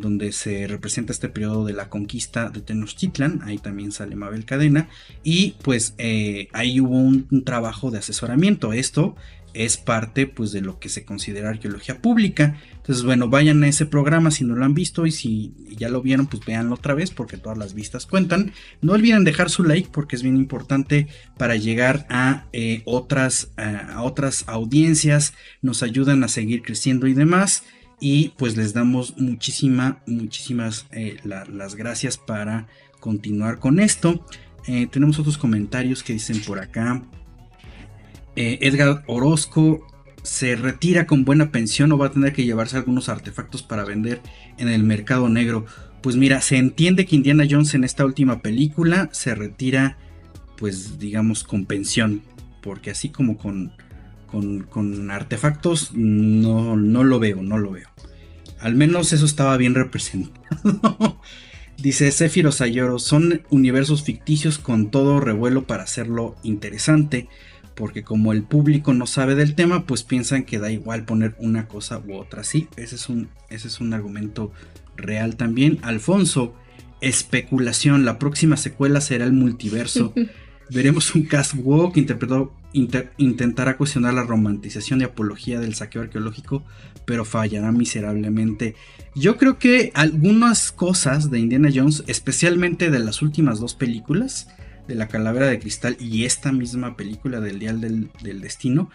donde 0.00 0.32
se 0.32 0.66
representa 0.66 1.12
este 1.12 1.28
periodo 1.28 1.66
de 1.66 1.74
la 1.74 1.90
conquista 1.90 2.48
de 2.48 2.62
Tenochtitlan, 2.62 3.42
ahí 3.44 3.58
también 3.58 3.92
sale 3.92 4.16
Mabel 4.16 4.46
Cadena, 4.46 4.88
y 5.22 5.54
pues 5.60 5.94
eh, 5.98 6.48
ahí 6.54 6.80
hubo 6.80 6.96
un, 6.96 7.44
trabajo 7.44 7.90
de 7.90 7.98
asesoramiento, 7.98 8.72
esto 8.72 9.16
es 9.64 9.76
parte 9.76 10.26
pues 10.26 10.52
de 10.52 10.60
lo 10.60 10.78
que 10.78 10.88
se 10.88 11.04
considera 11.04 11.50
arqueología 11.50 12.00
pública, 12.00 12.56
entonces 12.76 13.04
bueno, 13.04 13.28
vayan 13.28 13.62
a 13.64 13.68
ese 13.68 13.86
programa 13.86 14.30
si 14.30 14.44
no 14.44 14.54
lo 14.54 14.64
han 14.64 14.74
visto 14.74 15.06
y 15.06 15.12
si 15.12 15.54
ya 15.76 15.88
lo 15.88 16.02
vieron 16.02 16.26
pues 16.26 16.44
véanlo 16.44 16.74
otra 16.74 16.94
vez 16.94 17.10
porque 17.10 17.36
todas 17.36 17.58
las 17.58 17.74
vistas 17.74 18.06
cuentan, 18.06 18.52
no 18.82 18.92
olviden 18.92 19.24
dejar 19.24 19.50
su 19.50 19.64
like 19.64 19.88
porque 19.92 20.16
es 20.16 20.22
bien 20.22 20.36
importante 20.36 21.08
para 21.36 21.56
llegar 21.56 22.06
a 22.10 22.46
eh, 22.52 22.82
otras, 22.84 23.50
a 23.56 24.02
otras 24.02 24.44
audiencias, 24.46 25.34
nos 25.62 25.82
ayudan 25.82 26.22
a 26.24 26.28
seguir 26.28 26.62
creciendo 26.62 27.06
y 27.06 27.14
demás, 27.14 27.64
y 28.00 28.34
pues 28.36 28.56
les 28.56 28.74
damos 28.74 29.16
muchísima, 29.16 30.02
muchísimas 30.06 30.86
eh, 30.92 31.16
las 31.24 31.74
gracias 31.74 32.18
para 32.18 32.66
continuar 33.00 33.58
con 33.58 33.80
esto. 33.80 34.24
Eh, 34.66 34.86
tenemos 34.90 35.18
otros 35.18 35.38
comentarios 35.38 36.02
que 36.02 36.12
dicen 36.12 36.42
por 36.42 36.58
acá. 36.58 37.02
Eh, 38.36 38.58
Edgar 38.62 39.02
Orozco 39.06 39.86
se 40.22 40.56
retira 40.56 41.06
con 41.06 41.24
buena 41.24 41.50
pensión 41.50 41.92
o 41.92 41.98
va 41.98 42.06
a 42.06 42.12
tener 42.12 42.32
que 42.32 42.44
llevarse 42.44 42.76
algunos 42.76 43.08
artefactos 43.08 43.62
para 43.62 43.84
vender 43.84 44.20
en 44.58 44.68
el 44.68 44.82
mercado 44.82 45.28
negro. 45.28 45.66
Pues 46.02 46.16
mira, 46.16 46.40
se 46.40 46.56
entiende 46.56 47.06
que 47.06 47.16
Indiana 47.16 47.46
Jones 47.48 47.74
en 47.74 47.84
esta 47.84 48.04
última 48.04 48.40
película 48.40 49.08
se 49.12 49.34
retira, 49.34 49.98
pues 50.56 50.98
digamos, 50.98 51.44
con 51.44 51.66
pensión. 51.66 52.22
Porque 52.62 52.90
así 52.90 53.10
como 53.10 53.38
con 53.38 53.72
con, 54.70 55.10
artefactos, 55.10 55.92
no, 55.94 56.76
no 56.76 57.04
lo 57.04 57.18
veo, 57.18 57.42
no 57.42 57.58
lo 57.58 57.72
veo. 57.72 57.88
Al 58.58 58.74
menos 58.74 59.12
eso 59.12 59.24
estaba 59.24 59.56
bien 59.56 59.74
representado. 59.74 61.20
Dice 61.78 62.10
Zephyr 62.10 62.50
Sayoro, 62.52 62.98
son 62.98 63.42
universos 63.50 64.02
ficticios 64.02 64.58
con 64.58 64.90
todo 64.90 65.20
revuelo 65.20 65.66
para 65.66 65.82
hacerlo 65.82 66.36
interesante, 66.42 67.28
porque 67.76 68.02
como 68.02 68.32
el 68.32 68.42
público 68.42 68.94
no 68.94 69.06
sabe 69.06 69.34
del 69.34 69.54
tema, 69.54 69.84
pues 69.84 70.02
piensan 70.02 70.44
que 70.44 70.58
da 70.58 70.72
igual 70.72 71.04
poner 71.04 71.36
una 71.38 71.68
cosa 71.68 72.00
u 72.04 72.14
otra. 72.14 72.42
Sí, 72.42 72.68
ese 72.76 72.96
es 72.96 73.08
un, 73.08 73.28
ese 73.50 73.68
es 73.68 73.80
un 73.80 73.92
argumento 73.92 74.50
real 74.96 75.36
también. 75.36 75.78
Alfonso, 75.82 76.54
especulación, 77.00 78.04
la 78.04 78.18
próxima 78.18 78.56
secuela 78.56 79.00
será 79.00 79.26
el 79.26 79.32
multiverso. 79.32 80.12
Veremos 80.70 81.14
un 81.14 81.24
cast 81.24 81.54
walk 81.56 81.96
interpretado 81.96 82.52
intentará 83.16 83.76
cuestionar 83.76 84.14
la 84.14 84.24
romantización 84.24 85.00
y 85.00 85.04
apología 85.04 85.60
del 85.60 85.74
saqueo 85.74 86.02
arqueológico, 86.02 86.62
pero 87.06 87.24
fallará 87.24 87.72
miserablemente. 87.72 88.74
Yo 89.14 89.38
creo 89.38 89.58
que 89.58 89.92
algunas 89.94 90.72
cosas 90.72 91.30
de 91.30 91.38
Indiana 91.38 91.70
Jones, 91.74 92.04
especialmente 92.06 92.90
de 92.90 92.98
las 92.98 93.22
últimas 93.22 93.60
dos 93.60 93.74
películas, 93.74 94.48
de 94.86 94.94
la 94.94 95.08
Calavera 95.08 95.46
de 95.46 95.58
Cristal 95.58 95.96
y 96.00 96.24
esta 96.24 96.52
misma 96.52 96.96
película 96.96 97.40
del 97.40 97.58
Dial 97.58 97.80
del, 97.80 98.40
Destino, 98.40 98.90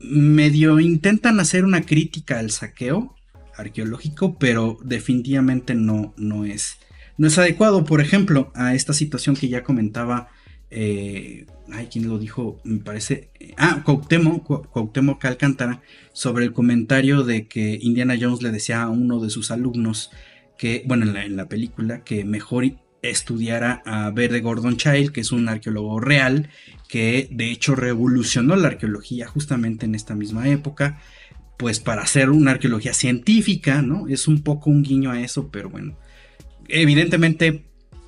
medio 0.00 0.80
intentan 0.80 1.40
hacer 1.40 1.64
una 1.64 1.82
crítica 1.82 2.38
al 2.38 2.50
saqueo 2.50 3.14
arqueológico, 3.56 4.38
pero 4.38 4.78
definitivamente 4.82 5.74
no, 5.74 6.12
no, 6.16 6.44
es, 6.44 6.78
no 7.16 7.26
es 7.26 7.38
adecuado. 7.38 7.84
Por 7.84 8.00
ejemplo, 8.00 8.52
a 8.54 8.74
esta 8.74 8.92
situación 8.92 9.36
que 9.36 9.48
ya 9.48 9.62
comentaba 9.62 10.28
eh, 10.76 11.46
ay, 11.72 11.88
¿quién 11.90 12.08
lo 12.08 12.18
dijo? 12.18 12.60
Me 12.64 12.78
parece, 12.78 13.30
ah, 13.56 13.82
Cuauhtémoc, 13.84 14.70
Cuauhtémoc 14.70 15.24
Alcántara, 15.24 15.82
sobre 16.12 16.44
el 16.44 16.52
comentario 16.52 17.22
de 17.22 17.46
que 17.46 17.78
Indiana 17.80 18.16
Jones 18.20 18.42
le 18.42 18.50
decía 18.50 18.82
a 18.82 18.88
uno 18.88 19.20
de 19.20 19.30
sus 19.30 19.50
alumnos 19.50 20.10
que, 20.58 20.84
bueno, 20.86 21.06
en 21.16 21.36
la, 21.36 21.48
película, 21.48 22.02
que 22.04 22.24
mejor 22.24 22.64
estudiara 23.10 23.82
a 23.84 24.10
Verde 24.10 24.40
Gordon 24.40 24.76
Child, 24.76 25.12
que 25.12 25.20
es 25.20 25.32
un 25.32 25.48
arqueólogo 25.48 26.00
real, 26.00 26.50
que 26.88 27.28
de 27.30 27.50
hecho 27.50 27.74
revolucionó 27.74 28.56
la 28.56 28.68
arqueología 28.68 29.26
justamente 29.26 29.86
en 29.86 29.94
esta 29.94 30.14
misma 30.14 30.48
época, 30.48 31.00
pues 31.58 31.80
para 31.80 32.02
hacer 32.02 32.30
una 32.30 32.52
arqueología 32.52 32.94
científica, 32.94 33.82
¿no? 33.82 34.08
Es 34.08 34.28
un 34.28 34.42
poco 34.42 34.70
un 34.70 34.82
guiño 34.82 35.10
a 35.10 35.20
eso, 35.20 35.50
pero 35.50 35.70
bueno, 35.70 35.96
evidentemente 36.68 37.64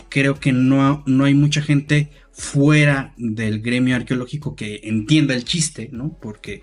creo 0.09 0.40
que 0.40 0.53
no, 0.53 1.03
no 1.07 1.24
hay 1.24 1.34
mucha 1.34 1.62
gente 1.62 2.11
fuera 2.32 3.14
del 3.16 3.61
gremio 3.61 3.97
arqueológico 3.97 4.57
que 4.57 4.80
entienda 4.84 5.34
el 5.34 5.44
chiste, 5.44 5.88
¿no? 5.92 6.18
Porque 6.20 6.62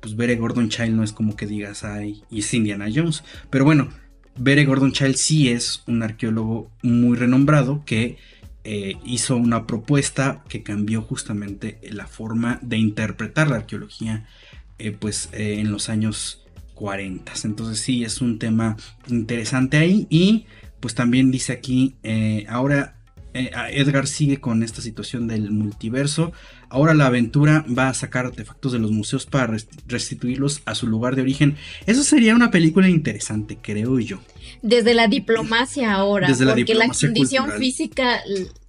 pues 0.00 0.16
Bere 0.16 0.36
Gordon 0.36 0.68
Child 0.68 0.94
no 0.94 1.02
es 1.02 1.12
como 1.12 1.36
que 1.36 1.46
digas, 1.46 1.84
ay, 1.84 2.22
y 2.30 2.40
es 2.40 2.54
Indiana 2.54 2.86
Jones. 2.92 3.24
Pero 3.50 3.64
bueno, 3.64 3.88
Bere 4.38 4.64
Gordon 4.64 4.92
Child 4.92 5.16
sí 5.16 5.48
es 5.48 5.82
un 5.86 6.02
arqueólogo 6.02 6.70
muy 6.82 7.16
renombrado 7.16 7.82
que 7.84 8.16
eh, 8.64 8.96
hizo 9.04 9.36
una 9.36 9.66
propuesta 9.66 10.44
que 10.48 10.62
cambió 10.62 11.02
justamente 11.02 11.78
la 11.90 12.06
forma 12.06 12.58
de 12.62 12.76
interpretar 12.76 13.48
la 13.48 13.56
arqueología 13.56 14.26
eh, 14.78 14.92
pues 14.92 15.30
eh, 15.32 15.58
en 15.58 15.72
los 15.72 15.88
años 15.88 16.44
40. 16.74 17.32
Entonces 17.44 17.80
sí 17.80 18.04
es 18.04 18.20
un 18.20 18.38
tema 18.38 18.76
interesante 19.08 19.78
ahí 19.78 20.06
y 20.10 20.46
pues 20.80 20.94
también 20.94 21.30
dice 21.30 21.52
aquí, 21.52 21.96
ahora 22.48 22.97
eh, 23.38 23.50
Edgar 23.72 24.06
sigue 24.06 24.40
con 24.40 24.62
esta 24.62 24.82
situación 24.82 25.28
del 25.28 25.50
multiverso. 25.50 26.32
Ahora 26.68 26.94
la 26.94 27.06
aventura 27.06 27.64
va 27.66 27.88
a 27.88 27.94
sacar 27.94 28.26
artefactos 28.26 28.72
de 28.72 28.78
los 28.78 28.90
museos 28.90 29.26
para 29.26 29.56
restituirlos 29.86 30.62
a 30.64 30.74
su 30.74 30.86
lugar 30.86 31.16
de 31.16 31.22
origen. 31.22 31.56
Eso 31.86 32.02
sería 32.02 32.34
una 32.34 32.50
película 32.50 32.88
interesante, 32.88 33.58
creo 33.60 33.98
yo. 34.00 34.18
Desde 34.62 34.94
la 34.94 35.06
diplomacia 35.06 35.94
ahora, 35.94 36.28
Desde 36.28 36.46
porque 36.46 36.74
la, 36.74 36.88
condición 36.88 37.52
física 37.52 38.20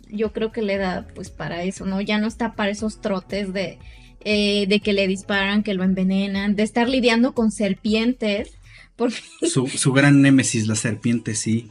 yo 0.09 0.31
creo 0.33 0.51
que 0.51 0.61
le 0.61 0.77
da 0.77 1.07
pues 1.15 1.29
para 1.29 1.63
eso, 1.63 1.85
¿no? 1.85 2.01
Ya 2.01 2.17
no 2.19 2.27
está 2.27 2.53
para 2.53 2.71
esos 2.71 3.01
trotes 3.01 3.53
de, 3.53 3.79
eh, 4.21 4.65
de 4.67 4.79
que 4.79 4.93
le 4.93 5.07
disparan, 5.07 5.63
que 5.63 5.73
lo 5.73 5.83
envenenan, 5.83 6.55
de 6.55 6.63
estar 6.63 6.87
lidiando 6.87 7.33
con 7.33 7.51
serpientes. 7.51 8.51
Porque... 8.95 9.17
Su, 9.49 9.67
su 9.67 9.93
gran 9.93 10.21
némesis, 10.21 10.67
la 10.67 10.75
serpiente, 10.75 11.35
sí. 11.35 11.69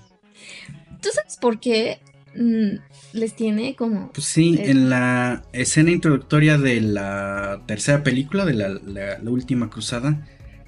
¿Tú 1.01 1.11
sabes 1.13 1.37
por 1.37 1.61
qué 1.61 2.01
les 3.13 3.35
tiene 3.35 3.75
como... 3.75 4.13
Pues 4.13 4.27
sí, 4.27 4.59
en 4.59 4.91
la 4.91 5.43
escena 5.53 5.91
introductoria 5.91 6.59
de 6.59 6.81
la 6.81 7.63
tercera 7.67 8.03
película, 8.03 8.45
de 8.45 8.55
la, 8.55 9.19
última 9.25 9.71
cruzada, 9.71 10.27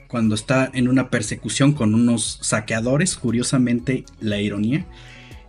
cuando 0.08 0.34
está 0.34 0.70
en 0.74 0.88
una 0.88 1.10
persecución 1.10 1.72
con 1.72 1.94
unos 1.94 2.38
saqueadores, 2.42 3.16
curiosamente 3.16 4.04
la 4.20 4.40
ironía, 4.40 4.86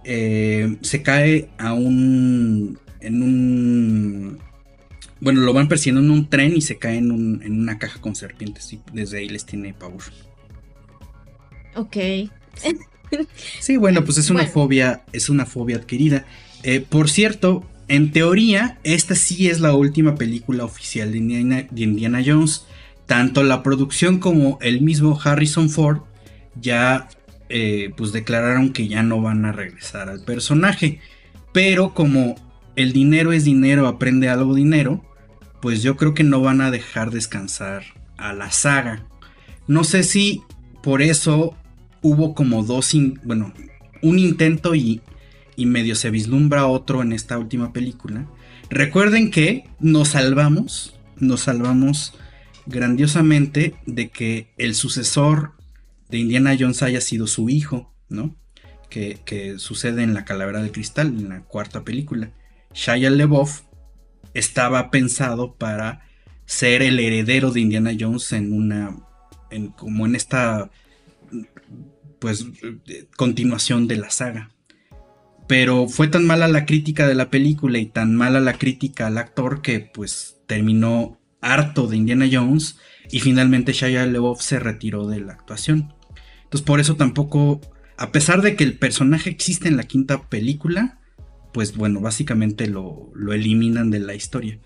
eh, 0.03 0.77
se 0.81 1.01
cae 1.01 1.49
a 1.57 1.73
un... 1.73 2.79
en 2.99 3.23
un... 3.23 4.39
Bueno, 5.19 5.41
lo 5.41 5.53
van 5.53 5.67
persiguiendo 5.67 6.01
en 6.01 6.11
un 6.11 6.29
tren 6.29 6.53
y 6.55 6.61
se 6.61 6.77
cae 6.77 6.97
en, 6.97 7.11
una 7.11 7.77
caja 7.77 8.01
con 8.01 8.15
serpientes 8.15 8.73
y 8.73 8.81
desde 8.91 9.19
ahí 9.19 9.29
les 9.29 9.45
tiene 9.45 9.73
pavor. 9.73 10.01
Ok. 11.75 11.93
Sí, 11.93 12.29
bueno, 13.77 14.03
pues 14.03 14.17
es 14.17 14.29
una 14.29 14.45
fobia, 14.45 15.03
es 15.13 15.29
una 15.29 15.45
fobia 15.45 15.77
adquirida. 15.77 16.25
Eh, 16.63 16.79
por 16.87 17.09
cierto, 17.09 17.65
en 17.87 18.11
teoría, 18.11 18.79
esta 18.83 19.15
sí 19.15 19.49
es 19.49 19.59
la 19.59 19.73
última 19.73 20.15
película 20.15 20.63
oficial 20.63 21.11
de 21.11 21.17
Indiana, 21.17 22.23
Jones. 22.25 22.65
Tanto 23.05 23.43
la 23.43 23.63
producción 23.63 24.19
como 24.19 24.57
el 24.61 24.81
mismo 24.81 25.19
Harrison 25.21 25.69
Ford 25.69 25.99
ya 26.55 27.09
eh, 27.49 27.91
pues 27.97 28.13
declararon 28.13 28.71
que 28.71 28.87
ya 28.87 29.03
no 29.03 29.21
van 29.21 29.43
a 29.43 29.51
regresar 29.51 30.07
al 30.07 30.23
personaje. 30.23 31.01
Pero 31.51 31.93
como 31.93 32.35
el 32.77 32.93
dinero 32.93 33.33
es 33.33 33.43
dinero, 33.43 33.87
aprende 33.87 34.29
algo 34.29 34.55
dinero, 34.55 35.03
pues 35.61 35.83
yo 35.83 35.97
creo 35.97 36.13
que 36.13 36.23
no 36.23 36.39
van 36.39 36.61
a 36.61 36.71
dejar 36.71 37.11
descansar 37.11 37.83
a 38.17 38.31
la 38.31 38.51
saga. 38.51 39.03
No 39.67 39.83
sé 39.83 40.03
si 40.03 40.43
por 40.81 41.01
eso 41.01 41.57
hubo 42.01 42.33
como 42.33 42.63
dos, 42.63 42.91
bueno, 43.23 43.53
un 44.01 44.19
intento 44.19 44.75
y, 44.75 45.01
y 45.55 45.65
medio 45.65 45.95
se 45.95 46.09
vislumbra 46.09 46.67
otro 46.67 47.01
en 47.01 47.13
esta 47.13 47.37
última 47.37 47.73
película. 47.73 48.27
Recuerden 48.69 49.31
que 49.31 49.65
nos 49.79 50.09
salvamos, 50.09 50.99
nos 51.17 51.41
salvamos 51.41 52.13
grandiosamente 52.65 53.75
de 53.85 54.09
que 54.09 54.53
el 54.57 54.75
sucesor 54.75 55.53
de 56.09 56.19
Indiana 56.19 56.55
Jones 56.59 56.83
haya 56.83 57.01
sido 57.01 57.27
su 57.27 57.49
hijo, 57.49 57.93
¿no? 58.09 58.35
Que, 58.89 59.19
que 59.25 59.59
sucede 59.59 60.03
en 60.03 60.13
La 60.13 60.25
Calavera 60.25 60.61
de 60.61 60.71
Cristal, 60.71 61.07
en 61.07 61.29
la 61.29 61.41
cuarta 61.43 61.83
película. 61.83 62.31
Shia 62.73 63.09
LeBoff 63.09 63.61
estaba 64.33 64.91
pensado 64.91 65.55
para 65.55 66.05
ser 66.45 66.81
el 66.81 66.99
heredero 66.99 67.51
de 67.51 67.61
Indiana 67.61 67.91
Jones 67.97 68.31
en 68.33 68.53
una, 68.53 68.97
en, 69.49 69.67
como 69.69 70.05
en 70.05 70.15
esta, 70.15 70.69
pues, 72.19 72.45
continuación 73.17 73.87
de 73.87 73.97
la 73.97 74.09
saga. 74.09 74.51
Pero 75.47 75.87
fue 75.87 76.07
tan 76.07 76.25
mala 76.25 76.47
la 76.47 76.65
crítica 76.65 77.07
de 77.07 77.15
la 77.15 77.29
película 77.29 77.79
y 77.79 77.87
tan 77.87 78.15
mala 78.15 78.39
la 78.39 78.53
crítica 78.53 79.07
al 79.07 79.17
actor 79.17 79.61
que 79.61 79.79
pues 79.79 80.37
terminó 80.47 81.19
harto 81.41 81.87
de 81.87 81.97
Indiana 81.97 82.29
Jones 82.31 82.77
y 83.09 83.19
finalmente 83.19 83.73
Shia 83.73 84.05
LeBoff 84.05 84.41
se 84.41 84.59
retiró 84.59 85.07
de 85.07 85.19
la 85.19 85.33
actuación. 85.33 85.93
Entonces 86.43 86.65
por 86.65 86.79
eso 86.79 86.95
tampoco, 86.95 87.59
a 87.97 88.11
pesar 88.11 88.41
de 88.41 88.55
que 88.55 88.63
el 88.63 88.77
personaje 88.77 89.29
existe 89.29 89.67
en 89.67 89.77
la 89.77 89.83
quinta 89.83 90.29
película, 90.29 90.99
pues 91.53 91.75
bueno, 91.75 91.99
básicamente 91.99 92.67
lo, 92.67 93.11
lo 93.13 93.33
eliminan 93.33 93.89
de 93.89 93.99
la 93.99 94.15
historia. 94.15 94.59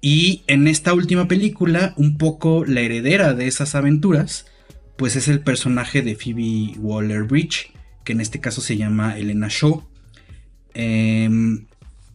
Y 0.00 0.44
en 0.46 0.68
esta 0.68 0.94
última 0.94 1.26
película, 1.26 1.94
un 1.96 2.18
poco 2.18 2.64
la 2.64 2.80
heredera 2.80 3.34
de 3.34 3.48
esas 3.48 3.74
aventuras, 3.74 4.46
pues 4.98 5.14
es 5.14 5.28
el 5.28 5.40
personaje 5.40 6.02
de 6.02 6.16
Phoebe 6.16 6.76
Waller 6.78 7.22
Bridge, 7.22 7.70
que 8.04 8.12
en 8.12 8.20
este 8.20 8.40
caso 8.40 8.60
se 8.60 8.76
llama 8.76 9.16
Elena 9.16 9.46
Shaw. 9.48 9.84
Em, 10.74 11.66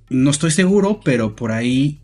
no 0.10 0.30
estoy 0.30 0.52
seguro, 0.52 1.00
pero 1.02 1.34
por 1.34 1.54
ahí 1.54 2.02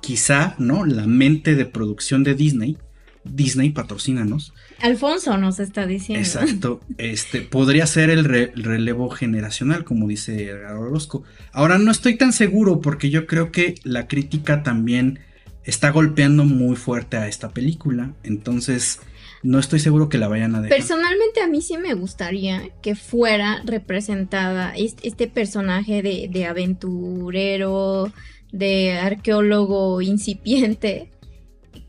quizá, 0.00 0.54
¿no? 0.58 0.86
La 0.86 1.06
mente 1.06 1.54
de 1.54 1.66
producción 1.66 2.24
de 2.24 2.34
Disney, 2.34 2.78
Disney 3.24 3.70
patrocínanos. 3.70 4.54
Alfonso 4.80 5.36
nos 5.36 5.60
está 5.60 5.86
diciendo. 5.86 6.26
Exacto, 6.26 6.80
este 6.96 7.42
podría 7.42 7.86
ser 7.86 8.08
el, 8.08 8.24
relevo 8.24 9.10
generacional, 9.10 9.84
como 9.84 10.08
dice 10.08 10.54
Orozco. 10.64 11.24
Ahora 11.52 11.76
no 11.76 11.90
estoy 11.90 12.16
tan 12.16 12.32
seguro 12.32 12.80
porque 12.80 13.10
yo 13.10 13.26
creo 13.26 13.52
que 13.52 13.74
la 13.84 14.08
crítica 14.08 14.62
también 14.62 15.20
está 15.64 15.90
golpeando 15.90 16.44
muy 16.44 16.74
fuerte 16.74 17.18
a 17.18 17.28
esta 17.28 17.50
película, 17.50 18.14
entonces 18.22 18.98
no 19.42 19.58
estoy 19.58 19.80
seguro 19.80 20.08
que 20.08 20.18
la 20.18 20.28
vayan 20.28 20.54
a 20.54 20.60
dejar. 20.60 20.76
Personalmente 20.76 21.40
a 21.40 21.48
mí 21.48 21.62
sí 21.62 21.76
me 21.76 21.94
gustaría 21.94 22.70
que 22.80 22.94
fuera 22.94 23.60
representada 23.64 24.72
este, 24.76 25.26
personaje 25.26 26.02
de, 26.02 26.28
de 26.30 26.46
aventurero, 26.46 28.12
de 28.52 28.98
arqueólogo 28.98 30.00
incipiente 30.00 31.10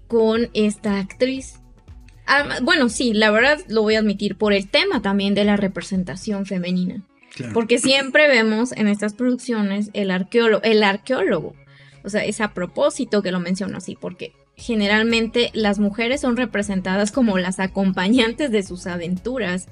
con 0.08 0.50
esta 0.54 1.00
actriz. 1.00 1.60
bueno, 2.64 2.90
sí, 2.90 3.14
la 3.14 3.30
verdad 3.32 3.60
lo 3.68 3.84
voy 3.84 3.96
a 3.96 4.00
admitir 4.00 4.36
por 4.36 4.54
el 4.54 4.70
tema 4.70 5.02
también 5.02 5.36
de 5.36 5.44
la 5.44 5.58
representación 5.58 6.46
femenina. 6.46 7.04
Porque 7.54 7.80
siempre 7.80 8.28
vemos 8.28 8.74
en 8.74 8.88
estas 8.88 9.14
producciones 9.14 9.90
el 9.94 10.12
arqueólogo, 10.12 10.64
el 10.64 10.84
arqueólogo. 10.84 11.56
O 12.04 12.10
sea, 12.10 12.24
es 12.26 12.42
a 12.42 12.54
propósito 12.54 13.24
que 13.24 13.32
lo 13.32 13.40
menciono 13.40 13.78
así, 13.78 13.98
porque 14.00 14.34
generalmente 14.56 15.50
las 15.54 15.80
mujeres 15.80 16.22
son 16.22 16.38
representadas 16.38 17.12
como 17.12 17.38
las 17.38 17.60
acompañantes 17.60 18.52
de 18.52 18.64
sus 18.64 18.88
aventuras. 18.88 19.68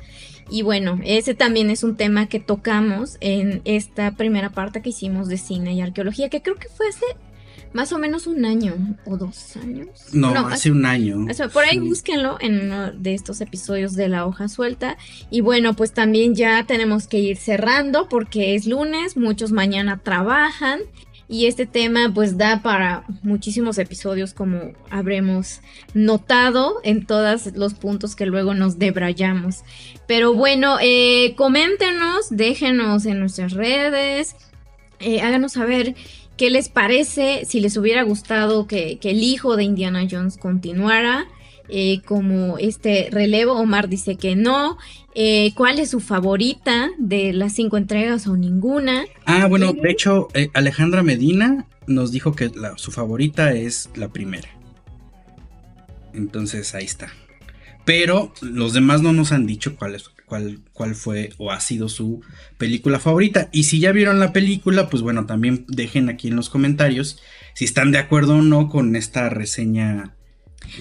Y 0.49 0.63
bueno, 0.63 0.99
ese 1.03 1.33
también 1.33 1.69
es 1.69 1.83
un 1.83 1.95
tema 1.95 2.27
que 2.27 2.39
tocamos 2.39 3.17
en 3.21 3.61
esta 3.65 4.11
primera 4.11 4.49
parte 4.49 4.81
que 4.81 4.89
hicimos 4.89 5.27
de 5.27 5.37
cine 5.37 5.73
y 5.73 5.81
arqueología, 5.81 6.29
que 6.29 6.41
creo 6.41 6.55
que 6.55 6.67
fue 6.67 6.87
hace 6.89 7.05
más 7.73 7.93
o 7.93 7.99
menos 7.99 8.27
un 8.27 8.43
año 8.43 8.97
o 9.05 9.17
dos 9.17 9.55
años. 9.55 9.87
No, 10.11 10.29
hace, 10.47 10.71
un 10.71 10.85
año. 10.85 11.25
por 11.53 11.63
ahí 11.63 11.79
búsquenlo 11.79 12.37
en 12.41 12.65
uno 12.65 12.91
de 12.91 13.13
estos 13.13 13.39
episodios 13.39 13.93
de 13.93 14.09
La 14.09 14.25
Hoja 14.25 14.49
Suelta. 14.49 14.97
Y 15.29 15.41
bueno, 15.41 15.73
pues 15.73 15.93
también 15.93 16.35
ya 16.35 16.65
tenemos 16.65 17.07
que 17.07 17.19
ir 17.19 17.37
cerrando 17.37 18.09
porque 18.09 18.55
es 18.55 18.65
lunes, 18.65 19.15
muchos 19.15 19.51
mañana 19.51 20.01
trabajan 20.03 20.81
y 21.31 21.45
este 21.45 21.65
tema 21.65 22.11
pues 22.13 22.37
da 22.37 22.61
para 22.61 23.05
muchísimos 23.23 23.77
episodios 23.77 24.33
como 24.33 24.73
habremos 24.89 25.61
notado 25.93 26.81
en 26.83 27.05
todos 27.05 27.53
los 27.55 27.73
puntos 27.73 28.17
que 28.17 28.25
luego 28.25 28.53
nos 28.53 28.77
debrayamos. 28.79 29.63
Pero 30.07 30.33
bueno, 30.33 30.75
eh, 30.81 31.33
coméntenos, 31.37 32.27
déjenos 32.31 33.05
en 33.05 33.21
nuestras 33.21 33.53
redes, 33.53 34.35
eh, 34.99 35.21
háganos 35.21 35.53
saber 35.53 35.95
qué 36.35 36.49
les 36.49 36.67
parece, 36.67 37.45
si 37.45 37.61
les 37.61 37.77
hubiera 37.77 38.03
gustado 38.03 38.67
que, 38.67 38.99
que 38.99 39.11
el 39.11 39.23
hijo 39.23 39.55
de 39.55 39.63
Indiana 39.63 40.05
Jones 40.11 40.37
continuara. 40.37 41.27
Eh, 41.73 42.01
como 42.05 42.57
este 42.57 43.07
relevo. 43.11 43.53
Omar 43.53 43.87
dice 43.87 44.17
que 44.17 44.35
no. 44.35 44.77
Eh, 45.15 45.53
¿Cuál 45.55 45.79
es 45.79 45.89
su 45.89 46.01
favorita 46.01 46.89
de 46.97 47.31
las 47.31 47.53
cinco 47.53 47.77
entregas 47.77 48.27
o 48.27 48.35
ninguna? 48.35 49.05
Ah, 49.25 49.47
bueno, 49.47 49.71
de 49.71 49.89
hecho, 49.89 50.27
eh, 50.33 50.49
Alejandra 50.53 51.01
Medina 51.01 51.65
nos 51.87 52.11
dijo 52.11 52.33
que 52.33 52.51
su 52.75 52.91
favorita 52.91 53.53
es 53.53 53.89
la 53.95 54.09
primera. 54.09 54.49
Entonces 56.13 56.75
ahí 56.75 56.83
está. 56.83 57.13
Pero 57.85 58.33
los 58.41 58.73
demás 58.73 59.01
no 59.01 59.13
nos 59.13 59.31
han 59.31 59.45
dicho 59.45 59.77
cuál, 59.77 59.95
es, 59.95 60.09
cuál, 60.25 60.59
cuál 60.73 60.93
fue 60.93 61.31
o 61.37 61.51
ha 61.51 61.61
sido 61.61 61.87
su 61.87 62.21
película 62.57 62.99
favorita. 62.99 63.47
Y 63.53 63.63
si 63.63 63.79
ya 63.79 63.93
vieron 63.93 64.19
la 64.19 64.33
película, 64.33 64.89
pues 64.89 65.01
bueno, 65.01 65.25
también 65.25 65.65
dejen 65.69 66.09
aquí 66.09 66.27
en 66.27 66.35
los 66.35 66.49
comentarios 66.49 67.21
si 67.53 67.63
están 67.63 67.91
de 67.91 67.97
acuerdo 67.97 68.35
o 68.35 68.41
no 68.41 68.67
con 68.67 68.97
esta 68.97 69.29
reseña 69.29 70.15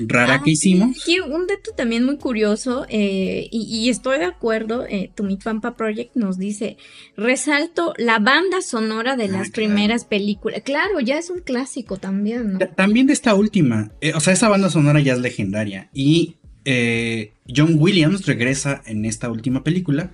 rara 0.06 0.34
ah, 0.34 0.42
que 0.42 0.50
hicimos. 0.50 0.96
un 1.26 1.46
dato 1.46 1.72
también 1.76 2.04
muy 2.04 2.16
curioso, 2.16 2.86
eh, 2.88 3.48
y, 3.50 3.88
estoy 3.88 4.18
de 4.18 4.24
acuerdo, 4.26 4.86
eh, 4.86 5.10
Pampa 5.42 5.76
Project 5.76 6.16
nos 6.16 6.38
dice, 6.38 6.76
resalto 7.16 7.94
la 7.96 8.18
banda 8.18 8.62
sonora 8.62 9.16
de 9.16 9.24
ah, 9.24 9.28
las 9.28 9.50
primeras 9.50 10.04
películas. 10.04 10.62
Claro, 10.64 11.00
ya 11.00 11.18
es 11.18 11.30
un 11.30 11.40
clásico 11.40 11.96
también, 11.96 12.54
¿no? 12.54 12.58
También 12.58 13.06
de 13.06 13.12
esta 13.12 13.34
última, 13.34 13.92
eh, 14.00 14.12
o 14.14 14.20
sea, 14.20 14.32
esa 14.32 14.48
banda 14.48 14.70
sonora 14.70 15.00
ya 15.00 15.14
es 15.14 15.20
legendaria. 15.20 15.90
Y 15.92 16.36
eh, 16.64 17.32
John 17.48 17.76
Williams 17.78 18.26
regresa 18.26 18.82
en 18.86 19.04
esta 19.04 19.30
última 19.30 19.64
película 19.64 20.12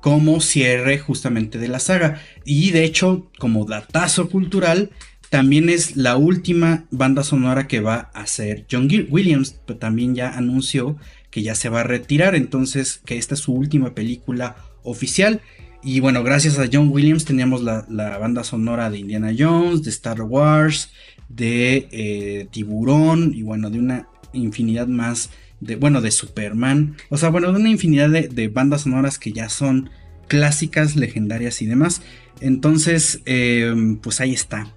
como 0.00 0.40
cierre 0.40 0.98
justamente 0.98 1.58
de 1.58 1.68
la 1.68 1.78
saga. 1.78 2.20
Y 2.44 2.72
de 2.72 2.84
hecho, 2.84 3.30
como 3.38 3.64
datazo 3.64 4.28
cultural, 4.28 4.90
también 5.32 5.70
es 5.70 5.96
la 5.96 6.18
última 6.18 6.84
banda 6.90 7.24
sonora 7.24 7.66
que 7.66 7.80
va 7.80 8.10
a 8.12 8.20
hacer 8.20 8.66
John 8.70 8.86
Williams, 9.08 9.58
pero 9.64 9.78
también 9.78 10.14
ya 10.14 10.36
anunció 10.36 10.98
que 11.30 11.42
ya 11.42 11.54
se 11.54 11.70
va 11.70 11.80
a 11.80 11.84
retirar, 11.84 12.34
entonces 12.34 13.00
que 13.06 13.16
esta 13.16 13.32
es 13.32 13.40
su 13.40 13.54
última 13.54 13.94
película 13.94 14.56
oficial. 14.82 15.40
Y 15.82 16.00
bueno, 16.00 16.22
gracias 16.22 16.58
a 16.58 16.68
John 16.70 16.90
Williams 16.90 17.24
teníamos 17.24 17.62
la, 17.62 17.86
banda 18.18 18.44
sonora 18.44 18.90
de 18.90 18.98
Indiana 18.98 19.32
Jones, 19.36 19.82
de 19.82 19.88
Star 19.88 20.20
Wars, 20.20 20.90
de 21.30 21.88
eh, 21.92 22.46
Tiburón 22.50 23.32
y 23.34 23.40
bueno, 23.40 23.70
de 23.70 23.78
una 23.78 24.08
infinidad 24.34 24.86
más 24.86 25.30
de, 25.60 25.76
bueno, 25.76 26.02
de 26.02 26.10
Superman. 26.10 26.96
O 27.08 27.16
sea, 27.16 27.30
bueno, 27.30 27.50
de 27.52 27.58
una 27.58 27.70
infinidad 27.70 28.10
de, 28.10 28.48
bandas 28.48 28.82
sonoras 28.82 29.18
que 29.18 29.32
ya 29.32 29.48
son 29.48 29.88
clásicas, 30.28 30.94
legendarias 30.94 31.62
y 31.62 31.66
demás. 31.66 32.02
Entonces, 32.42 33.22
eh, 33.24 33.74
pues 34.02 34.20
ahí 34.20 34.34
está. 34.34 34.70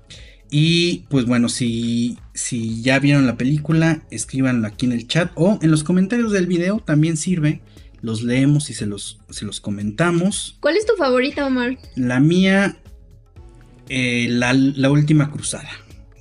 Y 0.50 1.06
pues 1.10 1.26
bueno, 1.26 1.50
si, 1.50 2.18
si 2.34 2.82
ya 2.82 3.00
vieron 3.00 3.26
la 3.26 3.38
película, 3.38 4.04
escríbanlo 4.12 4.68
aquí 4.68 4.86
en 4.86 4.92
el 4.92 5.08
chat 5.08 5.32
o 5.36 5.60
en 5.62 5.72
los 5.72 5.84
comentarios 5.84 6.32
del 6.32 6.48
video 6.48 6.80
también 6.80 7.18
sirve. 7.18 7.62
Los 8.02 8.22
leemos 8.22 8.70
y 8.70 8.74
se 8.74 8.86
los, 8.86 9.20
se 9.30 9.46
los 9.46 9.60
comentamos. 9.60 10.58
¿Cuál 10.60 10.78
es 10.78 10.86
tu 10.86 10.94
favorita, 10.96 11.48
Omar? 11.48 11.78
La 11.96 12.20
mía, 12.20 12.78
eh, 13.90 14.28
la, 14.30 14.92
última 14.92 15.32
cruzada. 15.32 15.70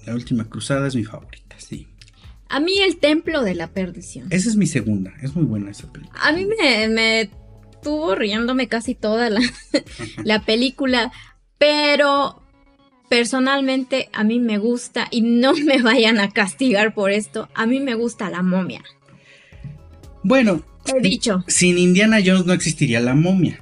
La 0.07 0.15
última 0.15 0.49
cruzada 0.49 0.87
es 0.87 0.95
mi 0.97 1.05
favorita, 1.05 1.57
sí. 1.59 1.89
A 2.49 2.61
mí 2.61 2.79
el 2.79 2.97
templo 2.97 3.43
de 3.43 3.55
la 3.55 3.69
perdición. 3.69 4.29
Esa 4.31 4.49
es 4.49 4.57
mi 4.57 4.67
segunda, 4.67 5.13
es 5.23 5.35
muy 5.35 5.45
buena 5.45 5.71
esa 5.71 5.93
película. 5.93 6.19
A 6.23 6.33
mí 6.33 6.47
me, 6.47 6.89
me 6.89 7.31
estuvo 7.73 8.15
riéndome 8.15 8.69
casi 8.69 8.95
toda 8.95 9.29
la, 9.29 9.41
la 10.25 10.45
película, 10.45 11.13
pero 11.59 12.44
personalmente 13.09 14.09
a 14.13 14.25
mí 14.25 14.41
me 14.41 14.59
gusta, 14.59 15.09
y 15.11 15.21
no 15.21 15.53
me 15.65 15.83
vayan 15.83 16.19
a 16.19 16.31
castigar 16.31 16.95
por 16.95 17.11
esto, 17.11 17.49
a 17.55 17.67
mí 17.67 17.81
me 17.81 17.95
gusta 17.95 18.31
la 18.31 18.43
momia. 18.43 18.83
Bueno, 20.23 20.63
he 20.87 21.01
dicho. 21.01 21.45
Sin 21.47 21.79
Indiana 21.79 22.19
Jones 22.25 22.47
no 22.47 22.53
existiría 22.53 23.01
la 23.01 23.15
momia. 23.15 23.61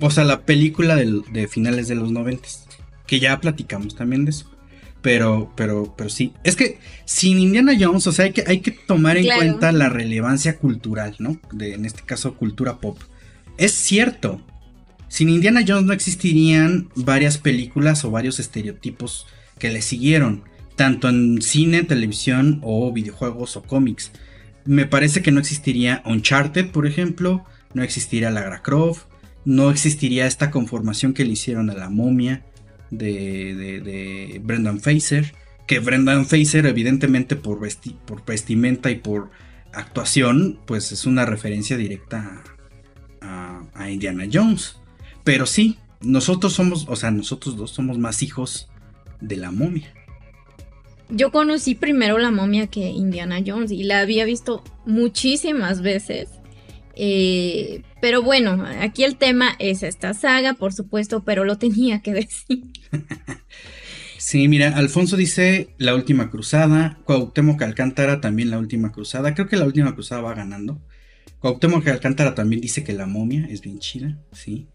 O 0.00 0.10
sea, 0.10 0.24
la 0.24 0.42
película 0.42 0.96
de 0.96 1.48
finales 1.48 1.88
de 1.88 1.96
los 1.96 2.12
noventas. 2.12 2.66
Que 3.06 3.20
ya 3.20 3.40
platicamos 3.40 3.96
también 3.96 4.26
de 4.26 4.30
eso. 4.30 4.50
Pero, 5.00 5.52
pero, 5.56 5.94
pero 5.96 6.10
sí. 6.10 6.32
Es 6.44 6.56
que 6.56 6.78
sin 7.04 7.38
Indiana 7.38 7.72
Jones, 7.78 8.06
o 8.06 8.12
sea, 8.12 8.26
hay 8.26 8.32
que, 8.32 8.44
hay 8.46 8.60
que 8.60 8.72
tomar 8.72 9.16
en 9.16 9.26
cuenta 9.26 9.72
la 9.72 9.88
relevancia 9.88 10.58
cultural, 10.58 11.16
¿no? 11.18 11.38
De, 11.52 11.74
en 11.74 11.84
este 11.84 12.02
caso, 12.02 12.34
cultura 12.34 12.78
pop. 12.78 12.98
Es 13.56 13.72
cierto. 13.72 14.42
Sin 15.08 15.28
Indiana 15.28 15.64
Jones 15.66 15.86
no 15.86 15.92
existirían 15.92 16.90
varias 16.94 17.38
películas 17.38 18.04
o 18.04 18.10
varios 18.10 18.38
estereotipos 18.38 19.26
que 19.58 19.70
le 19.70 19.82
siguieron, 19.82 20.44
tanto 20.76 21.08
en 21.08 21.42
cine, 21.42 21.82
televisión 21.82 22.60
o 22.62 22.92
videojuegos 22.92 23.56
o 23.56 23.62
cómics. 23.62 24.12
Me 24.64 24.86
parece 24.86 25.22
que 25.22 25.32
no 25.32 25.40
existiría 25.40 26.02
Uncharted, 26.04 26.70
por 26.70 26.86
ejemplo, 26.86 27.44
no 27.74 27.82
existiría 27.82 28.30
Lara 28.30 28.62
Croft, 28.62 29.06
no 29.44 29.70
existiría 29.70 30.26
esta 30.26 30.50
conformación 30.50 31.14
que 31.14 31.24
le 31.24 31.32
hicieron 31.32 31.70
a 31.70 31.74
la 31.74 31.88
momia 31.88 32.44
de, 32.90 34.40
Brendan 34.44 34.80
Fraser, 34.80 35.34
que 35.66 35.78
Brendan 35.80 36.26
Fraser 36.26 36.66
evidentemente 36.66 37.36
por, 37.36 37.60
por 38.06 38.24
vestimenta 38.24 38.90
y 38.90 38.96
por 38.96 39.30
actuación, 39.72 40.58
pues 40.66 40.92
es 40.92 41.06
una 41.06 41.24
referencia 41.24 41.76
directa 41.76 42.42
a, 43.20 43.90
Indiana 43.90 44.24
Jones. 44.30 44.76
Pero 45.28 45.44
sí, 45.44 45.76
nosotros 46.00 46.54
somos, 46.54 46.86
o 46.88 46.96
sea, 46.96 47.10
nosotros 47.10 47.54
dos 47.54 47.70
somos 47.72 47.98
más 47.98 48.22
hijos 48.22 48.70
de 49.20 49.36
la 49.36 49.50
momia. 49.50 49.92
Yo 51.10 51.30
conocí 51.32 51.74
primero 51.74 52.16
la 52.16 52.30
momia 52.30 52.68
que 52.68 52.88
Indiana 52.88 53.40
Jones 53.46 53.70
y 53.70 53.82
la 53.82 54.00
había 54.00 54.24
visto 54.24 54.64
muchísimas 54.86 55.82
veces. 55.82 56.30
Eh, 56.94 57.82
pero 58.00 58.22
bueno, 58.22 58.64
aquí 58.80 59.04
el 59.04 59.18
tema 59.18 59.50
es 59.58 59.82
esta 59.82 60.14
saga, 60.14 60.54
por 60.54 60.72
supuesto, 60.72 61.22
pero 61.24 61.44
lo 61.44 61.58
tenía 61.58 62.00
que 62.00 62.12
decir. 62.14 62.62
sí, 64.16 64.48
mira, 64.48 64.78
Alfonso 64.78 65.18
dice 65.18 65.68
La 65.76 65.94
Última 65.94 66.30
Cruzada, 66.30 67.00
Cuauhtémoc 67.04 67.60
Alcántara 67.60 68.22
también 68.22 68.48
La 68.48 68.58
Última 68.58 68.92
Cruzada, 68.92 69.34
creo 69.34 69.46
que 69.46 69.56
La 69.56 69.66
Última 69.66 69.92
Cruzada 69.94 70.22
va 70.22 70.32
ganando. 70.32 70.80
Cuauhtémoc 71.38 71.86
Alcántara 71.86 72.34
también 72.34 72.62
dice 72.62 72.82
que 72.82 72.94
La 72.94 73.04
Momia 73.04 73.46
es 73.50 73.60
bien 73.60 73.78
chida, 73.78 74.18
sí. 74.32 74.68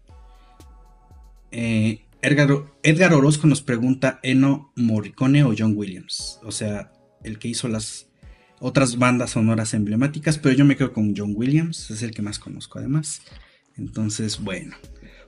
Eh, 1.56 2.00
Edgar, 2.20 3.12
Orozco 3.14 3.46
nos 3.46 3.62
pregunta, 3.62 4.18
¿Eno 4.24 4.72
Morricone 4.74 5.44
o 5.44 5.54
John 5.56 5.74
Williams? 5.76 6.40
O 6.42 6.50
sea, 6.50 6.90
el 7.22 7.38
que 7.38 7.46
hizo 7.46 7.68
las 7.68 8.08
otras 8.58 8.98
bandas 8.98 9.30
sonoras 9.30 9.72
emblemáticas, 9.72 10.38
pero 10.38 10.54
yo 10.56 10.64
me 10.64 10.76
quedo 10.76 10.92
con 10.92 11.14
John 11.16 11.32
Williams, 11.36 11.90
es 11.92 12.02
el 12.02 12.10
que 12.10 12.22
más 12.22 12.40
conozco 12.40 12.80
además. 12.80 13.22
Entonces, 13.76 14.40
bueno, 14.40 14.74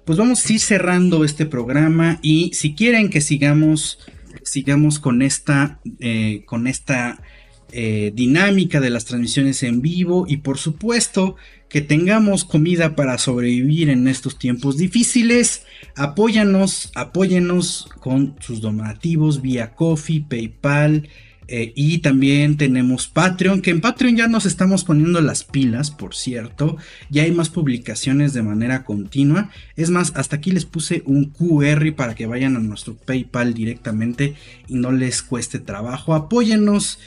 pues 0.04 0.18
vamos 0.18 0.44
a 0.44 0.52
ir 0.52 0.58
cerrando 0.58 1.24
este 1.24 1.46
programa 1.46 2.18
y 2.22 2.50
si 2.54 2.74
quieren 2.74 3.08
que 3.08 3.20
sigamos, 3.20 4.00
sigamos 4.42 4.98
con 4.98 5.22
esta, 5.22 5.80
eh, 6.00 6.42
con 6.44 6.66
esta 6.66 7.22
eh, 7.70 8.10
dinámica 8.14 8.80
de 8.80 8.90
las 8.90 9.04
transmisiones 9.04 9.62
en 9.62 9.80
vivo 9.80 10.24
y 10.26 10.38
por 10.38 10.58
supuesto 10.58 11.36
que 11.68 11.80
tengamos 11.80 12.44
comida 12.44 12.94
para 12.96 13.18
sobrevivir 13.18 13.88
en 13.88 14.08
estos 14.08 14.38
tiempos 14.38 14.76
difíciles. 14.76 15.64
Apóyanos, 15.94 16.90
apóyenos 16.94 17.88
con 18.00 18.36
sus 18.40 18.60
donativos 18.60 19.42
vía 19.42 19.74
Coffee, 19.74 20.24
PayPal, 20.28 21.08
eh, 21.48 21.72
y 21.76 21.98
también 21.98 22.56
tenemos 22.56 23.06
Patreon, 23.06 23.62
que 23.62 23.70
en 23.70 23.80
Patreon 23.80 24.16
ya 24.16 24.26
nos 24.26 24.46
estamos 24.46 24.82
poniendo 24.82 25.20
las 25.20 25.44
pilas, 25.44 25.90
por 25.90 26.14
cierto. 26.14 26.76
Ya 27.08 27.22
hay 27.22 27.30
más 27.30 27.50
publicaciones 27.50 28.32
de 28.32 28.42
manera 28.42 28.84
continua. 28.84 29.50
Es 29.76 29.90
más, 29.90 30.12
hasta 30.16 30.36
aquí 30.36 30.50
les 30.50 30.64
puse 30.64 31.02
un 31.06 31.26
QR 31.26 31.94
para 31.94 32.14
que 32.14 32.26
vayan 32.26 32.56
a 32.56 32.60
nuestro 32.60 32.96
PayPal 32.96 33.54
directamente 33.54 34.34
y 34.66 34.74
no 34.74 34.90
les 34.90 35.22
cueste 35.22 35.60
trabajo. 35.60 36.14
Apóyennos. 36.14 36.98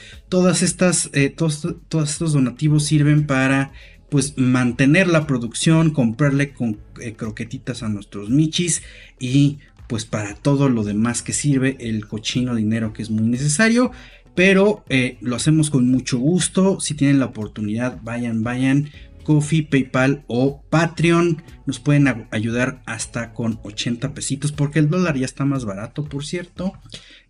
Eh, 1.12 1.28
todos, 1.36 1.66
estos 2.08 2.32
donativos 2.32 2.84
sirven 2.84 3.26
para 3.26 3.72
pues 4.10 4.36
mantener 4.36 5.08
la 5.08 5.26
producción, 5.26 5.90
comprarle 5.90 6.52
con 6.52 6.78
eh, 7.00 7.14
croquetitas 7.14 7.82
a 7.82 7.88
nuestros 7.88 8.30
michis 8.30 8.82
y 9.18 9.58
pues 9.88 10.04
para 10.04 10.34
todo 10.34 10.68
lo 10.68 10.84
demás 10.84 11.22
que 11.22 11.32
sirve 11.32 11.76
el 11.80 12.06
cochino 12.06 12.54
dinero 12.54 12.92
que 12.92 13.02
es 13.02 13.10
muy 13.10 13.26
necesario 13.26 13.90
pero 14.34 14.84
eh, 14.88 15.18
lo 15.20 15.36
hacemos 15.36 15.70
con 15.70 15.90
mucho 15.90 16.18
gusto. 16.18 16.80
Si 16.80 16.94
tienen 16.94 17.18
la 17.18 17.26
oportunidad, 17.26 18.00
vayan, 18.02 18.42
vayan. 18.42 18.90
Coffee, 19.22 19.62
PayPal 19.62 20.24
o 20.28 20.62
Patreon 20.70 21.42
nos 21.66 21.78
pueden 21.78 22.26
ayudar 22.30 22.82
hasta 22.86 23.34
con 23.34 23.60
80 23.62 24.14
pesitos 24.14 24.50
porque 24.50 24.78
el 24.78 24.88
dólar 24.88 25.18
ya 25.18 25.26
está 25.26 25.44
más 25.44 25.66
barato, 25.66 26.06
por 26.06 26.24
cierto. 26.24 26.72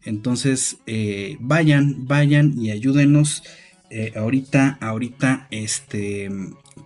Entonces, 0.04 0.78
eh, 0.86 1.36
vayan, 1.40 2.06
vayan 2.06 2.56
y 2.56 2.70
ayúdenos. 2.70 3.42
Ahorita, 4.14 4.78
ahorita, 4.80 5.48
este, 5.50 6.30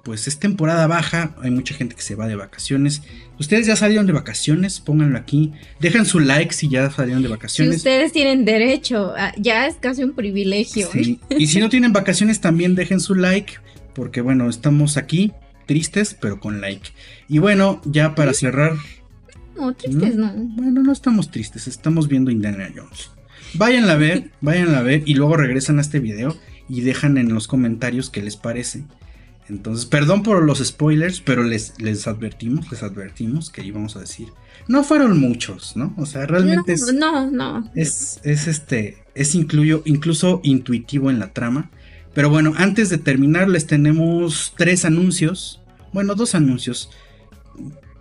pues 0.04 0.28
es 0.28 0.38
temporada 0.38 0.86
baja, 0.86 1.34
hay 1.42 1.50
mucha 1.50 1.74
gente 1.74 1.94
que 1.94 2.02
se 2.02 2.14
va 2.14 2.28
de 2.28 2.36
vacaciones. 2.36 3.02
Ustedes 3.40 3.66
ya 3.66 3.74
salieron 3.74 4.06
de 4.06 4.12
vacaciones, 4.12 4.78
pónganlo 4.78 5.18
aquí. 5.18 5.52
Dejan 5.80 6.04
su 6.04 6.20
like 6.20 6.52
si 6.52 6.68
ya 6.68 6.90
salieron 6.90 7.22
de 7.22 7.28
vacaciones. 7.28 7.74
Si 7.74 7.78
ustedes 7.78 8.12
tienen 8.12 8.44
derecho, 8.44 9.14
ya 9.38 9.66
es 9.66 9.76
casi 9.76 10.04
un 10.04 10.12
privilegio. 10.12 10.88
Y 11.30 11.46
si 11.46 11.58
no 11.58 11.70
tienen 11.70 11.92
vacaciones, 11.92 12.40
también 12.40 12.74
dejen 12.74 13.00
su 13.00 13.14
like, 13.14 13.54
porque 13.94 14.20
bueno, 14.20 14.48
estamos 14.50 14.98
aquí 14.98 15.32
tristes, 15.66 16.14
pero 16.20 16.38
con 16.38 16.60
like. 16.60 16.90
Y 17.28 17.38
bueno, 17.38 17.80
ya 17.86 18.14
para 18.14 18.34
cerrar. 18.34 18.74
No, 19.56 19.72
tristes 19.74 20.16
no. 20.16 20.32
Bueno, 20.34 20.82
no 20.82 20.92
estamos 20.92 21.30
tristes, 21.30 21.66
estamos 21.66 22.08
viendo 22.08 22.30
Indiana 22.30 22.70
Jones. 22.74 23.10
Váyanla 23.54 23.94
a 23.94 23.96
ver, 23.96 24.30
váyanla 24.42 24.78
a 24.80 24.82
ver 24.82 25.02
y 25.06 25.14
luego 25.14 25.38
regresan 25.38 25.78
a 25.78 25.80
este 25.80 25.98
video 25.98 26.36
y 26.68 26.82
dejan 26.82 27.16
en 27.16 27.32
los 27.32 27.48
comentarios 27.48 28.10
qué 28.10 28.22
les 28.22 28.36
parece. 28.36 28.84
Entonces, 29.48 29.84
perdón 29.84 30.22
por 30.22 30.42
los 30.42 30.58
spoilers, 30.64 31.20
pero 31.20 31.42
les, 31.42 31.74
les 31.78 32.06
advertimos, 32.06 32.70
les 32.70 32.82
advertimos 32.82 33.50
que 33.50 33.62
íbamos 33.62 33.96
a 33.96 34.00
decir. 34.00 34.28
No 34.68 34.84
fueron 34.84 35.20
muchos, 35.20 35.76
¿no? 35.76 35.94
O 35.98 36.06
sea, 36.06 36.26
realmente 36.26 36.72
es. 36.72 36.92
No, 36.94 37.30
no. 37.30 37.70
Es, 37.74 38.20
es 38.24 38.46
este. 38.46 38.98
Es 39.14 39.34
incluyo, 39.34 39.82
incluso 39.84 40.40
intuitivo 40.42 41.10
en 41.10 41.18
la 41.18 41.32
trama. 41.32 41.70
Pero 42.14 42.30
bueno, 42.30 42.54
antes 42.56 42.88
de 42.88 42.98
terminar, 42.98 43.48
les 43.48 43.66
tenemos 43.66 44.54
tres 44.56 44.84
anuncios. 44.84 45.60
Bueno, 45.92 46.14
dos 46.14 46.34
anuncios. 46.34 46.90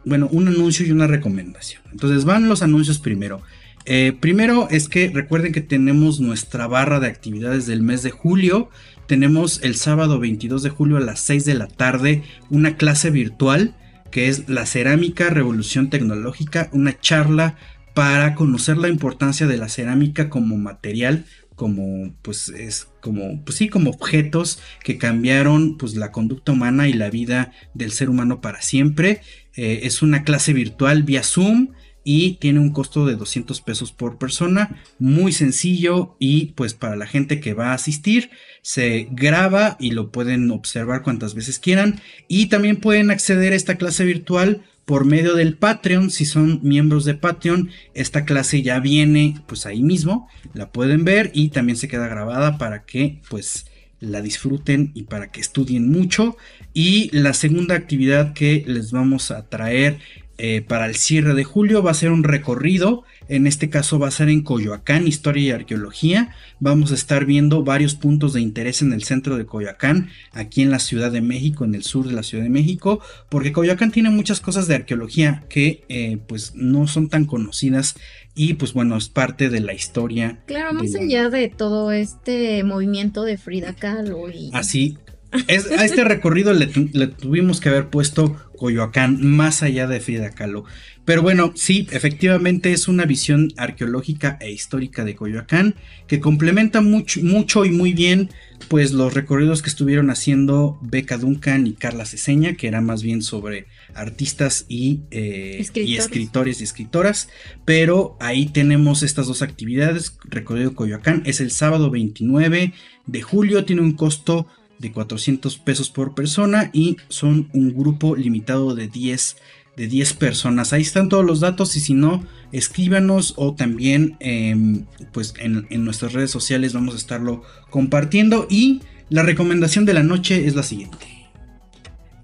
Bueno, 0.05 0.29
un 0.31 0.47
anuncio 0.47 0.85
y 0.85 0.91
una 0.91 1.07
recomendación. 1.07 1.81
Entonces 1.91 2.23
van 2.23 2.47
los 2.47 2.61
anuncios 2.61 2.99
primero. 2.99 3.41
Eh, 3.85 4.15
primero 4.17 4.69
es 4.71 4.87
que 4.87 5.09
recuerden 5.09 5.51
que 5.51 5.61
tenemos 5.61 6.21
nuestra 6.21 6.67
barra 6.67 7.01
de 7.01 7.07
actividades 7.07 7.67
del 7.67 7.81
mes 7.81 8.01
de 8.01 8.11
julio 8.11 8.69
tenemos 9.07 9.59
el 9.63 9.75
sábado 9.75 10.19
22 10.19 10.63
de 10.63 10.69
julio 10.69 10.97
a 10.97 11.01
las 11.01 11.19
6 11.21 11.45
de 11.45 11.53
la 11.53 11.67
tarde 11.67 12.23
una 12.49 12.77
clase 12.77 13.09
virtual 13.09 13.75
que 14.13 14.27
es 14.27 14.47
la 14.47 14.67
cerámica 14.67 15.31
revolución 15.31 15.89
tecnológica, 15.89 16.69
una 16.71 16.99
charla 16.99 17.55
para 17.95 18.35
conocer 18.35 18.77
la 18.77 18.87
importancia 18.87 19.47
de 19.47 19.57
la 19.57 19.69
cerámica 19.69 20.29
como 20.29 20.55
material, 20.55 21.25
como 21.55 22.13
pues 22.21 22.49
es 22.49 22.89
como 23.01 23.43
pues 23.43 23.57
sí 23.57 23.69
como 23.69 23.89
objetos 23.89 24.59
que 24.83 24.99
cambiaron 24.99 25.77
pues 25.79 25.95
la 25.95 26.11
conducta 26.11 26.51
humana 26.51 26.87
y 26.87 26.93
la 26.93 27.09
vida 27.09 27.53
del 27.73 27.91
ser 27.91 28.11
humano 28.11 28.39
para 28.39 28.61
siempre. 28.61 29.21
Eh, 29.55 29.79
es 29.81 30.03
una 30.03 30.23
clase 30.23 30.53
virtual 30.53 31.01
vía 31.01 31.23
Zoom 31.23 31.69
y 32.03 32.33
tiene 32.35 32.59
un 32.59 32.71
costo 32.71 33.05
de 33.05 33.15
200 33.15 33.61
pesos 33.61 33.91
por 33.91 34.17
persona, 34.17 34.81
muy 34.99 35.31
sencillo 35.31 36.15
y 36.19 36.47
pues 36.55 36.73
para 36.73 36.95
la 36.95 37.07
gente 37.07 37.39
que 37.39 37.53
va 37.53 37.71
a 37.71 37.75
asistir 37.75 38.29
se 38.61 39.07
graba 39.11 39.77
y 39.79 39.91
lo 39.91 40.11
pueden 40.11 40.49
observar 40.51 41.03
cuantas 41.03 41.35
veces 41.35 41.59
quieran 41.59 42.01
y 42.27 42.47
también 42.47 42.77
pueden 42.77 43.11
acceder 43.11 43.53
a 43.53 43.57
esta 43.57 43.75
clase 43.75 44.05
virtual 44.05 44.63
por 44.85 45.05
medio 45.05 45.35
del 45.35 45.55
Patreon, 45.55 46.11
si 46.11 46.25
son 46.25 46.59
miembros 46.61 47.05
de 47.05 47.13
Patreon, 47.13 47.69
esta 47.93 48.25
clase 48.25 48.61
ya 48.61 48.79
viene 48.79 49.35
pues 49.47 49.65
ahí 49.65 49.81
mismo, 49.81 50.27
la 50.53 50.71
pueden 50.71 51.05
ver 51.05 51.31
y 51.33 51.49
también 51.49 51.77
se 51.77 51.87
queda 51.87 52.07
grabada 52.07 52.57
para 52.57 52.83
que 52.83 53.21
pues 53.29 53.65
la 54.03 54.21
disfruten 54.21 54.91
y 54.93 55.03
para 55.03 55.31
que 55.31 55.41
estudien 55.41 55.89
mucho. 55.89 56.35
Y 56.73 57.09
la 57.17 57.33
segunda 57.33 57.75
actividad 57.75 58.33
que 58.33 58.63
les 58.67 58.91
vamos 58.91 59.31
a 59.31 59.47
traer 59.47 59.99
eh, 60.37 60.63
para 60.67 60.87
el 60.87 60.95
cierre 60.95 61.35
de 61.35 61.43
julio 61.43 61.83
va 61.83 61.91
a 61.91 61.95
ser 61.95 62.11
un 62.11 62.23
recorrido, 62.23 63.03
en 63.29 63.45
este 63.45 63.69
caso 63.69 63.99
va 63.99 64.07
a 64.07 64.11
ser 64.11 64.29
en 64.29 64.41
Coyoacán, 64.41 65.07
Historia 65.07 65.43
y 65.43 65.51
Arqueología. 65.51 66.33
Vamos 66.59 66.91
a 66.91 66.95
estar 66.95 67.25
viendo 67.25 67.63
varios 67.63 67.93
puntos 67.93 68.33
de 68.33 68.41
interés 68.41 68.81
en 68.81 68.93
el 68.93 69.03
centro 69.03 69.37
de 69.37 69.45
Coyoacán, 69.45 70.09
aquí 70.31 70.63
en 70.63 70.71
la 70.71 70.79
Ciudad 70.79 71.11
de 71.11 71.21
México, 71.21 71.65
en 71.65 71.75
el 71.75 71.83
sur 71.83 72.07
de 72.07 72.13
la 72.13 72.23
Ciudad 72.23 72.43
de 72.43 72.49
México, 72.49 72.99
porque 73.29 73.51
Coyoacán 73.51 73.91
tiene 73.91 74.09
muchas 74.09 74.41
cosas 74.41 74.67
de 74.67 74.75
arqueología 74.75 75.43
que 75.49 75.83
eh, 75.87 76.17
pues 76.27 76.53
no 76.55 76.87
son 76.87 77.09
tan 77.09 77.25
conocidas 77.25 77.95
y 78.33 78.55
pues 78.55 78.73
bueno, 78.73 78.97
es 78.97 79.09
parte 79.09 79.49
de 79.49 79.59
la 79.59 79.73
historia. 79.73 80.39
Claro, 80.47 80.73
más 80.73 80.95
allá 80.95 81.29
de 81.29 81.49
todo 81.49 81.91
este 81.91 82.63
movimiento 82.63 83.23
de 83.23 83.37
Frida 83.37 83.73
Kahlo 83.73 84.29
y... 84.31 84.49
Así, 84.53 84.97
a 85.33 85.85
este 85.85 86.03
recorrido 86.03 86.53
le, 86.53 86.67
tuvimos 87.07 87.59
que 87.59 87.69
haber 87.69 87.89
puesto 87.89 88.35
Coyoacán, 88.63 89.19
más 89.21 89.61
allá 89.61 89.87
de 89.87 89.99
Frida 89.99 90.29
Kahlo. 90.29 90.63
Pero 91.03 91.21
bueno, 91.21 91.51
sí, 91.53 91.85
efectivamente 91.91 92.71
es 92.71 92.87
una 92.87 93.03
visión 93.03 93.51
arqueológica 93.57 94.37
e 94.39 94.53
histórica 94.53 95.03
de 95.03 95.15
Coyoacán 95.15 95.75
que 96.07 96.21
complementa 96.21 96.79
mucho, 96.79 97.19
mucho 97.21 97.65
y 97.65 97.71
muy 97.71 97.91
bien 97.91 98.29
pues 98.69 98.93
los 98.93 99.13
recorridos 99.13 99.61
que 99.61 99.69
estuvieron 99.69 100.09
haciendo 100.09 100.79
Beca 100.81 101.17
Duncan 101.17 101.67
y 101.67 101.73
Carla 101.73 102.05
Ceseña, 102.05 102.53
que 102.53 102.69
era 102.69 102.79
más 102.79 103.03
bien 103.03 103.21
sobre 103.21 103.65
artistas 103.95 104.65
y, 104.69 105.01
eh, 105.11 105.61
y 105.75 105.97
escritores 105.97 106.61
y 106.61 106.63
escritoras. 106.63 107.27
Pero 107.65 108.15
ahí 108.21 108.45
tenemos 108.45 109.03
estas 109.03 109.27
dos 109.27 109.41
actividades. 109.41 110.17
Recorrido 110.23 110.73
Coyoacán 110.73 111.21
es 111.25 111.41
el 111.41 111.51
sábado 111.51 111.89
29 111.89 112.71
de 113.07 113.21
julio, 113.21 113.65
tiene 113.65 113.81
un 113.81 113.91
costo 113.91 114.47
de 114.83 114.91
400 114.91 115.57
pesos 115.57 115.89
por 115.89 116.13
persona 116.13 116.69
y 116.73 116.97
son 117.07 117.49
un 117.53 117.73
grupo 117.73 118.15
limitado 118.15 118.75
de 118.75 118.87
10 118.87 119.37
de 119.75 119.87
10 119.87 120.13
personas. 120.13 120.71
Ahí 120.71 120.83
están 120.83 121.09
todos 121.09 121.25
los 121.25 121.39
datos 121.39 121.75
y 121.75 121.79
si 121.79 121.95
no, 121.95 122.23
escríbanos 122.51 123.33
o 123.37 123.55
también 123.55 124.17
em, 124.19 124.85
pues 125.11 125.33
en, 125.39 125.65
nuestras 125.83 126.13
redes 126.13 126.29
sociales 126.29 126.73
vamos 126.73 126.93
a 126.93 126.97
estarlo 126.97 127.41
compartiendo. 127.71 128.45
Y 128.49 128.81
la 129.09 129.23
recomendación 129.23 129.85
de 129.85 129.93
la 129.93 130.03
noche 130.03 130.45
es 130.45 130.53
la 130.53 130.61
siguiente. 130.61 130.97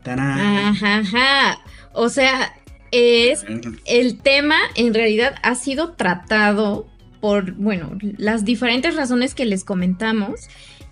Ajá, 0.06 1.60
O 1.94 2.10
sea, 2.10 2.54
es 2.92 3.46
el 3.86 4.18
tema 4.18 4.58
en 4.76 4.94
realidad 4.94 5.36
ha 5.44 5.56
sido 5.56 5.94
tratado 5.94 6.88
por, 7.22 7.54
bueno, 7.54 7.98
las 8.18 8.46
diferentes 8.46 8.96
razones 8.96 9.36
que 9.36 9.46
les 9.46 9.64
comentamos 9.64 10.50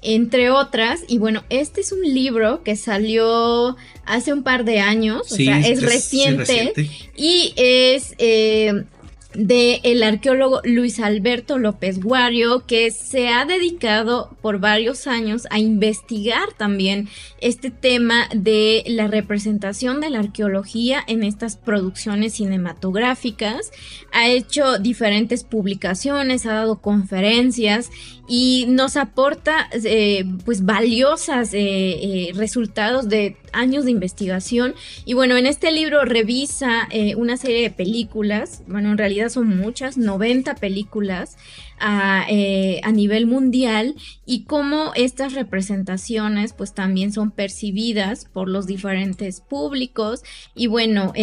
entre 0.07 0.49
otras. 0.49 1.03
Y 1.09 1.17
bueno, 1.17 1.43
este 1.49 1.81
es 1.81 1.91
un 1.91 2.01
libro 2.01 2.63
que 2.63 2.77
salió 2.77 3.75
hace 4.05 4.31
un 4.31 4.41
par 4.41 4.63
de 4.63 4.79
años, 4.79 5.31
o 5.31 5.35
sea, 5.35 5.59
es, 5.59 5.81
reciente, 5.81 6.73
y 7.17 7.53
es 7.57 8.15
eh, 8.17 8.85
de 9.34 9.81
el 9.84 10.01
arqueólogo 10.03 10.61
Luis 10.63 11.01
Alberto 11.01 11.57
López 11.57 11.99
Guario, 12.01 12.65
que 12.65 12.89
se 12.91 13.27
ha 13.27 13.43
dedicado 13.45 14.35
por 14.41 14.59
varios 14.59 15.07
años 15.07 15.45
a 15.51 15.59
investigar 15.59 16.53
también 16.55 17.09
este 17.41 17.69
tema 17.69 18.29
de 18.34 18.84
la 18.88 19.07
representación 19.07 19.99
de 19.99 20.09
la 20.09 20.19
arqueología 20.19 21.03
en 21.05 21.23
estas 21.23 21.57
producciones 21.57 22.35
cinematográficas. 22.35 23.71
Ha 24.13 24.29
hecho 24.29 24.79
diferentes 24.79 25.43
publicaciones, 25.43 26.45
ha 26.45 26.53
dado 26.53 26.81
conferencias 26.81 27.91
y 28.27 28.65
nos 28.67 28.97
aporta 28.97 29.69
eh, 29.71 30.25
pues 30.43 30.65
valiosas 30.65 31.53
eh, 31.53 31.59
eh, 31.59 32.31
resultados 32.35 33.07
de 33.07 33.37
años 33.53 33.85
de 33.85 33.91
investigación. 33.91 34.75
Y 35.05 35.13
bueno 35.13 35.37
en 35.37 35.47
este 35.47 35.71
libro 35.71 36.03
revisa 36.03 36.89
una 37.15 37.37
serie 37.37 37.61
de 37.61 37.71
películas. 37.71 38.63
Bueno 38.67 38.91
en 38.91 38.97
realidad 38.97 39.29
son 39.29 39.57
muchas 39.57 39.97
90 39.97 40.55
películas 40.55 41.37
a, 41.79 42.23
a, 42.23 42.91
nivel 42.91 43.27
mundial 43.27 43.95
y 44.25 44.43
cómo 44.43 44.91
estas 44.95 45.33
representaciones 45.33 46.53
pues 46.53 46.73
también 46.73 47.13
son 47.13 47.31
percibidas 47.31 48.25
por 48.25 48.49
los 48.49 48.67
diferentes 48.67 49.39
públicos. 49.39 50.23
Y 50.53 50.67
bueno 50.67 51.13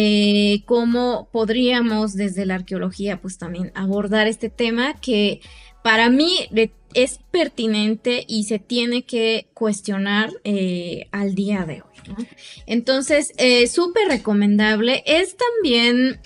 cómo 0.65 1.29
podríamos 1.31 2.15
desde 2.15 2.45
la 2.47 2.55
arqueología 2.55 3.21
pues 3.21 3.37
también 3.37 3.71
abordar 3.75 4.27
este 4.27 4.49
tema 4.49 4.95
que 4.99 5.41
para 5.85 6.09
mí 6.09 6.47
es 6.95 7.19
pertinente 7.31 8.25
y 8.27 8.45
se 8.45 8.57
tiene 8.59 9.03
que 9.03 9.47
cuestionar 9.53 10.31
eh, 10.43 11.07
al 11.11 11.35
día 11.35 11.65
de 11.65 11.81
hoy. 11.81 12.25
Entonces, 12.65 13.33
eh, 13.37 13.67
súper 13.67 14.07
recomendable. 14.07 15.03
Es 15.05 15.35
también, 15.35 16.19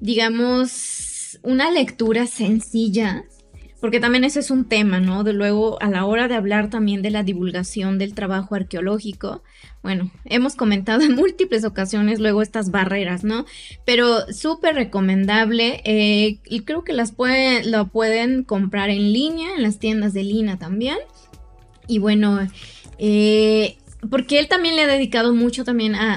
digamos, 0.00 1.38
una 1.42 1.70
lectura 1.70 2.26
sencilla 2.26 3.24
porque 3.80 4.00
también 4.00 4.24
ese 4.24 4.40
es 4.40 4.50
un 4.50 4.64
tema, 4.64 5.00
¿no? 5.00 5.24
De 5.24 5.32
luego, 5.32 5.80
a 5.80 5.88
la 5.88 6.04
hora 6.04 6.28
de 6.28 6.34
hablar 6.34 6.68
también 6.68 7.00
de 7.02 7.10
la 7.10 7.22
divulgación 7.22 7.98
del 7.98 8.14
trabajo 8.14 8.54
arqueológico, 8.54 9.42
bueno, 9.82 10.10
hemos 10.24 10.56
comentado 10.56 11.02
en 11.02 11.14
múltiples 11.14 11.64
ocasiones 11.64 12.18
luego 12.18 12.42
estas 12.42 12.70
barreras, 12.70 13.24
¿no? 13.24 13.46
Pero 13.84 14.32
súper 14.32 14.74
recomendable 14.74 15.80
eh, 15.84 16.40
y 16.44 16.60
creo 16.60 16.84
que 16.84 16.92
las 16.92 17.14
lo 17.64 17.88
pueden 17.88 18.44
comprar 18.44 18.90
en 18.90 19.12
línea, 19.12 19.54
en 19.56 19.62
las 19.62 19.78
tiendas 19.78 20.12
de 20.12 20.24
Lina 20.24 20.58
también. 20.58 20.98
Y 21.86 22.00
bueno, 22.00 22.46
eh, 22.98 23.77
porque 24.10 24.38
él 24.38 24.48
también 24.48 24.76
le 24.76 24.82
ha 24.82 24.86
dedicado 24.86 25.34
mucho 25.34 25.64
también 25.64 25.94
a, 25.94 26.14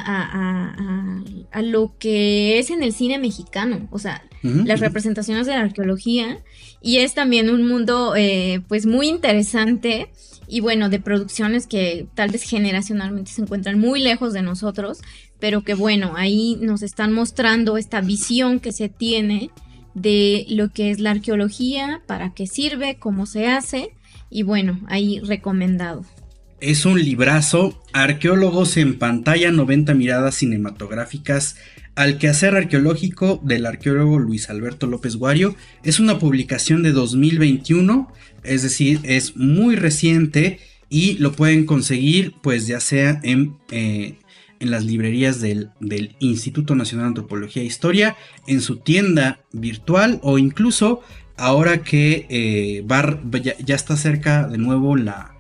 a, 1.52 1.62
lo 1.62 1.96
que 2.00 2.60
es 2.60 2.70
en 2.70 2.82
el 2.82 2.94
cine 2.94 3.20
mexicano, 3.20 3.88
o 3.92 4.00
sea, 4.00 4.24
las 4.42 4.80
representaciones 4.80 5.46
de 5.46 5.54
la 5.54 5.62
arqueología 5.62 6.40
y 6.82 6.98
es 6.98 7.14
también 7.14 7.50
un 7.50 7.68
mundo 7.68 8.16
eh, 8.16 8.62
pues 8.68 8.86
muy 8.88 9.08
interesante 9.08 10.10
y 10.48 10.60
bueno, 10.60 10.90
de 10.90 11.00
producciones 11.00 11.68
que 11.68 12.08
tal 12.16 12.32
vez 12.32 12.44
generacionalmente 12.44 13.32
se 13.32 13.42
encuentran 13.42 13.80
muy 13.80 14.02
lejos 14.02 14.34
de 14.34 14.42
nosotros, 14.42 15.00
pero 15.40 15.64
que 15.64 15.76
bueno, 15.76 16.14
ahí 16.16 16.58
nos 16.60 16.82
están 16.82 17.14
mostrando 17.14 17.78
esta 17.78 18.02
visión 18.02 18.60
que 18.60 18.72
se 18.72 18.90
tiene 18.90 19.52
de 19.94 20.46
lo 20.50 20.70
que 20.70 20.92
es 20.92 21.00
la 21.00 21.12
arqueología, 21.12 22.02
para 22.08 22.34
qué 22.34 22.48
sirve, 22.48 22.98
cómo 22.98 23.26
se 23.26 23.48
hace 23.48 23.92
y 24.30 24.44
bueno, 24.44 24.80
ahí 24.88 25.20
recomendado. 25.20 26.06
Es 26.62 26.86
un 26.86 27.04
librazo, 27.04 27.82
Arqueólogos 27.92 28.78
en 28.78 29.00
pantalla, 29.00 29.52
90 29.52 29.96
miradas 29.96 30.36
cinematográficas 30.36 31.56
al 31.96 32.20
quehacer 32.20 32.56
arqueológico 32.56 33.42
del 33.44 33.66
arqueólogo 33.66 34.20
Luis 34.20 34.48
Alberto 34.48 34.86
López 34.86 35.16
Guario. 35.16 35.56
Es 35.84 36.00
una 36.00 36.20
publicación 36.20 36.84
de 36.84 36.92
2021, 36.92 38.14
es 38.44 38.62
decir, 38.62 39.00
es 39.02 39.36
muy 39.36 39.76
reciente 39.76 40.60
y 40.88 41.18
lo 41.18 41.32
pueden 41.32 41.66
conseguir 41.66 42.36
pues 42.44 42.68
ya 42.68 42.80
sea 42.80 43.20
en, 43.24 43.56
eh, 43.72 44.20
en 44.60 44.70
las 44.70 44.86
librerías 44.86 45.42
del, 45.42 45.72
Instituto 46.20 46.76
Nacional 46.76 47.06
de 47.06 47.08
Antropología 47.08 47.64
e 47.64 47.66
Historia, 47.66 48.16
en 48.46 48.62
su 48.62 48.78
tienda 48.78 49.40
virtual 49.52 50.20
o 50.22 50.38
incluso 50.38 51.02
ahora 51.38 51.82
que 51.82 52.28
eh, 52.30 52.86
ya, 53.66 53.76
está 53.76 53.98
cerca 53.98 54.48
de 54.48 54.60
nuevo 54.60 54.96
la, 54.96 55.31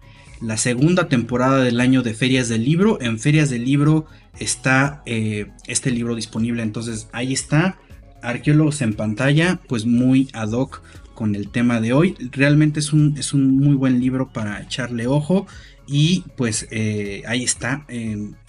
la 0.42 0.58
segunda 0.58 1.08
temporada 1.08 1.64
del 1.64 1.80
año 1.80 2.02
de 2.02 2.14
Ferias 2.14 2.50
del 2.50 2.66
Libro. 2.66 3.00
En 3.02 3.20
Ferias 3.20 3.50
del 3.50 3.64
Libro 3.64 4.08
está 4.40 5.04
eh, 5.06 5.52
este 5.68 5.92
libro 5.92 6.16
disponible. 6.16 6.64
Entonces 6.64 7.08
ahí 7.12 7.34
está. 7.34 7.78
Arqueólogos 8.24 8.82
en 8.82 8.94
pantalla, 8.94 9.60
pues 9.68 9.86
muy 9.86 10.30
ad 10.34 10.52
hoc 10.52 10.84
con 11.16 11.36
el 11.36 11.50
tema 11.50 11.80
de 11.80 11.94
hoy. 11.94 12.16
Realmente 12.32 12.80
es 12.80 12.94
un, 12.94 13.16
es 13.18 13.34
un 13.34 13.58
muy 13.58 13.76
buen 13.76 14.00
libro 14.00 14.30
para 14.34 14.62
echarle 14.62 15.08
ojo. 15.08 15.48
Y 15.88 16.24
pues 16.38 16.68
eh, 16.72 17.24
ahí 17.28 17.44
está. 17.44 17.86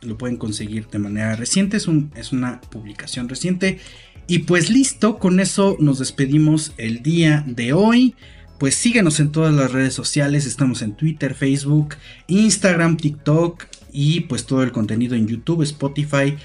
Lo 0.00 0.16
pueden 0.16 0.36
conseguir 0.36 0.88
de 0.88 0.98
manera 0.98 1.36
reciente. 1.36 1.76
Es, 1.76 1.88
es 2.14 2.32
una 2.32 2.60
publicación 2.60 3.28
reciente. 3.28 3.78
Y 4.26 4.40
pues 4.40 4.70
listo, 4.70 5.18
con 5.18 5.40
eso 5.40 5.76
nos 5.80 5.98
despedimos 5.98 6.72
el 6.78 7.02
día 7.02 7.44
de 7.46 7.72
hoy 7.72 8.14
pues 8.62 8.76
síguenos 8.76 9.18
en 9.18 9.32
todas 9.32 9.52
las 9.52 9.72
redes 9.72 9.92
sociales, 9.92 10.46
estamos 10.46 10.82
en 10.82 10.92
Twitter, 10.92 11.34
Facebook, 11.34 11.96
Instagram, 12.28 12.96
TikTok, 12.96 13.64
y 13.90 14.20
pues 14.20 14.46
todo 14.46 14.62
el 14.62 14.70
contenido 14.70 15.16
en 15.16 15.26
YouTube, 15.26 15.62
Spotify, 15.62 16.36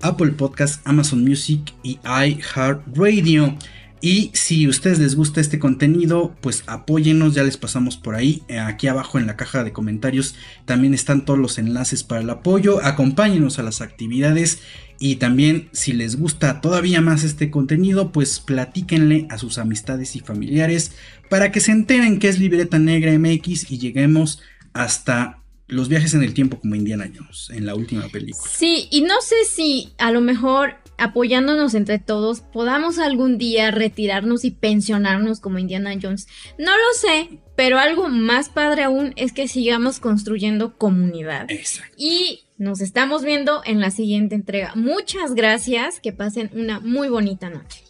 Apple 0.00 0.32
Podcast, 0.32 0.80
Amazon 0.86 1.22
Music 1.22 1.74
y 1.82 1.98
iHeartRadio. 2.02 3.58
Y 4.00 4.30
si 4.34 4.66
a 4.66 4.68
ustedes 4.68 4.98
les 4.98 5.16
gusta 5.16 5.40
este 5.40 5.58
contenido, 5.58 6.34
pues 6.40 6.64
apóyennos, 6.66 7.34
ya 7.34 7.42
les 7.42 7.56
pasamos 7.56 7.96
por 7.96 8.14
ahí. 8.14 8.42
Eh, 8.48 8.58
aquí 8.58 8.88
abajo 8.88 9.18
en 9.18 9.26
la 9.26 9.36
caja 9.36 9.64
de 9.64 9.72
comentarios 9.72 10.34
también 10.66 10.92
están 10.92 11.24
todos 11.24 11.38
los 11.38 11.58
enlaces 11.58 12.04
para 12.04 12.20
el 12.20 12.30
apoyo. 12.30 12.84
Acompáñenos 12.84 13.58
a 13.58 13.62
las 13.62 13.80
actividades 13.80 14.60
y 14.98 15.16
también 15.16 15.68
si 15.72 15.92
les 15.92 16.16
gusta 16.16 16.60
todavía 16.60 17.00
más 17.00 17.24
este 17.24 17.50
contenido, 17.50 18.12
pues 18.12 18.38
platíquenle 18.40 19.26
a 19.30 19.38
sus 19.38 19.58
amistades 19.58 20.14
y 20.14 20.20
familiares 20.20 20.92
para 21.30 21.50
que 21.50 21.60
se 21.60 21.72
enteren 21.72 22.18
que 22.18 22.28
es 22.28 22.38
Libreta 22.38 22.78
Negra 22.78 23.18
MX 23.18 23.70
y 23.70 23.78
lleguemos 23.78 24.42
hasta 24.72 25.42
los 25.68 25.88
viajes 25.88 26.14
en 26.14 26.22
el 26.22 26.34
tiempo 26.34 26.60
como 26.60 26.74
Indiana 26.74 27.10
Jones 27.14 27.50
en 27.50 27.66
la 27.66 27.74
última 27.74 28.08
película. 28.08 28.48
Sí, 28.48 28.88
y 28.90 29.02
no 29.02 29.20
sé 29.20 29.44
si 29.44 29.92
a 29.98 30.12
lo 30.12 30.20
mejor 30.20 30.76
apoyándonos 30.98 31.74
entre 31.74 31.98
todos 31.98 32.40
podamos 32.40 32.98
algún 32.98 33.36
día 33.36 33.70
retirarnos 33.70 34.44
y 34.44 34.50
pensionarnos 34.50 35.40
como 35.40 35.58
Indiana 35.58 35.94
Jones. 36.00 36.28
No 36.58 36.72
lo 36.72 36.94
sé, 36.98 37.40
pero 37.56 37.78
algo 37.78 38.08
más 38.08 38.48
padre 38.48 38.84
aún 38.84 39.12
es 39.16 39.32
que 39.32 39.48
sigamos 39.48 39.98
construyendo 39.98 40.78
comunidad. 40.78 41.50
Exacto. 41.50 41.94
Y 41.98 42.44
nos 42.58 42.80
estamos 42.80 43.24
viendo 43.24 43.62
en 43.64 43.80
la 43.80 43.90
siguiente 43.90 44.34
entrega. 44.34 44.72
Muchas 44.74 45.34
gracias, 45.34 46.00
que 46.00 46.12
pasen 46.12 46.50
una 46.54 46.80
muy 46.80 47.08
bonita 47.08 47.50
noche. 47.50 47.82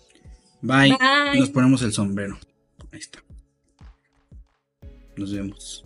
Bye. 0.63 0.97
Bye. 0.99 1.41
Nos 1.41 1.51
ponemos 1.51 1.83
el 1.83 1.93
sombrero. 1.93 2.39
Ahí 2.91 2.99
está. 2.99 3.23
Nos 5.17 5.33
vemos. 5.33 5.86